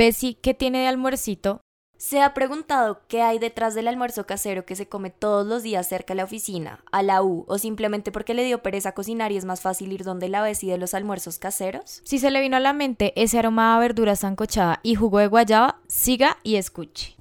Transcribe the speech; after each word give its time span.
Bessie, 0.00 0.38
¿qué 0.40 0.54
tiene 0.54 0.78
de 0.78 0.86
almuercito? 0.86 1.60
¿Se 1.98 2.22
ha 2.22 2.32
preguntado 2.32 3.02
qué 3.06 3.20
hay 3.20 3.38
detrás 3.38 3.74
del 3.74 3.86
almuerzo 3.86 4.24
casero 4.24 4.64
que 4.64 4.74
se 4.74 4.88
come 4.88 5.10
todos 5.10 5.46
los 5.46 5.62
días 5.62 5.86
cerca 5.86 6.14
de 6.14 6.16
la 6.16 6.24
oficina, 6.24 6.82
a 6.90 7.02
la 7.02 7.22
U, 7.22 7.44
o 7.48 7.58
simplemente 7.58 8.10
porque 8.10 8.32
le 8.32 8.44
dio 8.44 8.62
pereza 8.62 8.92
cocinar 8.92 9.30
y 9.30 9.36
es 9.36 9.44
más 9.44 9.60
fácil 9.60 9.92
ir 9.92 10.02
donde 10.02 10.30
la 10.30 10.40
Bessie 10.40 10.72
de 10.72 10.78
los 10.78 10.94
almuerzos 10.94 11.38
caseros? 11.38 12.00
Si 12.04 12.18
se 12.18 12.30
le 12.30 12.40
vino 12.40 12.56
a 12.56 12.60
la 12.60 12.72
mente 12.72 13.12
ese 13.14 13.38
aroma 13.38 13.76
a 13.76 13.78
verdura 13.78 14.16
zancochada 14.16 14.80
y 14.82 14.94
jugo 14.94 15.18
de 15.18 15.26
guayaba, 15.26 15.82
siga 15.86 16.38
y 16.44 16.56
escuche. 16.56 17.14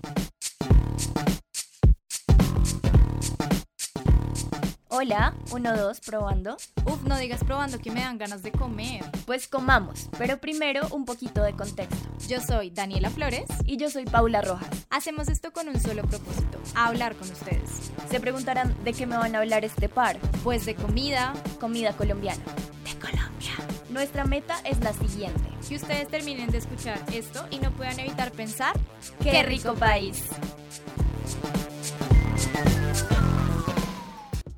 Hola, 4.92 5.36
uno, 5.52 5.78
dos, 5.78 6.00
probando. 6.00 6.58
Uf, 6.84 7.04
no 7.04 7.16
digas 7.20 7.44
probando 7.44 7.78
que 7.78 7.92
me 7.92 8.02
dan 8.02 8.18
ganas 8.18 8.42
de 8.42 8.52
comer. 8.52 9.06
Pues 9.28 9.48
comamos, 9.48 10.10
pero 10.18 10.40
primero 10.40 10.88
un 10.90 11.06
poquito 11.06 11.44
de 11.44 11.54
contexto. 11.54 12.10
Yo 12.28 12.42
soy 12.42 12.72
Daniela 12.72 13.12
Flores 13.12 13.46
y 13.66 13.78
yo 13.78 13.92
soy 13.92 14.06
Paula 14.06 14.42
Rojas. 14.42 14.88
Hacemos 14.90 15.28
esto 15.28 15.54
con 15.54 15.70
un 15.70 15.80
solo 15.80 16.02
propósito, 16.02 16.58
hablar 16.74 17.16
con 17.16 17.30
ustedes. 17.30 17.92
Se 18.10 18.20
preguntarán 18.20 18.76
de 18.84 18.94
qué 18.94 19.06
me 19.06 19.16
van 19.16 19.36
a 19.36 19.40
hablar 19.42 19.64
este 19.64 19.90
par. 19.90 20.18
Pues 20.44 20.66
de 20.66 20.74
comida, 20.74 21.34
comida 21.60 21.94
colombiana. 21.94 22.44
De 22.84 23.00
Colombia. 23.00 23.54
Nuestra 23.92 24.26
meta 24.26 24.56
es 24.64 24.80
la 24.80 24.94
siguiente. 24.94 25.52
Que 25.68 25.76
ustedes 25.76 26.08
terminen 26.08 26.50
de 26.50 26.58
escuchar 26.58 27.00
esto 27.14 27.46
y 27.52 27.60
no 27.60 27.70
puedan 27.74 28.00
evitar 28.00 28.32
pensar, 28.32 28.74
¡qué 29.22 29.44
rico 29.44 29.76
país! 29.76 30.24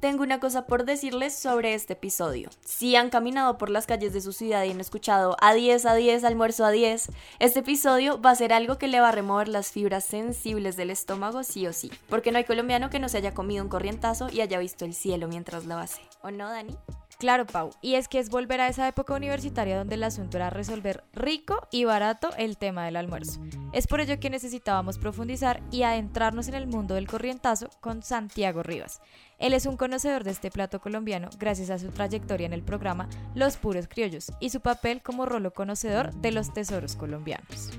Tengo 0.02 0.24
una 0.24 0.40
cosa 0.40 0.66
por 0.66 0.84
decirles 0.84 1.36
sobre 1.36 1.76
este 1.76 1.94
episodio. 1.94 2.50
Si 2.66 2.96
han 2.96 3.12
caminado 3.12 3.60
por 3.60 3.70
las 3.70 3.86
calles 3.86 4.14
de 4.14 4.22
su 4.22 4.34
ciudad 4.34 4.64
y 4.64 4.72
han 4.72 4.82
escuchado 4.82 5.38
a 5.40 5.54
10 5.54 5.86
a 5.86 5.94
10, 5.94 6.24
almuerzo 6.24 6.66
a 6.66 6.72
10, 6.72 7.12
este 7.38 7.60
episodio 7.60 8.20
va 8.20 8.32
a 8.32 8.36
ser 8.36 8.52
algo 8.52 8.80
que 8.80 8.88
le 8.88 9.00
va 9.00 9.10
a 9.10 9.12
remover 9.12 9.48
las 9.48 9.72
fibras 9.72 10.04
sensibles 10.04 10.76
del 10.76 10.90
estómago 10.90 11.44
sí 11.44 11.68
o 11.68 11.72
sí. 11.72 11.92
Porque 12.10 12.32
no 12.32 12.40
hay 12.40 12.46
colombiano 12.46 12.90
que 12.90 12.98
no 12.98 13.10
se 13.10 13.18
haya 13.20 13.36
comido 13.36 13.64
un 13.64 13.70
corrientazo 13.70 14.28
y 14.32 14.42
haya 14.42 14.58
visto 14.58 14.86
el 14.86 14.96
cielo 14.96 15.28
mientras 15.28 15.68
lo 15.68 15.78
hace. 15.78 16.02
¿O 16.24 16.32
no, 16.32 16.50
Dani? 16.50 16.76
Claro, 17.22 17.46
Pau. 17.46 17.70
Y 17.84 17.94
es 17.94 18.08
que 18.08 18.18
es 18.18 18.32
volver 18.32 18.62
a 18.62 18.68
esa 18.68 18.88
época 18.88 19.14
universitaria 19.14 19.78
donde 19.78 19.94
el 19.94 20.04
asunto 20.04 20.38
era 20.38 20.50
resolver 20.50 21.04
rico 21.14 21.68
y 21.72 21.84
barato 21.84 22.32
el 22.36 22.58
tema 22.58 22.84
del 22.84 22.96
almuerzo. 22.96 23.40
Es 23.74 23.86
por 23.86 24.02
ello 24.02 24.20
que 24.20 24.32
necesitábamos 24.32 24.98
profundizar 24.98 25.62
y 25.72 25.84
adentrarnos 25.84 26.48
en 26.48 26.56
el 26.56 26.66
mundo 26.66 26.96
del 26.96 27.06
corrientazo 27.06 27.70
con 27.80 28.02
Santiago 28.02 28.64
Rivas. 28.64 29.02
Él 29.38 29.54
es 29.54 29.68
un 29.68 29.78
conocedor 29.78 30.24
de 30.24 30.32
este 30.32 30.50
plato 30.50 30.80
colombiano 30.80 31.30
gracias 31.38 31.70
a 31.70 31.78
su 31.78 31.90
trayectoria 31.90 32.48
en 32.48 32.54
el 32.54 32.64
programa 32.64 33.08
Los 33.36 33.56
Puros 33.56 33.88
Criollos 33.88 34.32
y 34.40 34.50
su 34.50 34.62
papel 34.62 35.04
como 35.04 35.28
rolo 35.28 35.54
conocedor 35.54 36.12
de 36.16 36.32
los 36.32 36.52
tesoros 36.56 36.96
colombianos. 36.96 37.70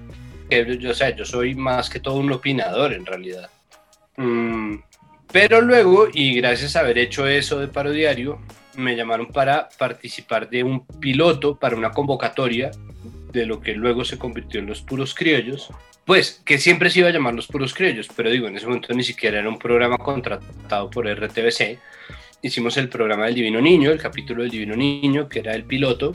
Yo, 0.50 0.90
o 0.90 1.08
yo 1.16 1.24
soy 1.24 1.56
más 1.56 1.90
que 1.90 1.98
todo 1.98 2.14
un 2.14 2.30
opinador 2.30 2.92
en 2.92 3.04
realidad. 3.04 3.50
Mm, 4.18 4.76
pero 5.32 5.60
luego, 5.62 6.06
y 6.12 6.32
gracias 6.36 6.76
a 6.76 6.80
haber 6.80 6.98
hecho 6.98 7.26
eso 7.26 7.58
de 7.58 7.66
parodiario, 7.66 8.38
me 8.76 8.96
llamaron 8.96 9.26
para 9.28 9.68
participar 9.78 10.48
de 10.48 10.64
un 10.64 10.86
piloto 10.86 11.56
para 11.58 11.76
una 11.76 11.90
convocatoria 11.90 12.70
de 13.32 13.46
lo 13.46 13.60
que 13.60 13.74
luego 13.74 14.04
se 14.04 14.18
convirtió 14.18 14.60
en 14.60 14.66
los 14.66 14.82
puros 14.82 15.14
criollos, 15.14 15.70
pues 16.04 16.42
que 16.44 16.58
siempre 16.58 16.90
se 16.90 17.00
iba 17.00 17.08
a 17.08 17.12
llamar 17.12 17.34
los 17.34 17.46
puros 17.46 17.74
criollos, 17.74 18.08
pero 18.14 18.30
digo, 18.30 18.48
en 18.48 18.56
ese 18.56 18.66
momento 18.66 18.92
ni 18.94 19.04
siquiera 19.04 19.38
era 19.38 19.48
un 19.48 19.58
programa 19.58 19.98
contratado 19.98 20.90
por 20.90 21.06
RTBC. 21.06 21.78
Hicimos 22.42 22.76
el 22.76 22.88
programa 22.88 23.26
del 23.26 23.36
Divino 23.36 23.60
Niño, 23.60 23.90
el 23.90 24.00
capítulo 24.00 24.42
del 24.42 24.50
Divino 24.50 24.74
Niño, 24.74 25.28
que 25.28 25.38
era 25.38 25.54
el 25.54 25.64
piloto, 25.64 26.14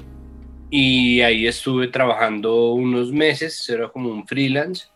y 0.69 1.21
ahí 1.21 1.47
estuve 1.47 1.87
trabajando 1.87 2.73
unos 2.73 3.11
meses, 3.11 3.67
era 3.69 3.87
como 3.87 4.09
un 4.09 4.27
freelance, 4.27 4.87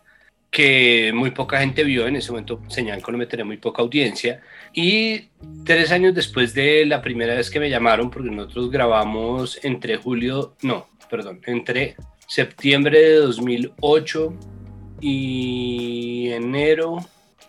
que 0.50 1.14
muy 1.16 1.32
poca 1.32 1.59
gente 1.59 1.86
vio, 1.86 2.06
en 2.08 2.17
ese 2.17 2.32
momento 2.32 2.62
Señal 2.67 3.02
Colombia 3.02 3.30
tenía 3.30 3.45
muy 3.45 3.58
poca 3.58 3.82
audiencia, 3.82 4.42
y 4.73 5.30
tres 5.66 5.91
años 5.91 6.14
después 6.14 6.53
de 6.53 6.86
la 6.86 7.02
primera 7.02 7.36
vez 7.36 7.49
que 7.49 7.59
me 7.59 7.70
llamaron, 7.70 8.09
porque 8.09 8.32
nosotros 8.32 8.71
grabamos 8.71 9.59
entre 9.64 9.98
julio, 9.98 10.55
no, 10.61 10.87
perdón, 11.09 11.42
entre 11.45 11.95
septiembre 12.27 12.99
de 12.99 13.15
2008 13.15 14.33
y 15.02 16.30
enero, 16.31 16.98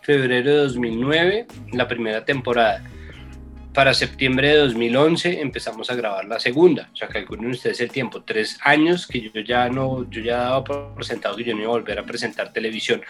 febrero 0.00 0.50
de 0.50 0.56
2009, 0.56 1.46
la 1.72 1.86
primera 1.86 2.24
temporada. 2.24 2.84
Para 3.72 3.94
septiembre 3.94 4.48
de 4.48 4.56
2011 4.56 5.40
empezamos 5.40 5.88
a 5.90 5.94
grabar 5.94 6.26
la 6.26 6.38
segunda, 6.38 6.90
o 6.92 6.96
sea, 6.96 7.08
calculen 7.08 7.52
ustedes 7.52 7.80
el 7.80 7.90
tiempo, 7.90 8.22
tres 8.22 8.58
años 8.62 9.06
que 9.06 9.20
yo 9.20 9.40
ya 9.40 9.70
no, 9.70 10.10
yo 10.10 10.20
ya 10.20 10.38
daba 10.38 10.64
por 10.64 11.04
sentado 11.04 11.36
que 11.36 11.44
yo 11.44 11.54
no 11.54 11.62
iba 11.62 11.70
a 11.70 11.78
volver 11.78 11.98
a 11.98 12.04
presentar 12.04 12.52
televisión, 12.52 13.00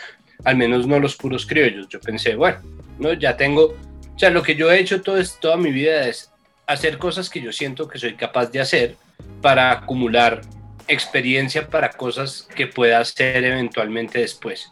al 0.44 0.56
menos 0.56 0.86
no 0.86 1.00
los 1.00 1.16
puros 1.16 1.46
criollos. 1.46 1.88
Yo 1.88 2.00
pensé, 2.00 2.36
bueno, 2.36 2.58
no, 2.98 3.12
ya 3.14 3.36
tengo 3.36 3.74
sea, 4.22 4.30
lo 4.30 4.44
que 4.44 4.54
yo 4.54 4.70
he 4.70 4.78
hecho 4.78 5.02
todo, 5.02 5.20
toda 5.40 5.56
mi 5.56 5.72
vida 5.72 6.06
es 6.06 6.30
hacer 6.68 6.96
cosas 6.98 7.28
que 7.28 7.40
yo 7.40 7.52
siento 7.52 7.88
que 7.88 7.98
soy 7.98 8.14
capaz 8.14 8.52
de 8.52 8.60
hacer 8.60 8.94
para 9.40 9.72
acumular 9.72 10.42
experiencia 10.86 11.66
para 11.66 11.90
cosas 11.90 12.46
que 12.54 12.68
pueda 12.68 13.00
hacer 13.00 13.42
eventualmente 13.42 14.20
después. 14.20 14.70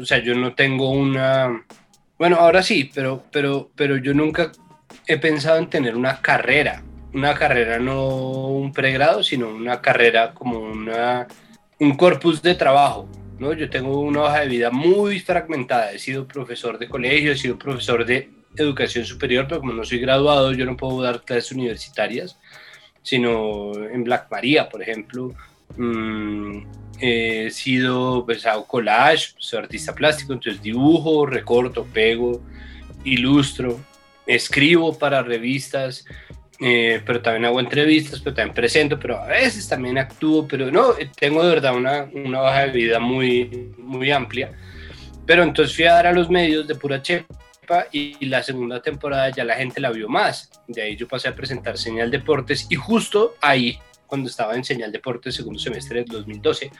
o 0.00 0.04
sea, 0.06 0.18
yo 0.20 0.34
no 0.34 0.54
tengo 0.54 0.88
una... 0.88 1.62
Bueno, 2.18 2.36
ahora 2.36 2.62
sí, 2.62 2.90
pero, 2.94 3.22
pero, 3.30 3.70
pero 3.76 3.98
yo 3.98 4.14
nunca 4.14 4.50
he 5.06 5.18
pensado 5.18 5.58
en 5.58 5.68
tener 5.68 5.94
una 5.94 6.22
carrera. 6.22 6.82
Una 7.12 7.34
carrera 7.34 7.78
no 7.78 8.48
un 8.48 8.72
pregrado, 8.72 9.22
sino 9.22 9.50
una 9.50 9.82
carrera 9.82 10.32
como 10.32 10.58
una, 10.58 11.26
un 11.80 11.98
corpus 11.98 12.40
de 12.40 12.54
trabajo. 12.54 13.10
¿no? 13.38 13.52
Yo 13.52 13.68
tengo 13.68 14.00
una 14.00 14.22
hoja 14.22 14.40
de 14.40 14.48
vida 14.48 14.70
muy 14.70 15.20
fragmentada. 15.20 15.92
He 15.92 15.98
sido 15.98 16.26
profesor 16.26 16.78
de 16.78 16.88
colegio, 16.88 17.32
he 17.32 17.36
sido 17.36 17.58
profesor 17.58 18.06
de 18.06 18.30
educación 18.56 19.04
superior, 19.04 19.46
pero 19.48 19.60
como 19.60 19.72
no 19.72 19.84
soy 19.84 19.98
graduado, 19.98 20.52
yo 20.52 20.64
no 20.64 20.76
puedo 20.76 21.02
dar 21.02 21.22
clases 21.22 21.52
universitarias, 21.52 22.38
sino 23.02 23.72
en 23.88 24.04
Black 24.04 24.28
Maria, 24.30 24.68
por 24.68 24.82
ejemplo. 24.82 25.34
Mm, 25.76 26.64
he 27.00 27.50
sido, 27.50 28.24
pues 28.24 28.46
hago 28.46 28.66
collage, 28.66 29.34
soy 29.38 29.60
artista 29.60 29.94
plástico, 29.94 30.32
entonces 30.32 30.62
dibujo, 30.62 31.26
recorto, 31.26 31.84
pego, 31.92 32.40
ilustro, 33.04 33.80
escribo 34.26 34.96
para 34.98 35.22
revistas, 35.22 36.04
eh, 36.60 37.02
pero 37.04 37.20
también 37.20 37.46
hago 37.46 37.60
entrevistas, 37.60 38.20
pero 38.20 38.34
también 38.34 38.54
presento, 38.54 38.98
pero 38.98 39.18
a 39.18 39.26
veces 39.26 39.68
también 39.68 39.98
actúo, 39.98 40.46
pero 40.46 40.70
no, 40.70 40.94
tengo 41.18 41.42
de 41.42 41.50
verdad 41.50 41.74
una, 41.74 42.08
una 42.14 42.42
hoja 42.42 42.66
de 42.66 42.70
vida 42.70 43.00
muy, 43.00 43.72
muy 43.76 44.10
amplia. 44.10 44.52
Pero 45.26 45.42
entonces 45.42 45.74
fui 45.74 45.86
a 45.86 45.94
dar 45.94 46.06
a 46.06 46.12
los 46.12 46.30
medios 46.30 46.68
de 46.68 46.74
pura 46.74 47.02
chepa 47.02 47.43
y 47.92 48.24
la 48.26 48.42
segunda 48.42 48.80
temporada 48.80 49.30
ya 49.30 49.44
la 49.44 49.56
gente 49.56 49.80
la 49.80 49.90
vio 49.90 50.08
más. 50.08 50.50
De 50.68 50.82
ahí 50.82 50.96
yo 50.96 51.08
pasé 51.08 51.28
a 51.28 51.34
presentar 51.34 51.78
Señal 51.78 52.10
Deportes 52.10 52.66
y 52.70 52.76
justo 52.76 53.34
ahí, 53.40 53.78
cuando 54.06 54.28
estaba 54.28 54.54
en 54.54 54.64
Señal 54.64 54.92
Deportes, 54.92 55.34
segundo 55.34 55.58
semestre 55.58 56.00
del 56.00 56.08
2012, 56.08 56.70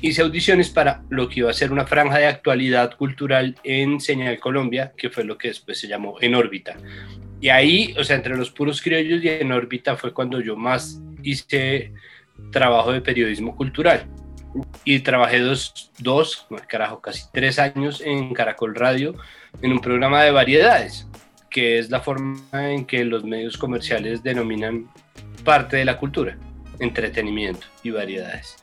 hice 0.00 0.22
audiciones 0.22 0.70
para 0.70 1.02
lo 1.08 1.28
que 1.28 1.40
iba 1.40 1.50
a 1.50 1.54
ser 1.54 1.72
una 1.72 1.86
franja 1.86 2.18
de 2.18 2.26
actualidad 2.26 2.96
cultural 2.96 3.56
en 3.64 4.00
Señal 4.00 4.38
Colombia, 4.38 4.92
que 4.96 5.10
fue 5.10 5.24
lo 5.24 5.36
que 5.36 5.48
después 5.48 5.78
se 5.78 5.88
llamó 5.88 6.16
En 6.20 6.34
órbita. 6.34 6.76
Y 7.40 7.48
ahí, 7.48 7.94
o 7.98 8.04
sea, 8.04 8.16
entre 8.16 8.36
los 8.36 8.50
puros 8.50 8.82
criollos 8.82 9.22
y 9.22 9.28
En 9.28 9.52
órbita 9.52 9.96
fue 9.96 10.12
cuando 10.12 10.40
yo 10.40 10.56
más 10.56 11.00
hice 11.22 11.92
trabajo 12.52 12.92
de 12.92 13.00
periodismo 13.00 13.56
cultural 13.56 14.08
y 14.84 15.00
trabajé 15.00 15.40
dos, 15.40 15.90
dos, 15.98 16.46
carajo, 16.66 17.00
casi 17.00 17.24
tres 17.32 17.58
años 17.58 18.00
en 18.00 18.32
Caracol 18.34 18.74
Radio 18.74 19.14
en 19.62 19.72
un 19.72 19.80
programa 19.80 20.22
de 20.22 20.30
variedades, 20.30 21.06
que 21.50 21.78
es 21.78 21.90
la 21.90 22.00
forma 22.00 22.40
en 22.52 22.84
que 22.84 23.04
los 23.04 23.24
medios 23.24 23.56
comerciales 23.56 24.22
denominan 24.22 24.88
parte 25.44 25.76
de 25.76 25.84
la 25.84 25.98
cultura, 25.98 26.36
entretenimiento 26.78 27.66
y 27.82 27.90
variedades. 27.90 28.56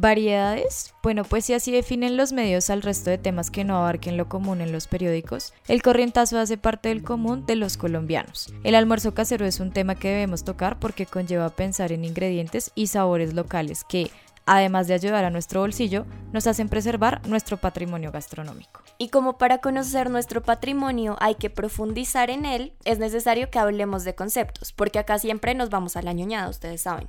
¿Variedades? 0.00 0.94
Bueno, 1.02 1.24
pues 1.24 1.46
si 1.46 1.54
así 1.54 1.72
definen 1.72 2.16
los 2.16 2.32
medios 2.32 2.70
al 2.70 2.82
resto 2.82 3.10
de 3.10 3.18
temas 3.18 3.50
que 3.50 3.64
no 3.64 3.78
abarquen 3.78 4.16
lo 4.16 4.28
común 4.28 4.60
en 4.60 4.70
los 4.70 4.86
periódicos, 4.86 5.54
el 5.66 5.82
corrientazo 5.82 6.38
hace 6.38 6.56
parte 6.56 6.90
del 6.90 7.02
común 7.02 7.46
de 7.46 7.56
los 7.56 7.76
colombianos. 7.76 8.54
El 8.62 8.76
almuerzo 8.76 9.12
casero 9.12 9.44
es 9.44 9.58
un 9.58 9.72
tema 9.72 9.96
que 9.96 10.08
debemos 10.08 10.44
tocar 10.44 10.78
porque 10.78 11.04
conlleva 11.04 11.48
pensar 11.50 11.90
en 11.90 12.04
ingredientes 12.04 12.70
y 12.76 12.86
sabores 12.88 13.34
locales 13.34 13.82
que, 13.82 14.12
además 14.48 14.88
de 14.88 14.94
ayudar 14.94 15.24
a 15.24 15.30
nuestro 15.30 15.60
bolsillo, 15.60 16.06
nos 16.32 16.46
hacen 16.46 16.68
preservar 16.68 17.20
nuestro 17.28 17.58
patrimonio 17.58 18.10
gastronómico. 18.10 18.82
Y 18.96 19.10
como 19.10 19.38
para 19.38 19.58
conocer 19.58 20.10
nuestro 20.10 20.42
patrimonio 20.42 21.16
hay 21.20 21.34
que 21.34 21.50
profundizar 21.50 22.30
en 22.30 22.46
él, 22.46 22.72
es 22.84 22.98
necesario 22.98 23.50
que 23.50 23.58
hablemos 23.58 24.04
de 24.04 24.14
conceptos, 24.14 24.72
porque 24.72 24.98
acá 24.98 25.18
siempre 25.18 25.54
nos 25.54 25.70
vamos 25.70 25.96
a 25.96 26.02
la 26.02 26.12
ñoñada, 26.14 26.48
ustedes 26.48 26.82
saben. 26.82 27.08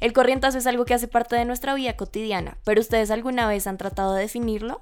El 0.00 0.12
corrientazo 0.12 0.58
es 0.58 0.66
algo 0.66 0.84
que 0.84 0.94
hace 0.94 1.08
parte 1.08 1.36
de 1.36 1.44
nuestra 1.44 1.74
vida 1.74 1.96
cotidiana, 1.96 2.56
pero 2.64 2.80
¿ustedes 2.80 3.10
alguna 3.10 3.48
vez 3.48 3.66
han 3.66 3.78
tratado 3.78 4.14
de 4.14 4.22
definirlo? 4.22 4.80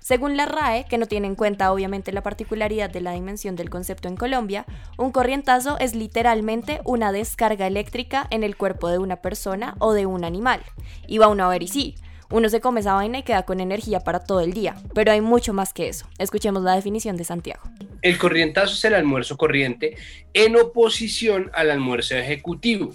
Según 0.00 0.36
la 0.36 0.46
RAE, 0.46 0.86
que 0.86 0.96
no 0.96 1.06
tiene 1.06 1.26
en 1.26 1.34
cuenta 1.34 1.72
obviamente 1.72 2.12
la 2.12 2.22
particularidad 2.22 2.88
de 2.88 3.02
la 3.02 3.12
dimensión 3.12 3.54
del 3.54 3.68
concepto 3.68 4.08
en 4.08 4.16
Colombia, 4.16 4.64
un 4.96 5.12
corrientazo 5.12 5.78
es 5.78 5.94
literalmente 5.94 6.80
una 6.84 7.12
descarga 7.12 7.66
eléctrica 7.66 8.26
en 8.30 8.42
el 8.42 8.56
cuerpo 8.56 8.88
de 8.88 8.98
una 8.98 9.16
persona 9.16 9.74
o 9.78 9.92
de 9.92 10.06
un 10.06 10.24
animal. 10.24 10.62
Y 11.06 11.18
va 11.18 11.28
uno 11.28 11.44
a 11.44 11.48
ver 11.48 11.62
y 11.62 11.68
sí, 11.68 11.96
Uno 12.32 12.48
se 12.48 12.60
come 12.60 12.78
esa 12.78 12.94
vaina 12.94 13.18
y 13.18 13.22
queda 13.24 13.42
con 13.42 13.58
energía 13.58 14.00
para 14.00 14.20
todo 14.20 14.40
el 14.40 14.52
día, 14.52 14.76
pero 14.94 15.10
hay 15.10 15.20
mucho 15.20 15.52
más 15.52 15.72
que 15.72 15.88
eso. 15.88 16.06
Escuchemos 16.18 16.62
la 16.62 16.76
definición 16.76 17.16
de 17.16 17.24
Santiago. 17.24 17.60
El 18.02 18.18
corrientazo 18.18 18.74
es 18.74 18.84
el 18.84 18.94
almuerzo 18.94 19.36
corriente 19.36 19.96
en 20.32 20.54
oposición 20.54 21.50
al 21.54 21.72
almuerzo 21.72 22.14
ejecutivo. 22.14 22.92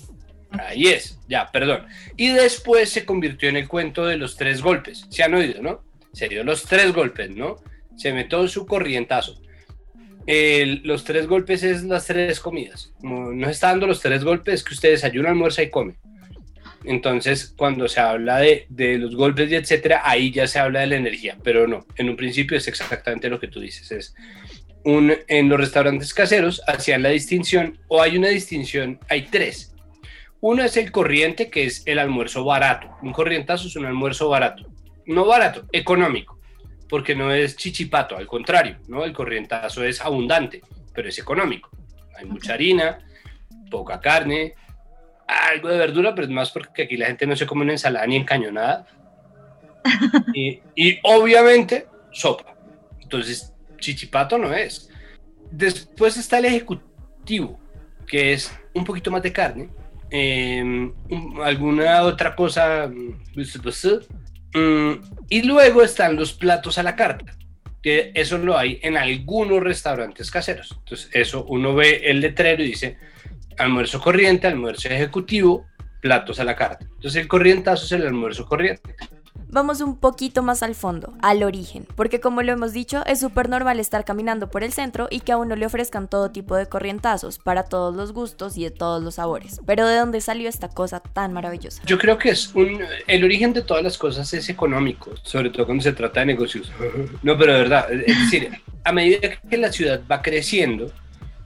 Ahí 0.59 0.87
es, 0.87 1.19
ya, 1.27 1.51
perdón. 1.51 1.85
Y 2.17 2.29
después 2.29 2.89
se 2.89 3.05
convirtió 3.05 3.49
en 3.49 3.57
el 3.57 3.67
cuento 3.67 4.05
de 4.05 4.17
los 4.17 4.35
tres 4.35 4.61
golpes. 4.61 5.05
Se 5.09 5.23
han 5.23 5.33
oído, 5.33 5.61
¿no? 5.61 5.83
Se 6.13 6.27
dio 6.27 6.43
los 6.43 6.63
tres 6.63 6.93
golpes, 6.93 7.29
¿no? 7.29 7.57
Se 7.97 8.13
metió 8.13 8.47
su 8.47 8.65
corrientazo. 8.65 9.41
los 10.25 11.03
tres 11.03 11.27
golpes 11.27 11.63
es 11.63 11.83
las 11.83 12.07
tres 12.07 12.39
comidas. 12.39 12.93
no 13.01 13.49
está 13.49 13.67
dando 13.67 13.87
los 13.87 14.01
tres 14.01 14.23
golpes, 14.23 14.63
que 14.63 14.73
usted 14.73 14.91
desayuna, 14.91 15.29
almuerza 15.29 15.63
y 15.63 15.69
come. 15.69 15.95
Entonces, 16.83 17.53
cuando 17.57 17.87
se 17.87 17.99
habla 17.99 18.37
de, 18.37 18.67
de, 18.69 18.99
los 18.99 19.15
golpes 19.15 19.49
y 19.51 19.55
etcétera, 19.55 20.01
ahí 20.03 20.31
ya 20.31 20.45
se 20.45 20.59
habla 20.59 20.81
de 20.81 20.87
la 20.87 20.95
energía, 20.97 21.35
pero 21.43 21.67
no, 21.67 21.85
en 21.95 22.09
un 22.09 22.15
principio 22.15 22.57
es 22.57 22.67
exactamente 22.67 23.27
lo 23.27 23.39
que 23.39 23.47
tú 23.47 23.59
dices. 23.59 23.91
Es 23.91 24.15
un, 24.85 25.13
en 25.27 25.49
los 25.49 25.59
restaurantes 25.59 26.13
caseros 26.13 26.61
hacían 26.67 27.01
la 27.01 27.09
distinción, 27.09 27.79
o 27.87 28.01
hay 28.01 28.17
una 28.17 28.29
distinción, 28.29 28.99
hay 29.09 29.23
tres. 29.23 29.74
Uno 30.47 30.61
es 30.61 30.77
el 30.77 30.91
corriente, 30.91 31.49
que 31.49 31.63
es 31.63 31.81
el 31.87 31.97
almuerzo 31.97 32.45
barato. 32.45 32.95
Un 33.01 33.13
corrientazo 33.13 33.67
es 33.67 33.75
un 33.77 33.87
almuerzo 33.87 34.29
barato. 34.29 34.63
No 35.07 35.25
barato, 35.25 35.65
económico, 35.71 36.39
porque 36.87 37.15
no 37.15 37.31
es 37.31 37.55
chichipato, 37.55 38.15
al 38.15 38.27
contrario, 38.27 38.77
¿no? 38.87 39.03
El 39.05 39.11
corrientazo 39.11 39.83
es 39.83 40.01
abundante, 40.01 40.61
pero 40.93 41.09
es 41.09 41.17
económico. 41.17 41.71
Hay 42.15 42.25
mucha 42.25 42.53
harina, 42.53 42.99
poca 43.71 43.99
carne, 43.99 44.53
algo 45.27 45.67
de 45.67 45.79
verdura, 45.79 46.13
pero 46.13 46.27
es 46.27 46.31
más 46.31 46.51
porque 46.51 46.83
aquí 46.83 46.95
la 46.95 47.07
gente 47.07 47.25
no 47.25 47.35
se 47.35 47.47
come 47.47 47.63
una 47.63 47.71
ensalada 47.71 48.05
ni 48.05 48.15
encañonada. 48.15 48.85
y, 50.35 50.59
y 50.75 50.99
obviamente 51.01 51.87
sopa. 52.11 52.55
Entonces, 53.01 53.51
chichipato 53.79 54.37
no 54.37 54.53
es. 54.53 54.91
Después 55.49 56.17
está 56.17 56.37
el 56.37 56.45
ejecutivo, 56.45 57.59
que 58.05 58.33
es 58.33 58.55
un 58.75 58.85
poquito 58.85 59.09
más 59.09 59.23
de 59.23 59.33
carne, 59.33 59.69
em, 60.15 60.93
alguna 61.43 62.03
otra 62.03 62.35
cosa. 62.35 62.89
Mm, 64.53 64.91
y 65.29 65.41
luego 65.41 65.83
están 65.83 66.15
los 66.15 66.33
platos 66.33 66.77
a 66.77 66.83
la 66.83 66.95
carta, 66.95 67.35
que 67.83 68.11
eso 68.15 68.37
lo 68.37 68.57
hay 68.57 68.79
en 68.81 68.95
algunos 68.95 69.61
restaurantes 69.61 70.31
caseros. 70.31 70.73
Entonces, 70.79 71.09
eso 71.13 71.43
uno 71.49 71.75
ve 71.75 72.01
el 72.05 72.21
letrero 72.21 72.63
y 72.63 72.67
dice 72.67 72.97
almuerzo 73.57 73.99
corriente, 73.99 74.47
almuerzo 74.47 74.87
ejecutivo, 74.87 75.65
platos 76.01 76.39
a 76.39 76.45
la 76.45 76.55
carta. 76.55 76.85
Entonces, 76.85 77.21
el 77.21 77.27
corrientazo 77.27 77.85
es 77.85 77.91
el 77.91 78.07
almuerzo 78.07 78.45
corriente. 78.45 78.95
Vamos 79.55 79.79
un 79.79 79.95
poquito 79.95 80.43
más 80.43 80.63
al 80.63 80.75
fondo, 80.75 81.13
al 81.21 81.41
origen, 81.41 81.87
porque 81.95 82.19
como 82.19 82.41
lo 82.41 82.51
hemos 82.51 82.73
dicho, 82.73 83.05
es 83.05 83.21
súper 83.21 83.47
normal 83.47 83.79
estar 83.79 84.03
caminando 84.03 84.51
por 84.51 84.65
el 84.65 84.73
centro 84.73 85.07
y 85.09 85.21
que 85.21 85.31
a 85.31 85.37
uno 85.37 85.55
le 85.55 85.65
ofrezcan 85.65 86.09
todo 86.09 86.29
tipo 86.29 86.57
de 86.57 86.65
corrientazos, 86.65 87.39
para 87.39 87.63
todos 87.63 87.95
los 87.95 88.11
gustos 88.11 88.57
y 88.57 88.65
de 88.65 88.71
todos 88.71 89.01
los 89.01 89.15
sabores. 89.15 89.61
Pero 89.65 89.87
¿de 89.87 89.95
dónde 89.95 90.19
salió 90.19 90.49
esta 90.49 90.67
cosa 90.67 90.99
tan 90.99 91.31
maravillosa? 91.31 91.81
Yo 91.85 91.97
creo 91.97 92.17
que 92.17 92.31
es 92.31 92.53
un... 92.53 92.81
El 93.07 93.23
origen 93.23 93.53
de 93.53 93.61
todas 93.61 93.81
las 93.81 93.97
cosas 93.97 94.33
es 94.33 94.49
económico, 94.49 95.11
sobre 95.23 95.49
todo 95.49 95.65
cuando 95.67 95.85
se 95.85 95.93
trata 95.93 96.19
de 96.19 96.25
negocios. 96.25 96.69
No, 97.23 97.37
pero 97.37 97.53
de 97.53 97.59
verdad, 97.59 97.89
es 97.93 98.19
decir, 98.23 98.61
a 98.83 98.91
medida 98.91 99.39
que 99.49 99.55
la 99.57 99.71
ciudad 99.71 100.01
va 100.11 100.21
creciendo, 100.21 100.91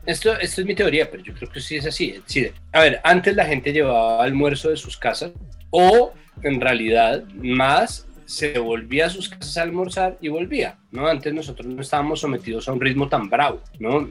esto, 0.08 0.36
esto 0.40 0.62
es 0.62 0.66
mi 0.66 0.74
teoría, 0.74 1.12
pero 1.12 1.22
yo 1.22 1.36
creo 1.36 1.52
que 1.52 1.62
sí 1.62 1.76
es 1.76 1.86
así. 1.86 2.10
Es 2.10 2.26
decir, 2.26 2.56
a 2.72 2.80
ver, 2.80 3.02
antes 3.04 3.36
la 3.36 3.46
gente 3.46 3.72
llevaba 3.72 4.24
almuerzo 4.24 4.72
de 4.72 4.78
sus 4.78 4.98
casas 4.98 5.30
o 5.70 6.12
en 6.44 6.62
realidad 6.62 7.24
más 7.42 8.08
se 8.26 8.60
volvía 8.60 9.08
a 9.08 9.10
sus 9.10 9.28
casas 9.28 9.58
a 9.58 9.64
almorzar 9.64 10.18
y 10.22 10.28
volvía, 10.28 10.78
¿no? 10.92 11.08
Antes 11.08 11.34
nosotros 11.34 11.68
no 11.68 11.82
estábamos 11.82 12.20
sometidos 12.20 12.68
a 12.68 12.74
un 12.74 12.80
ritmo 12.80 13.10
tan 13.10 13.28
bravo, 13.28 13.62
¿no? 13.80 14.08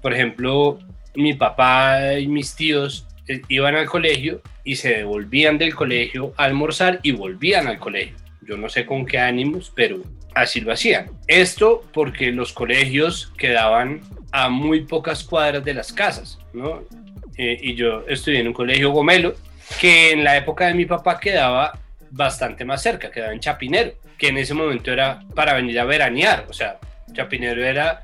Por 0.00 0.14
ejemplo, 0.14 0.78
mi 1.16 1.34
papá 1.34 2.14
y 2.14 2.28
mis 2.28 2.54
tíos 2.54 3.08
eh, 3.26 3.42
iban 3.48 3.74
al 3.74 3.86
colegio 3.86 4.40
y 4.62 4.76
se 4.76 4.98
devolvían 4.98 5.58
del 5.58 5.74
colegio 5.74 6.32
a 6.36 6.44
almorzar 6.44 7.00
y 7.02 7.10
volvían 7.10 7.66
al 7.66 7.78
colegio. 7.78 8.16
Yo 8.42 8.56
no 8.56 8.68
sé 8.68 8.86
con 8.86 9.04
qué 9.04 9.18
ánimos, 9.18 9.72
pero 9.74 10.00
así 10.36 10.60
lo 10.60 10.72
hacían. 10.72 11.10
Esto 11.26 11.82
porque 11.92 12.30
los 12.30 12.52
colegios 12.52 13.32
quedaban 13.36 14.02
a 14.30 14.48
muy 14.48 14.82
pocas 14.82 15.24
cuadras 15.24 15.64
de 15.64 15.74
las 15.74 15.92
casas, 15.92 16.38
¿no? 16.52 16.84
Eh, 17.36 17.58
y 17.60 17.74
yo 17.74 18.04
estudié 18.06 18.40
en 18.40 18.48
un 18.48 18.52
colegio 18.52 18.92
gomelo 18.92 19.34
que 19.80 20.12
en 20.12 20.24
la 20.24 20.36
época 20.36 20.66
de 20.66 20.74
mi 20.74 20.86
papá 20.86 21.18
quedaba 21.20 21.78
bastante 22.10 22.64
más 22.64 22.82
cerca, 22.82 23.10
quedaba 23.10 23.32
en 23.32 23.40
Chapinero, 23.40 23.92
que 24.18 24.28
en 24.28 24.38
ese 24.38 24.54
momento 24.54 24.92
era 24.92 25.22
para 25.34 25.54
venir 25.54 25.78
a 25.80 25.84
veranear, 25.84 26.46
o 26.48 26.52
sea, 26.52 26.78
Chapinero 27.12 27.64
era 27.64 28.02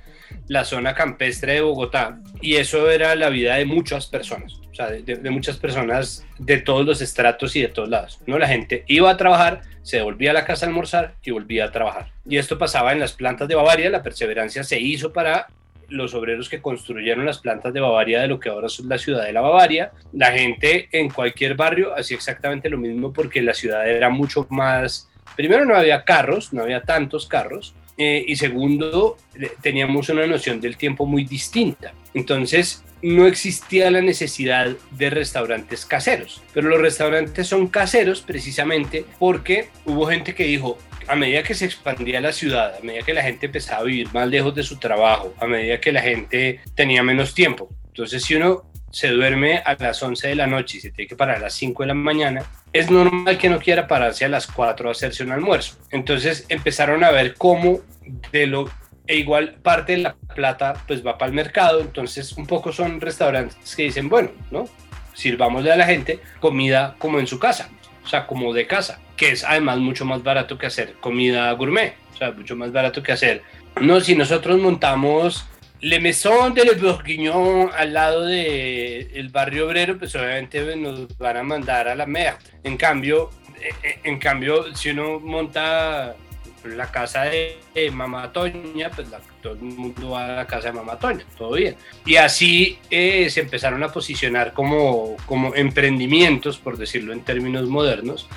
la 0.48 0.64
zona 0.64 0.94
campestre 0.94 1.54
de 1.54 1.60
Bogotá 1.60 2.18
y 2.40 2.56
eso 2.56 2.90
era 2.90 3.14
la 3.14 3.28
vida 3.28 3.56
de 3.56 3.64
muchas 3.64 4.06
personas, 4.06 4.54
o 4.70 4.74
sea, 4.74 4.88
de, 4.88 5.30
muchas 5.30 5.56
personas 5.56 6.26
de 6.38 6.58
todos 6.58 6.84
los 6.84 7.00
estratos 7.00 7.56
y 7.56 7.62
de 7.62 7.68
todos 7.68 7.88
lados, 7.88 8.20
¿no? 8.26 8.38
La 8.38 8.48
gente 8.48 8.84
iba 8.88 9.10
a 9.10 9.16
trabajar, 9.16 9.62
se 9.82 10.02
volvía 10.02 10.30
a 10.30 10.34
la 10.34 10.44
casa 10.44 10.66
a 10.66 10.68
almorzar 10.68 11.14
y 11.22 11.30
volvía 11.30 11.66
a 11.66 11.72
trabajar. 11.72 12.10
Y 12.28 12.38
esto 12.38 12.58
pasaba 12.58 12.92
en 12.92 13.00
las 13.00 13.12
plantas 13.12 13.48
de 13.48 13.54
Bavaria, 13.54 13.90
la 13.90 14.02
perseverancia 14.02 14.64
se 14.64 14.80
hizo 14.80 15.12
para 15.12 15.48
los 15.92 16.14
obreros 16.14 16.48
que 16.48 16.60
construyeron 16.60 17.24
las 17.24 17.38
plantas 17.38 17.72
de 17.72 17.80
Bavaria 17.80 18.20
de 18.20 18.28
lo 18.28 18.40
que 18.40 18.48
ahora 18.48 18.66
es 18.66 18.80
la 18.80 18.98
ciudad 18.98 19.24
de 19.24 19.32
la 19.32 19.40
Bavaria. 19.40 19.92
La 20.12 20.32
gente 20.32 20.88
en 20.92 21.10
cualquier 21.10 21.54
barrio 21.54 21.94
hacía 21.96 22.16
exactamente 22.16 22.68
lo 22.68 22.78
mismo 22.78 23.12
porque 23.12 23.42
la 23.42 23.54
ciudad 23.54 23.88
era 23.88 24.08
mucho 24.08 24.46
más... 24.50 25.08
Primero 25.36 25.64
no 25.64 25.76
había 25.76 26.04
carros, 26.04 26.52
no 26.52 26.62
había 26.62 26.82
tantos 26.82 27.26
carros. 27.26 27.74
Eh, 27.96 28.24
y 28.26 28.36
segundo, 28.36 29.16
teníamos 29.60 30.08
una 30.08 30.26
noción 30.26 30.60
del 30.60 30.76
tiempo 30.76 31.06
muy 31.06 31.24
distinta. 31.24 31.92
Entonces, 32.14 32.84
no 33.02 33.26
existía 33.26 33.90
la 33.90 34.00
necesidad 34.00 34.70
de 34.92 35.10
restaurantes 35.10 35.84
caseros, 35.84 36.40
pero 36.54 36.68
los 36.68 36.80
restaurantes 36.80 37.48
son 37.48 37.66
caseros 37.66 38.22
precisamente 38.22 39.04
porque 39.18 39.68
hubo 39.84 40.06
gente 40.06 40.34
que 40.34 40.44
dijo, 40.44 40.78
a 41.08 41.16
medida 41.16 41.42
que 41.42 41.54
se 41.54 41.64
expandía 41.64 42.20
la 42.20 42.32
ciudad, 42.32 42.76
a 42.76 42.84
medida 42.84 43.02
que 43.02 43.14
la 43.14 43.22
gente 43.22 43.46
empezaba 43.46 43.80
a 43.80 43.84
vivir 43.84 44.12
más 44.12 44.28
lejos 44.28 44.54
de 44.54 44.62
su 44.62 44.78
trabajo, 44.78 45.34
a 45.38 45.46
medida 45.46 45.80
que 45.80 45.92
la 45.92 46.02
gente 46.02 46.60
tenía 46.74 47.02
menos 47.02 47.34
tiempo. 47.34 47.68
Entonces, 47.86 48.22
si 48.22 48.34
uno 48.34 48.64
se 48.90 49.08
duerme 49.08 49.58
a 49.58 49.74
las 49.78 50.02
11 50.02 50.28
de 50.28 50.34
la 50.34 50.46
noche 50.46 50.78
y 50.78 50.80
se 50.80 50.90
tiene 50.90 51.08
que 51.08 51.16
parar 51.16 51.36
a 51.36 51.40
las 51.40 51.54
5 51.54 51.82
de 51.82 51.86
la 51.86 51.94
mañana, 51.94 52.44
es 52.72 52.90
normal 52.90 53.38
que 53.38 53.48
no 53.48 53.58
quiera 53.58 53.86
pararse 53.86 54.24
a 54.24 54.28
las 54.28 54.46
4 54.46 54.88
a 54.88 54.92
hacerse 54.92 55.24
un 55.24 55.32
almuerzo. 55.32 55.76
Entonces 55.90 56.46
empezaron 56.48 57.02
a 57.02 57.10
ver 57.10 57.34
cómo 57.34 57.80
de 58.30 58.46
lo 58.46 58.70
e 59.06 59.16
igual 59.16 59.54
parte 59.62 59.92
de 59.92 59.98
la 59.98 60.14
plata 60.14 60.74
pues 60.86 61.04
va 61.04 61.18
para 61.18 61.28
el 61.28 61.34
mercado, 61.34 61.80
entonces 61.80 62.32
un 62.32 62.46
poco 62.46 62.72
son 62.72 63.00
restaurantes 63.00 63.74
que 63.74 63.84
dicen, 63.84 64.08
bueno, 64.08 64.30
¿no? 64.50 64.68
Sirvámosle 65.14 65.72
a 65.72 65.76
la 65.76 65.86
gente 65.86 66.20
comida 66.40 66.94
como 66.98 67.18
en 67.18 67.26
su 67.26 67.38
casa, 67.38 67.68
o 68.04 68.08
sea, 68.08 68.26
como 68.26 68.52
de 68.52 68.66
casa, 68.66 69.00
que 69.16 69.30
es 69.30 69.44
además 69.44 69.78
mucho 69.78 70.04
más 70.04 70.22
barato 70.22 70.58
que 70.58 70.66
hacer 70.66 70.94
comida 71.00 71.52
gourmet, 71.52 71.94
o 72.14 72.16
sea, 72.16 72.32
mucho 72.32 72.56
más 72.56 72.72
barato 72.72 73.02
que 73.02 73.12
hacer. 73.12 73.42
No, 73.80 74.00
si 74.00 74.14
nosotros 74.14 74.60
montamos 74.60 75.46
Le 75.80 75.98
Maison 76.00 76.54
de 76.54 76.64
Le 76.64 76.74
Bourguignon 76.74 77.70
al 77.76 77.92
lado 77.92 78.24
del 78.24 79.10
el 79.14 79.28
barrio 79.30 79.66
obrero, 79.66 79.98
pues 79.98 80.14
obviamente 80.14 80.76
nos 80.76 81.16
van 81.18 81.36
a 81.36 81.42
mandar 81.42 81.88
a 81.88 81.94
la 81.94 82.06
merda. 82.06 82.38
En 82.62 82.76
cambio, 82.76 83.30
eh, 83.60 83.70
eh, 83.82 84.00
en 84.04 84.18
cambio, 84.18 84.74
si 84.74 84.90
uno 84.90 85.20
monta 85.20 86.16
la 86.64 86.90
casa 86.90 87.22
de, 87.24 87.58
Mamá 87.92 88.32
Toña, 88.32 88.90
pues 88.90 89.08
todo 89.42 89.54
el 89.54 89.60
mundo 89.60 90.10
va 90.10 90.24
a 90.24 90.36
la 90.36 90.46
casa 90.46 90.68
de 90.68 90.74
Mamá 90.74 90.98
Toña, 90.98 91.24
todo 91.36 91.52
bien. 91.52 91.76
Y 92.06 92.16
así 92.16 92.78
eh, 92.90 93.28
se 93.30 93.40
empezaron 93.40 93.82
a 93.82 93.88
posicionar 93.88 94.52
como, 94.52 95.16
como 95.26 95.54
emprendimientos, 95.54 96.58
por 96.58 96.76
decirlo 96.76 97.12
en 97.12 97.22
términos 97.22 97.68
modernos, 97.68 98.28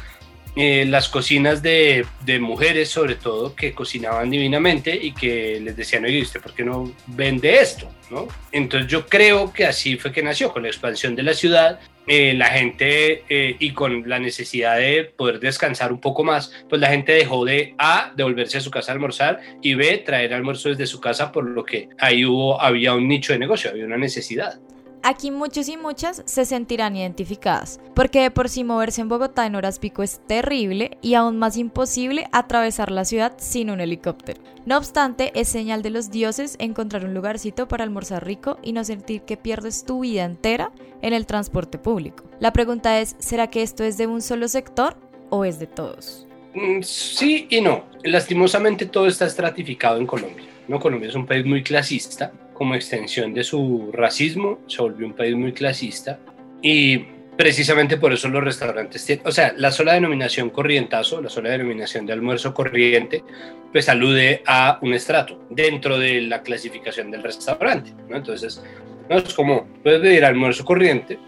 eh, 0.55 0.85
las 0.85 1.09
cocinas 1.09 1.61
de, 1.61 2.05
mujeres, 2.39 2.89
sobre 2.89 3.15
todo, 3.15 3.55
que 3.55 3.73
cocinaban 3.73 4.29
divinamente 4.29 4.95
y 4.95 5.11
que 5.13 5.59
les 5.59 5.75
decían, 5.75 6.05
oye, 6.05 6.21
¿usted 6.21 6.41
por 6.41 6.53
qué 6.53 6.63
no 6.63 6.93
vende 7.07 7.59
esto? 7.59 7.91
¿no? 8.09 8.27
Entonces 8.51 8.89
yo 8.89 9.05
creo 9.05 9.51
que 9.51 9.65
así 9.65 9.97
fue 9.97 10.11
que 10.11 10.23
nació, 10.23 10.53
con 10.53 10.63
la 10.63 10.69
expansión 10.69 11.15
de 11.15 11.23
la 11.23 11.33
ciudad, 11.33 11.79
eh, 12.07 12.33
la 12.35 12.45
gente 12.45 13.23
eh, 13.27 13.55
y 13.59 13.71
con 13.71 14.07
la 14.07 14.19
necesidad 14.19 14.77
de 14.77 15.05
poder 15.05 15.39
descansar 15.39 15.91
un 15.91 15.99
poco 15.99 16.23
más, 16.23 16.53
pues 16.69 16.79
la 16.79 16.89
gente 16.89 17.11
dejó 17.13 17.43
de 17.45 17.73
A, 17.77 18.13
devolverse 18.15 18.59
a 18.59 18.61
su 18.61 18.69
casa 18.69 18.91
a 18.91 18.95
almorzar 18.95 19.41
y 19.61 19.73
B, 19.73 19.97
traer 20.05 20.33
almuerzo 20.33 20.69
desde 20.69 20.85
su 20.85 21.01
casa, 21.01 21.31
por 21.31 21.49
lo 21.49 21.65
que 21.65 21.89
ahí 21.99 22.23
hubo, 22.23 22.61
había 22.61 22.93
un 22.93 23.07
nicho 23.07 23.33
de 23.33 23.39
negocio, 23.39 23.71
había 23.71 23.85
una 23.85 23.97
necesidad. 23.97 24.59
Aquí 25.07 25.29
muchos 25.29 25.69
y 25.69 25.77
muchas 25.77 26.23
se 26.25 26.45
sentirán 26.45 26.95
identificadas, 26.95 27.79
porque 27.93 28.21
de 28.21 28.31
por 28.31 28.49
sí 28.49 28.63
moverse 28.63 29.01
en 29.01 29.07
Bogotá 29.07 29.45
en 29.45 29.53
horas 29.53 29.77
pico 29.77 30.01
es 30.01 30.19
terrible 30.25 30.97
y 31.03 31.13
aún 31.13 31.37
más 31.37 31.57
imposible 31.57 32.25
atravesar 32.31 32.89
la 32.89 33.05
ciudad 33.05 33.33
sin 33.37 33.69
un 33.69 33.81
helicóptero. 33.81 34.41
No 34.65 34.79
obstante, 34.79 35.31
es 35.35 35.47
señal 35.47 35.83
de 35.83 35.91
los 35.91 36.09
dioses 36.09 36.55
encontrar 36.57 37.05
un 37.05 37.13
lugarcito 37.13 37.67
para 37.67 37.83
almorzar 37.83 38.25
rico 38.25 38.57
y 38.63 38.73
no 38.73 38.83
sentir 38.83 39.21
que 39.21 39.37
pierdes 39.37 39.85
tu 39.85 39.99
vida 39.99 40.23
entera 40.23 40.71
en 41.03 41.13
el 41.13 41.27
transporte 41.27 41.77
público. 41.77 42.23
La 42.39 42.51
pregunta 42.51 42.99
es, 42.99 43.15
¿será 43.19 43.51
que 43.51 43.61
esto 43.61 43.83
es 43.83 43.99
de 43.99 44.07
un 44.07 44.23
solo 44.23 44.47
sector 44.47 44.97
o 45.29 45.45
es 45.45 45.59
de 45.59 45.67
todos? 45.67 46.25
Mm, 46.55 46.81
sí 46.81 47.45
y 47.51 47.61
no. 47.61 47.85
Lastimosamente 48.03 48.87
todo 48.87 49.05
está 49.05 49.27
estratificado 49.27 49.99
en 49.99 50.07
Colombia. 50.07 50.45
Colombia 50.81 51.09
es 51.09 51.15
un 51.15 51.27
país 51.27 51.45
muy 51.45 51.61
clasista. 51.61 52.31
Como 52.55 52.73
extensión 52.73 53.35
de 53.35 53.43
su 53.43 53.91
racismo, 53.93 54.61
se 54.67 54.81
volvió 54.81 55.05
un 55.05 55.13
país 55.13 55.35
muy 55.35 55.53
clasista. 55.53 56.19
Y 56.63 57.05
precisamente 57.37 57.97
por 57.97 58.13
eso 58.13 58.27
los 58.29 58.43
restaurantes 58.43 59.05
tienen, 59.05 59.27
o 59.27 59.31
sea, 59.31 59.53
la 59.57 59.71
sola 59.71 59.93
denominación 59.93 60.49
corrientazo, 60.49 61.21
la 61.21 61.29
sola 61.29 61.51
denominación 61.51 62.07
de 62.07 62.13
almuerzo 62.13 62.53
corriente, 62.53 63.23
pues 63.71 63.89
alude 63.89 64.41
a 64.47 64.79
un 64.81 64.93
estrato 64.93 65.45
dentro 65.49 65.99
de 65.99 66.21
la 66.21 66.41
clasificación 66.41 67.11
del 67.11 67.21
restaurante, 67.21 67.93
¿no? 68.09 68.15
Entonces, 68.15 68.63
no 69.09 69.17
es 69.17 69.33
como, 69.33 69.67
puedes 69.83 70.01
pedir 70.01 70.25
almuerzo 70.25 70.63
corriente, 70.65 71.19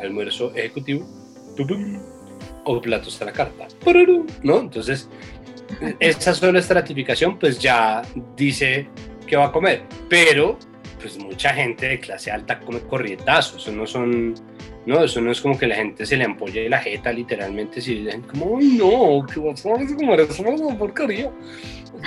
almuerzo 0.00 0.54
ejecutivo, 0.54 1.06
o 2.64 2.80
platos 2.80 3.20
a 3.20 3.24
la 3.24 3.32
carta, 3.32 3.66
¿no? 4.42 4.60
Entonces, 4.60 5.08
esa 5.98 6.34
sola 6.34 6.58
estratificación 6.58 7.38
pues 7.38 7.58
ya 7.58 8.02
dice 8.36 8.88
que 9.30 9.36
va 9.36 9.46
a 9.46 9.52
comer, 9.52 9.84
pero 10.08 10.58
pues 11.00 11.16
mucha 11.16 11.54
gente 11.54 11.88
de 11.88 12.00
clase 12.00 12.32
alta 12.32 12.58
come 12.58 12.80
corrientazos, 12.80 13.62
eso 13.62 13.72
no 13.72 13.86
son, 13.86 14.34
no, 14.86 15.04
eso 15.04 15.20
no 15.20 15.30
es 15.30 15.40
como 15.40 15.58
que 15.58 15.66
la 15.66 15.76
gente 15.76 16.06
se 16.06 16.16
le 16.16 16.24
ampolle 16.24 16.68
la 16.68 16.78
jeta 16.78 17.12
literalmente 17.12 17.80
si 17.80 17.96
dicen 17.96 18.22
como, 18.22 18.58
ay 18.58 18.78
no, 18.78 19.26
que 19.26 19.38
vas 19.40 19.64
a 19.66 19.96
comer 19.96 20.20
eso, 20.20 20.46
es 20.46 20.60
una 20.60 20.78
porquería. 20.78 21.30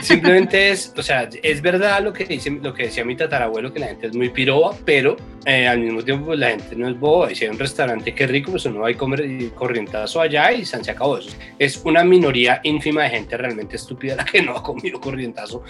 Simplemente 0.01 0.69
es, 0.71 0.91
o 0.97 1.03
sea, 1.03 1.29
es 1.43 1.61
verdad 1.61 2.01
lo 2.01 2.13
que, 2.13 2.25
dice, 2.25 2.49
lo 2.49 2.73
que 2.73 2.83
decía 2.83 3.05
mi 3.05 3.15
tatarabuelo, 3.15 3.71
que 3.71 3.79
la 3.79 3.87
gente 3.87 4.07
es 4.07 4.15
muy 4.15 4.29
piroba, 4.29 4.75
pero 4.85 5.17
eh, 5.45 5.67
al 5.67 5.79
mismo 5.79 6.03
tiempo 6.03 6.27
pues, 6.27 6.39
la 6.39 6.49
gente 6.49 6.75
no 6.75 6.87
es 6.89 6.99
boba. 6.99 7.31
Y 7.31 7.35
si 7.35 7.45
hay 7.45 7.51
un 7.51 7.59
restaurante 7.59 8.15
que 8.15 8.25
rico, 8.25 8.51
pues 8.51 8.65
uno 8.65 8.81
va 8.81 8.89
a 8.89 8.93
comer 8.95 9.23
corrientazo 9.53 10.21
allá 10.21 10.51
y 10.51 10.65
se 10.65 10.77
acabó 10.89 11.19
eso. 11.19 11.29
Es 11.59 11.79
una 11.85 12.03
minoría 12.03 12.59
ínfima 12.63 13.03
de 13.03 13.09
gente 13.11 13.37
realmente 13.37 13.75
estúpida 13.75 14.15
la 14.15 14.25
que 14.25 14.41
no 14.41 14.57
ha 14.57 14.63
comido 14.63 14.99
corrientazo 14.99 15.63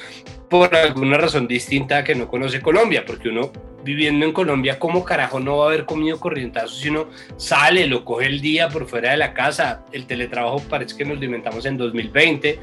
por 0.49 0.73
alguna 0.75 1.17
razón 1.17 1.47
distinta 1.47 2.03
que 2.03 2.15
no 2.15 2.27
conoce 2.27 2.61
Colombia, 2.61 3.03
porque 3.05 3.29
uno 3.29 3.51
viviendo 3.83 4.25
en 4.25 4.31
Colombia, 4.31 4.79
¿cómo 4.79 5.03
carajo 5.03 5.39
no 5.39 5.57
va 5.57 5.65
a 5.65 5.67
haber 5.69 5.85
comido 5.85 6.19
corrientazo 6.19 6.75
si 6.75 6.89
uno 6.89 7.07
sale, 7.37 7.87
lo 7.87 8.05
coge 8.05 8.27
el 8.27 8.41
día 8.41 8.69
por 8.69 8.87
fuera 8.87 9.11
de 9.11 9.17
la 9.17 9.33
casa? 9.33 9.83
El 9.91 10.05
teletrabajo 10.05 10.59
parece 10.69 10.97
que 10.97 11.05
nos 11.05 11.19
lo 11.19 11.25
inventamos 11.25 11.65
en 11.65 11.77
2020, 11.77 12.59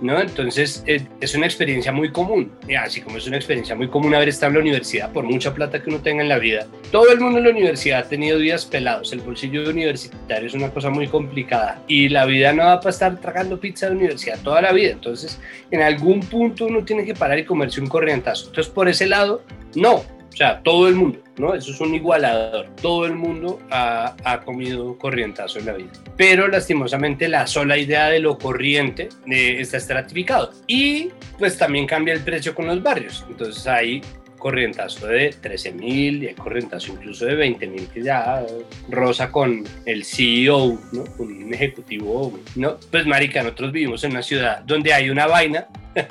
¿no? 0.00 0.20
Entonces 0.20 0.82
eh, 0.86 1.06
es 1.20 1.34
una 1.34 1.46
experiencia 1.46 1.92
muy 1.92 2.10
común, 2.10 2.52
así 2.78 3.00
como 3.00 3.18
es 3.18 3.26
una 3.26 3.36
experiencia 3.36 3.74
muy 3.74 3.88
común 3.88 4.14
haber 4.14 4.28
estado 4.28 4.50
en 4.50 4.54
la 4.54 4.60
universidad 4.60 5.12
por 5.12 5.24
mucha 5.24 5.54
plata 5.54 5.82
que 5.82 5.90
uno 5.90 6.00
tenga 6.00 6.22
en 6.22 6.28
la 6.28 6.38
vida. 6.38 6.66
Todo 6.90 7.10
el 7.12 7.20
mundo 7.20 7.38
en 7.38 7.44
la 7.44 7.50
universidad 7.50 8.00
ha 8.00 8.08
tenido 8.08 8.38
días 8.38 8.64
pelados, 8.64 9.12
el 9.12 9.20
bolsillo 9.20 9.68
universitario 9.68 10.46
es 10.46 10.54
una 10.54 10.70
cosa 10.70 10.90
muy 10.90 11.06
complicada 11.06 11.82
y 11.86 12.08
la 12.08 12.24
vida 12.26 12.52
no 12.52 12.64
va 12.64 12.80
para 12.80 12.90
estar 12.90 13.20
tragando 13.20 13.60
pizza 13.60 13.86
de 13.86 13.96
universidad 13.96 14.40
toda 14.42 14.60
la 14.60 14.72
vida, 14.72 14.90
entonces 14.90 15.38
en 15.70 15.82
algún 15.82 16.20
punto 16.20 16.66
uno 16.66 16.84
tiene 16.84 17.04
que 17.04 17.14
parar 17.14 17.38
y 17.38 17.44
comerse 17.44 17.80
un 17.80 17.86
corrientazo. 17.86 18.48
Entonces 18.48 18.72
por 18.72 18.88
ese 18.88 19.06
lado, 19.06 19.42
no, 19.74 20.04
o 20.32 20.36
sea, 20.36 20.62
todo 20.62 20.88
el 20.88 20.94
mundo, 20.94 21.18
¿no? 21.36 21.54
Eso 21.54 21.72
es 21.72 21.80
un 21.80 21.94
igualador. 21.94 22.66
Todo 22.80 23.04
el 23.04 23.14
mundo 23.14 23.60
ha, 23.70 24.16
ha, 24.24 24.40
comido 24.40 24.96
corrientazo 24.96 25.58
en 25.58 25.66
la 25.66 25.74
vida. 25.74 25.90
Pero 26.16 26.48
lastimosamente 26.48 27.28
la 27.28 27.46
sola 27.46 27.76
idea 27.76 28.08
de 28.08 28.18
lo 28.18 28.38
corriente 28.38 29.10
eh, 29.30 29.56
está 29.58 29.76
estratificado. 29.76 30.52
Y 30.66 31.10
pues 31.38 31.58
también 31.58 31.86
cambia 31.86 32.14
el 32.14 32.20
precio 32.20 32.54
con 32.54 32.66
los 32.66 32.82
barrios. 32.82 33.26
Entonces 33.28 33.66
hay 33.66 34.00
corrientazo 34.42 35.06
de 35.06 35.30
13 35.40 35.72
mil 35.72 36.24
y 36.24 36.26
hay 36.26 36.34
corrientazo 36.34 36.92
incluso 36.92 37.26
de 37.26 37.36
20 37.36 37.66
mil 37.68 37.86
que 37.86 38.02
ya 38.02 38.44
rosa 38.88 39.30
con 39.30 39.62
el 39.86 40.04
CEO, 40.04 40.80
¿no? 40.90 41.04
Un 41.18 41.54
ejecutivo, 41.54 42.36
¿no? 42.56 42.76
Pues 42.90 43.06
marica, 43.06 43.42
nosotros 43.44 43.70
vivimos 43.70 44.02
en 44.02 44.10
una 44.10 44.22
ciudad 44.22 44.62
donde 44.64 44.92
hay 44.92 45.10
una 45.10 45.28
vaina 45.28 45.68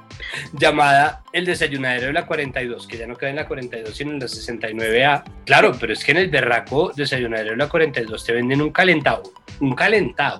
llamada 0.54 1.24
el 1.34 1.46
desayunadero 1.46 2.08
de 2.08 2.14
la 2.14 2.26
42, 2.26 2.88
que 2.88 2.98
ya 2.98 3.06
no 3.06 3.18
queda 3.18 3.32
en 3.32 3.36
la 3.36 3.48
42, 3.48 3.94
sino 3.94 4.12
en 4.12 4.20
la 4.20 4.28
69A. 4.28 5.24
Claro, 5.46 5.76
pero 5.78 5.92
es 5.92 6.06
que 6.06 6.12
en 6.12 6.18
el 6.20 6.30
berraco 6.30 6.94
desayunadero 6.96 7.52
de 7.52 7.58
la 7.58 7.68
42 7.68 8.26
te 8.26 8.32
venden 8.32 8.62
un 8.62 8.72
calentado, 8.72 9.24
un 9.60 9.76
calentado 9.76 10.40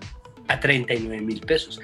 a 0.52 0.60
39 0.60 1.22
mil 1.22 1.42
pesos. 1.42 1.80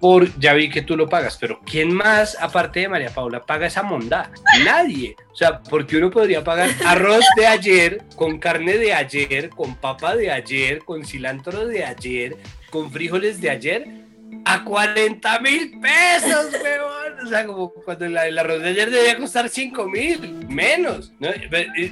Por, 0.00 0.38
ya 0.38 0.52
vi 0.54 0.68
que 0.68 0.82
tú 0.82 0.96
lo 0.96 1.08
pagas, 1.08 1.38
pero 1.40 1.60
¿quién 1.64 1.94
más, 1.94 2.36
aparte 2.40 2.80
de 2.80 2.88
María 2.88 3.10
Paula, 3.10 3.44
paga 3.44 3.66
esa 3.66 3.82
monda? 3.82 4.30
Nadie. 4.64 5.16
O 5.32 5.36
sea, 5.36 5.60
porque 5.62 5.96
uno 5.96 6.10
podría 6.10 6.44
pagar 6.44 6.70
arroz 6.86 7.24
de 7.36 7.46
ayer, 7.46 8.02
con 8.16 8.38
carne 8.38 8.76
de 8.78 8.92
ayer, 8.92 9.48
con 9.50 9.76
papa 9.76 10.16
de 10.16 10.30
ayer, 10.30 10.80
con 10.84 11.04
cilantro 11.04 11.66
de 11.66 11.84
ayer, 11.84 12.36
con 12.70 12.90
frijoles 12.90 13.40
de 13.40 13.50
ayer 13.50 14.03
a 14.44 14.64
40 14.64 15.40
mil 15.40 15.80
pesos, 15.80 16.52
weón. 16.62 17.26
O 17.26 17.28
sea, 17.28 17.46
como 17.46 17.72
cuando 17.72 18.08
la, 18.08 18.26
el 18.26 18.36
de 18.36 18.68
ayer 18.68 18.90
debía 18.90 19.16
costar 19.16 19.48
5 19.48 19.88
mil, 19.88 20.46
menos. 20.48 21.12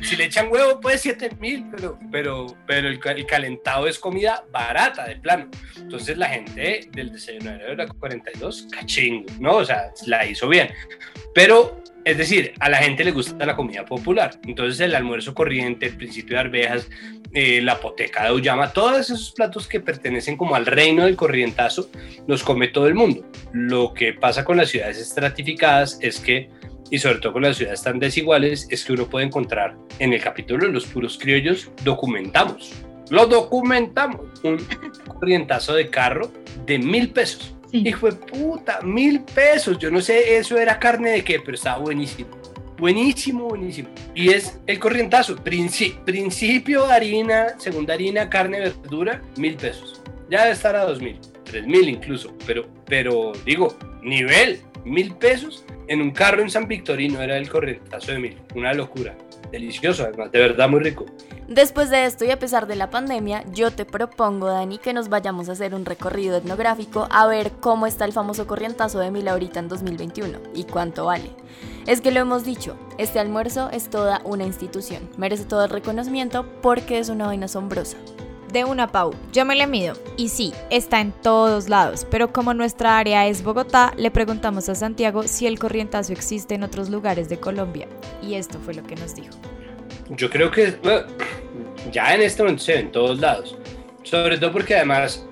Si 0.02 0.16
le 0.16 0.24
echan 0.24 0.48
huevo, 0.50 0.80
puede 0.80 0.98
7 0.98 1.30
mil, 1.40 1.64
pero, 1.70 1.98
pero, 2.10 2.46
pero 2.66 2.88
el, 2.88 3.26
calentado 3.26 3.86
es 3.86 3.98
comida 3.98 4.44
barata, 4.50 5.06
de 5.06 5.16
plano. 5.16 5.48
Entonces 5.76 6.16
la 6.18 6.28
gente 6.28 6.88
del 6.92 7.12
desayunadero 7.12 7.70
de 7.70 7.76
la 7.76 7.86
42, 7.86 8.68
cachingo, 8.70 9.26
¿no? 9.40 9.56
O 9.56 9.64
sea, 9.64 9.92
la 10.06 10.26
hizo 10.26 10.48
bien. 10.48 10.70
Pero 11.34 11.82
es 12.04 12.18
decir, 12.18 12.54
a 12.58 12.68
la 12.68 12.78
gente 12.78 13.04
le 13.04 13.12
gusta 13.12 13.46
la 13.46 13.56
comida 13.56 13.84
popular. 13.84 14.38
Entonces 14.46 14.80
el 14.80 14.94
almuerzo 14.94 15.34
corriente, 15.34 15.86
el 15.86 15.96
principio 15.96 16.36
de 16.36 16.40
arvejas, 16.40 16.88
eh, 17.32 17.60
la 17.62 17.80
poteca 17.80 18.24
de 18.24 18.32
Ullama, 18.32 18.72
todos 18.72 18.98
esos 18.98 19.32
platos 19.32 19.68
que 19.68 19.80
pertenecen 19.80 20.36
como 20.36 20.54
al 20.54 20.66
reino 20.66 21.04
del 21.04 21.16
corrientazo, 21.16 21.88
los 22.26 22.42
come 22.42 22.68
todo 22.68 22.88
el 22.88 22.94
mundo. 22.94 23.24
Lo 23.52 23.94
que 23.94 24.12
pasa 24.12 24.44
con 24.44 24.56
las 24.56 24.70
ciudades 24.70 24.98
estratificadas 24.98 25.98
es 26.02 26.18
que, 26.18 26.50
y 26.90 26.98
sobre 26.98 27.18
todo 27.18 27.34
con 27.34 27.42
las 27.42 27.56
ciudades 27.56 27.82
tan 27.82 27.98
desiguales, 27.98 28.66
es 28.70 28.84
que 28.84 28.92
uno 28.92 29.08
puede 29.08 29.26
encontrar 29.26 29.76
en 29.98 30.12
el 30.12 30.20
capítulo 30.20 30.66
de 30.66 30.72
los 30.72 30.86
puros 30.86 31.16
criollos, 31.18 31.70
documentamos, 31.84 32.72
lo 33.10 33.26
documentamos, 33.26 34.26
un 34.42 34.58
corrientazo 35.06 35.74
de 35.74 35.88
carro 35.88 36.32
de 36.66 36.78
mil 36.78 37.10
pesos 37.10 37.51
Hijo 37.72 38.06
de 38.06 38.12
puta, 38.12 38.80
mil 38.82 39.22
pesos. 39.22 39.78
Yo 39.78 39.90
no 39.90 40.00
sé, 40.00 40.36
eso 40.36 40.58
era 40.58 40.78
carne 40.78 41.10
de 41.10 41.24
qué, 41.24 41.40
pero 41.40 41.54
estaba 41.54 41.78
buenísimo. 41.78 42.30
Buenísimo, 42.76 43.48
buenísimo. 43.48 43.88
Y 44.14 44.30
es 44.30 44.60
el 44.66 44.78
corrientazo. 44.78 45.36
principio 45.36 46.84
harina, 46.86 47.58
segunda 47.58 47.94
harina, 47.94 48.28
carne, 48.28 48.60
verdura, 48.60 49.22
mil 49.36 49.54
pesos. 49.56 50.02
Ya 50.28 50.42
debe 50.42 50.52
estar 50.52 50.76
a 50.76 50.84
dos 50.84 51.00
mil, 51.00 51.18
tres 51.44 51.66
mil 51.66 51.88
incluso. 51.88 52.34
Pero, 52.46 52.66
pero 52.86 53.32
digo, 53.46 53.76
nivel, 54.02 54.60
mil 54.84 55.14
pesos 55.14 55.64
en 55.88 56.02
un 56.02 56.10
carro 56.10 56.42
en 56.42 56.50
San 56.50 56.66
Victorino 56.68 57.22
era 57.22 57.36
el 57.36 57.48
corrientazo 57.48 58.12
de 58.12 58.18
mil. 58.18 58.36
Una 58.54 58.74
locura. 58.74 59.16
Delicioso, 59.52 60.04
además, 60.04 60.32
de 60.32 60.38
verdad 60.38 60.66
muy 60.66 60.80
rico. 60.80 61.04
Después 61.46 61.90
de 61.90 62.06
esto 62.06 62.24
y 62.24 62.30
a 62.30 62.38
pesar 62.38 62.66
de 62.66 62.74
la 62.74 62.88
pandemia, 62.88 63.44
yo 63.52 63.70
te 63.70 63.84
propongo, 63.84 64.46
Dani, 64.46 64.78
que 64.78 64.94
nos 64.94 65.10
vayamos 65.10 65.48
a 65.48 65.52
hacer 65.52 65.74
un 65.74 65.84
recorrido 65.84 66.38
etnográfico 66.38 67.06
a 67.10 67.26
ver 67.26 67.52
cómo 67.60 67.86
está 67.86 68.06
el 68.06 68.14
famoso 68.14 68.46
corrientazo 68.46 68.98
de 68.98 69.10
Mil 69.10 69.28
ahorita 69.28 69.60
en 69.60 69.68
2021 69.68 70.38
y 70.54 70.64
cuánto 70.64 71.04
vale. 71.04 71.30
Es 71.86 72.00
que 72.00 72.12
lo 72.12 72.20
hemos 72.20 72.44
dicho, 72.44 72.78
este 72.96 73.18
almuerzo 73.18 73.68
es 73.70 73.90
toda 73.90 74.22
una 74.24 74.44
institución, 74.44 75.10
merece 75.18 75.44
todo 75.44 75.64
el 75.64 75.70
reconocimiento 75.70 76.46
porque 76.62 76.98
es 76.98 77.10
una 77.10 77.26
vaina 77.26 77.44
asombrosa. 77.44 77.98
De 78.52 78.64
una 78.64 78.88
Pau, 78.88 79.14
yo 79.32 79.46
me 79.46 79.56
le 79.56 79.66
mido. 79.66 79.94
Y 80.18 80.28
sí, 80.28 80.52
está 80.68 81.00
en 81.00 81.12
todos 81.12 81.70
lados, 81.70 82.06
pero 82.10 82.34
como 82.34 82.52
nuestra 82.52 82.98
área 82.98 83.26
es 83.26 83.42
Bogotá, 83.42 83.94
le 83.96 84.10
preguntamos 84.10 84.68
a 84.68 84.74
Santiago 84.74 85.22
si 85.22 85.46
el 85.46 85.58
corrientazo 85.58 86.12
existe 86.12 86.54
en 86.54 86.62
otros 86.62 86.90
lugares 86.90 87.30
de 87.30 87.40
Colombia. 87.40 87.88
Y 88.20 88.34
esto 88.34 88.58
fue 88.62 88.74
lo 88.74 88.82
que 88.82 88.94
nos 88.96 89.14
dijo. 89.14 89.34
Yo 90.10 90.28
creo 90.28 90.50
que 90.50 90.76
ya 91.90 92.14
en 92.14 92.20
este 92.20 92.42
momento 92.42 92.62
se 92.62 92.74
ve 92.74 92.80
en 92.80 92.92
todos 92.92 93.18
lados. 93.20 93.56
Sobre 94.02 94.36
todo 94.36 94.52
porque 94.52 94.76
además 94.76 95.26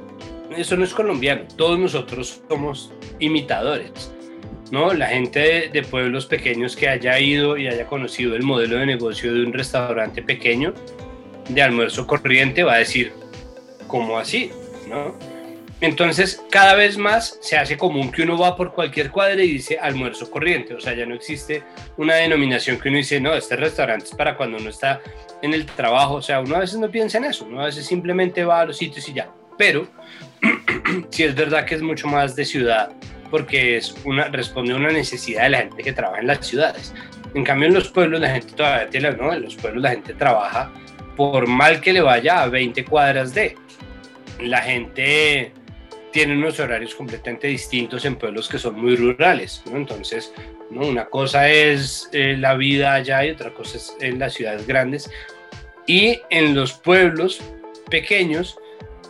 eso 0.57 0.77
no 0.77 0.85
es 0.85 0.95
colombiano. 0.95 1.43
Todos 1.57 1.79
nosotros 1.79 2.41
somos 2.49 2.91
imitadores. 3.19 4.11
¿no? 4.71 4.95
La 4.95 5.09
gente 5.09 5.69
de, 5.71 5.83
pueblos 5.83 6.25
pequeños 6.25 6.75
que 6.75 6.89
haya 6.89 7.19
ido 7.19 7.59
y 7.59 7.67
haya 7.67 7.87
conocido 7.87 8.35
el 8.35 8.45
modelo 8.45 8.79
de 8.79 8.87
negocio 8.87 9.35
de 9.35 9.45
un 9.45 9.53
restaurante 9.53 10.23
pequeño 10.23 10.73
de 11.55 11.63
almuerzo 11.63 12.07
corriente 12.07 12.63
va 12.63 12.75
a 12.75 12.79
decir, 12.79 13.13
¿cómo 13.87 14.19
así? 14.19 14.51
¿no? 14.89 15.15
Entonces, 15.81 16.45
cada 16.51 16.75
vez 16.75 16.99
más 16.99 17.39
se 17.41 17.57
hace 17.57 17.79
común 17.79 18.13
que 18.13 18.23
uno 18.23 18.37
va 18.37 18.55
por 18.55 18.73
cualquier 18.73 19.11
cuadra 19.11 19.43
y 19.43 19.53
dice 19.53 19.79
almuerzo 19.79 20.31
corriente. 20.31 20.75
O 20.75 20.81
sea, 20.81 20.93
ya 20.95 21.07
no 21.07 21.15
existe 21.15 21.63
una 21.97 22.17
denominación 22.17 22.79
que 22.79 22.91
uno 22.91 22.99
dice, 22.99 23.19
no, 23.19 23.33
este 23.33 23.57
restaurante 23.57 24.05
es 24.05 24.15
para 24.15 24.37
cuando 24.37 24.59
uno 24.59 24.69
está 24.69 25.01
en 25.41 25.55
el 25.55 25.65
trabajo. 25.65 26.17
O 26.17 26.23
sea, 26.23 26.41
uno 26.41 26.57
a 26.57 26.61
veces 26.61 26.79
no 26.79 26.91
piensa 26.91 27.17
en 27.17 27.25
eso. 27.25 27.47
Uno 27.47 27.63
a 27.63 27.67
veces 27.67 27.87
simplemente 27.87 28.45
va 28.45 28.61
a 28.61 28.67
los 28.67 28.77
sitios 28.77 29.09
y 29.09 29.15
ya. 29.15 29.31
Pero, 29.57 29.89
sí 31.11 31.25
es 31.25 31.35
verdad 31.35 31.65
que 31.65 31.77
es 31.77 31.83
mucho 31.83 32.09
más 32.09 32.37
de 32.37 32.45
ciudad, 32.45 32.93
porque 33.31 33.79
es 33.79 33.95
una, 34.05 34.25
responde 34.25 34.75
a 34.75 34.77
una 34.77 34.91
necesidad 34.91 35.45
de 35.45 35.51
la 35.51 35.59
gente 35.59 35.83
que 35.83 35.95
trabaja 35.95 36.21
en 36.21 36.27
las 36.27 36.47
ciudades. 36.47 36.93
En 37.33 37.43
cambio, 37.43 37.69
en 37.69 37.75
los 37.75 37.89
pueblos 37.89 38.21
la 38.21 38.29
gente 38.29 38.53
todavía 38.53 38.91
tiene, 38.91 39.13
¿no? 39.13 39.33
En 39.33 39.43
los 39.43 39.55
pueblos 39.57 39.83
la 39.83 39.91
gente 39.91 40.13
trabaja 40.13 40.71
por 41.21 41.47
mal 41.47 41.83
que 41.83 41.93
le 41.93 42.01
vaya 42.01 42.41
a 42.41 42.49
20 42.49 42.83
cuadras 42.87 43.35
de. 43.35 43.55
La 44.41 44.63
gente 44.63 45.53
tienen 46.13 46.39
unos 46.39 46.59
horarios 46.59 46.95
completamente 46.95 47.47
distintos 47.47 48.07
en 48.07 48.17
pueblos 48.17 48.49
que 48.49 48.59
son 48.59 48.81
muy 48.81 48.97
rurales. 48.97 49.63
¿no? 49.71 49.77
Entonces, 49.77 50.33
¿no? 50.71 50.87
una 50.87 51.05
cosa 51.11 51.51
es 51.51 52.09
eh, 52.15 52.37
la 52.39 52.55
vida 52.55 52.95
allá 52.95 53.23
y 53.27 53.33
otra 53.33 53.53
cosa 53.53 53.77
es 53.77 53.95
en 54.01 54.19
las 54.19 54.33
ciudades 54.33 54.67
grandes. 54.67 55.11
Y 55.87 56.19
en 56.31 56.55
los 56.55 56.73
pueblos 56.73 57.43
pequeños, 57.91 58.57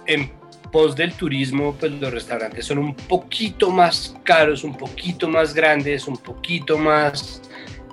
en 0.07 0.33
pos 0.73 0.97
del 0.97 1.13
turismo, 1.13 1.77
pues 1.79 1.93
los 1.93 2.13
restaurantes 2.13 2.67
son 2.67 2.79
un 2.79 2.97
poquito 2.97 3.71
más 3.71 4.17
caros, 4.25 4.65
un 4.65 4.77
poquito 4.77 5.29
más 5.29 5.55
grandes, 5.55 6.09
un 6.09 6.17
poquito 6.17 6.77
más 6.77 7.41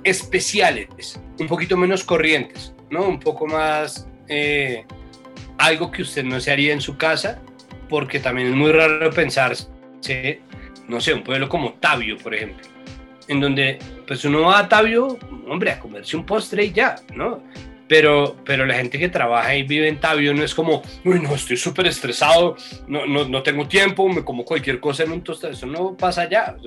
especiales, 0.09 1.19
un 1.39 1.47
poquito 1.47 1.75
menos 1.75 2.03
corrientes, 2.03 2.73
¿no? 2.89 3.07
Un 3.07 3.19
poco 3.19 3.45
más 3.45 4.07
eh, 4.27 4.85
algo 5.57 5.91
que 5.91 6.01
usted 6.01 6.23
no 6.23 6.39
se 6.39 6.51
haría 6.51 6.73
en 6.73 6.81
su 6.81 6.97
casa, 6.97 7.41
porque 7.89 8.19
también 8.19 8.47
es 8.49 8.55
muy 8.55 8.71
raro 8.71 9.09
pensar, 9.11 9.53
no 10.87 11.01
sé, 11.01 11.13
un 11.13 11.23
pueblo 11.23 11.49
como 11.49 11.73
Tabio, 11.73 12.17
por 12.17 12.33
ejemplo, 12.33 12.65
en 13.27 13.39
donde 13.39 13.79
pues 14.07 14.23
uno 14.23 14.41
va 14.41 14.59
a 14.59 14.69
Tabio, 14.69 15.19
hombre, 15.47 15.71
a 15.71 15.79
comerse 15.79 16.15
un 16.15 16.25
postre 16.25 16.65
y 16.65 16.71
ya, 16.71 16.95
¿no? 17.13 17.43
Pero, 17.88 18.36
pero 18.46 18.65
la 18.65 18.75
gente 18.75 19.00
que 19.00 19.10
trabaja 19.10 19.56
y 19.56 19.63
vive 19.63 19.88
en 19.88 20.00
Tabio 20.00 20.34
no 20.34 20.44
es 20.44 20.53
como, 20.53 20.82
uy, 21.06 21.20
no, 21.22 21.36
estoy 21.36 21.58
súper 21.58 21.88
estresado, 21.88 22.56
no, 22.88 23.06
no, 23.06 23.27
no, 23.27 23.44
tengo 23.44 23.67
tiempo, 23.67 24.10
me 24.10 24.24
como 24.24 24.44
cualquier 24.44 24.79
cosa 24.79 25.03
en 25.03 25.12
un 25.12 25.24
tostado, 25.24 25.53
eso 25.53 25.65
no 25.65 25.96
pasa 25.96 26.24
allá. 26.24 26.58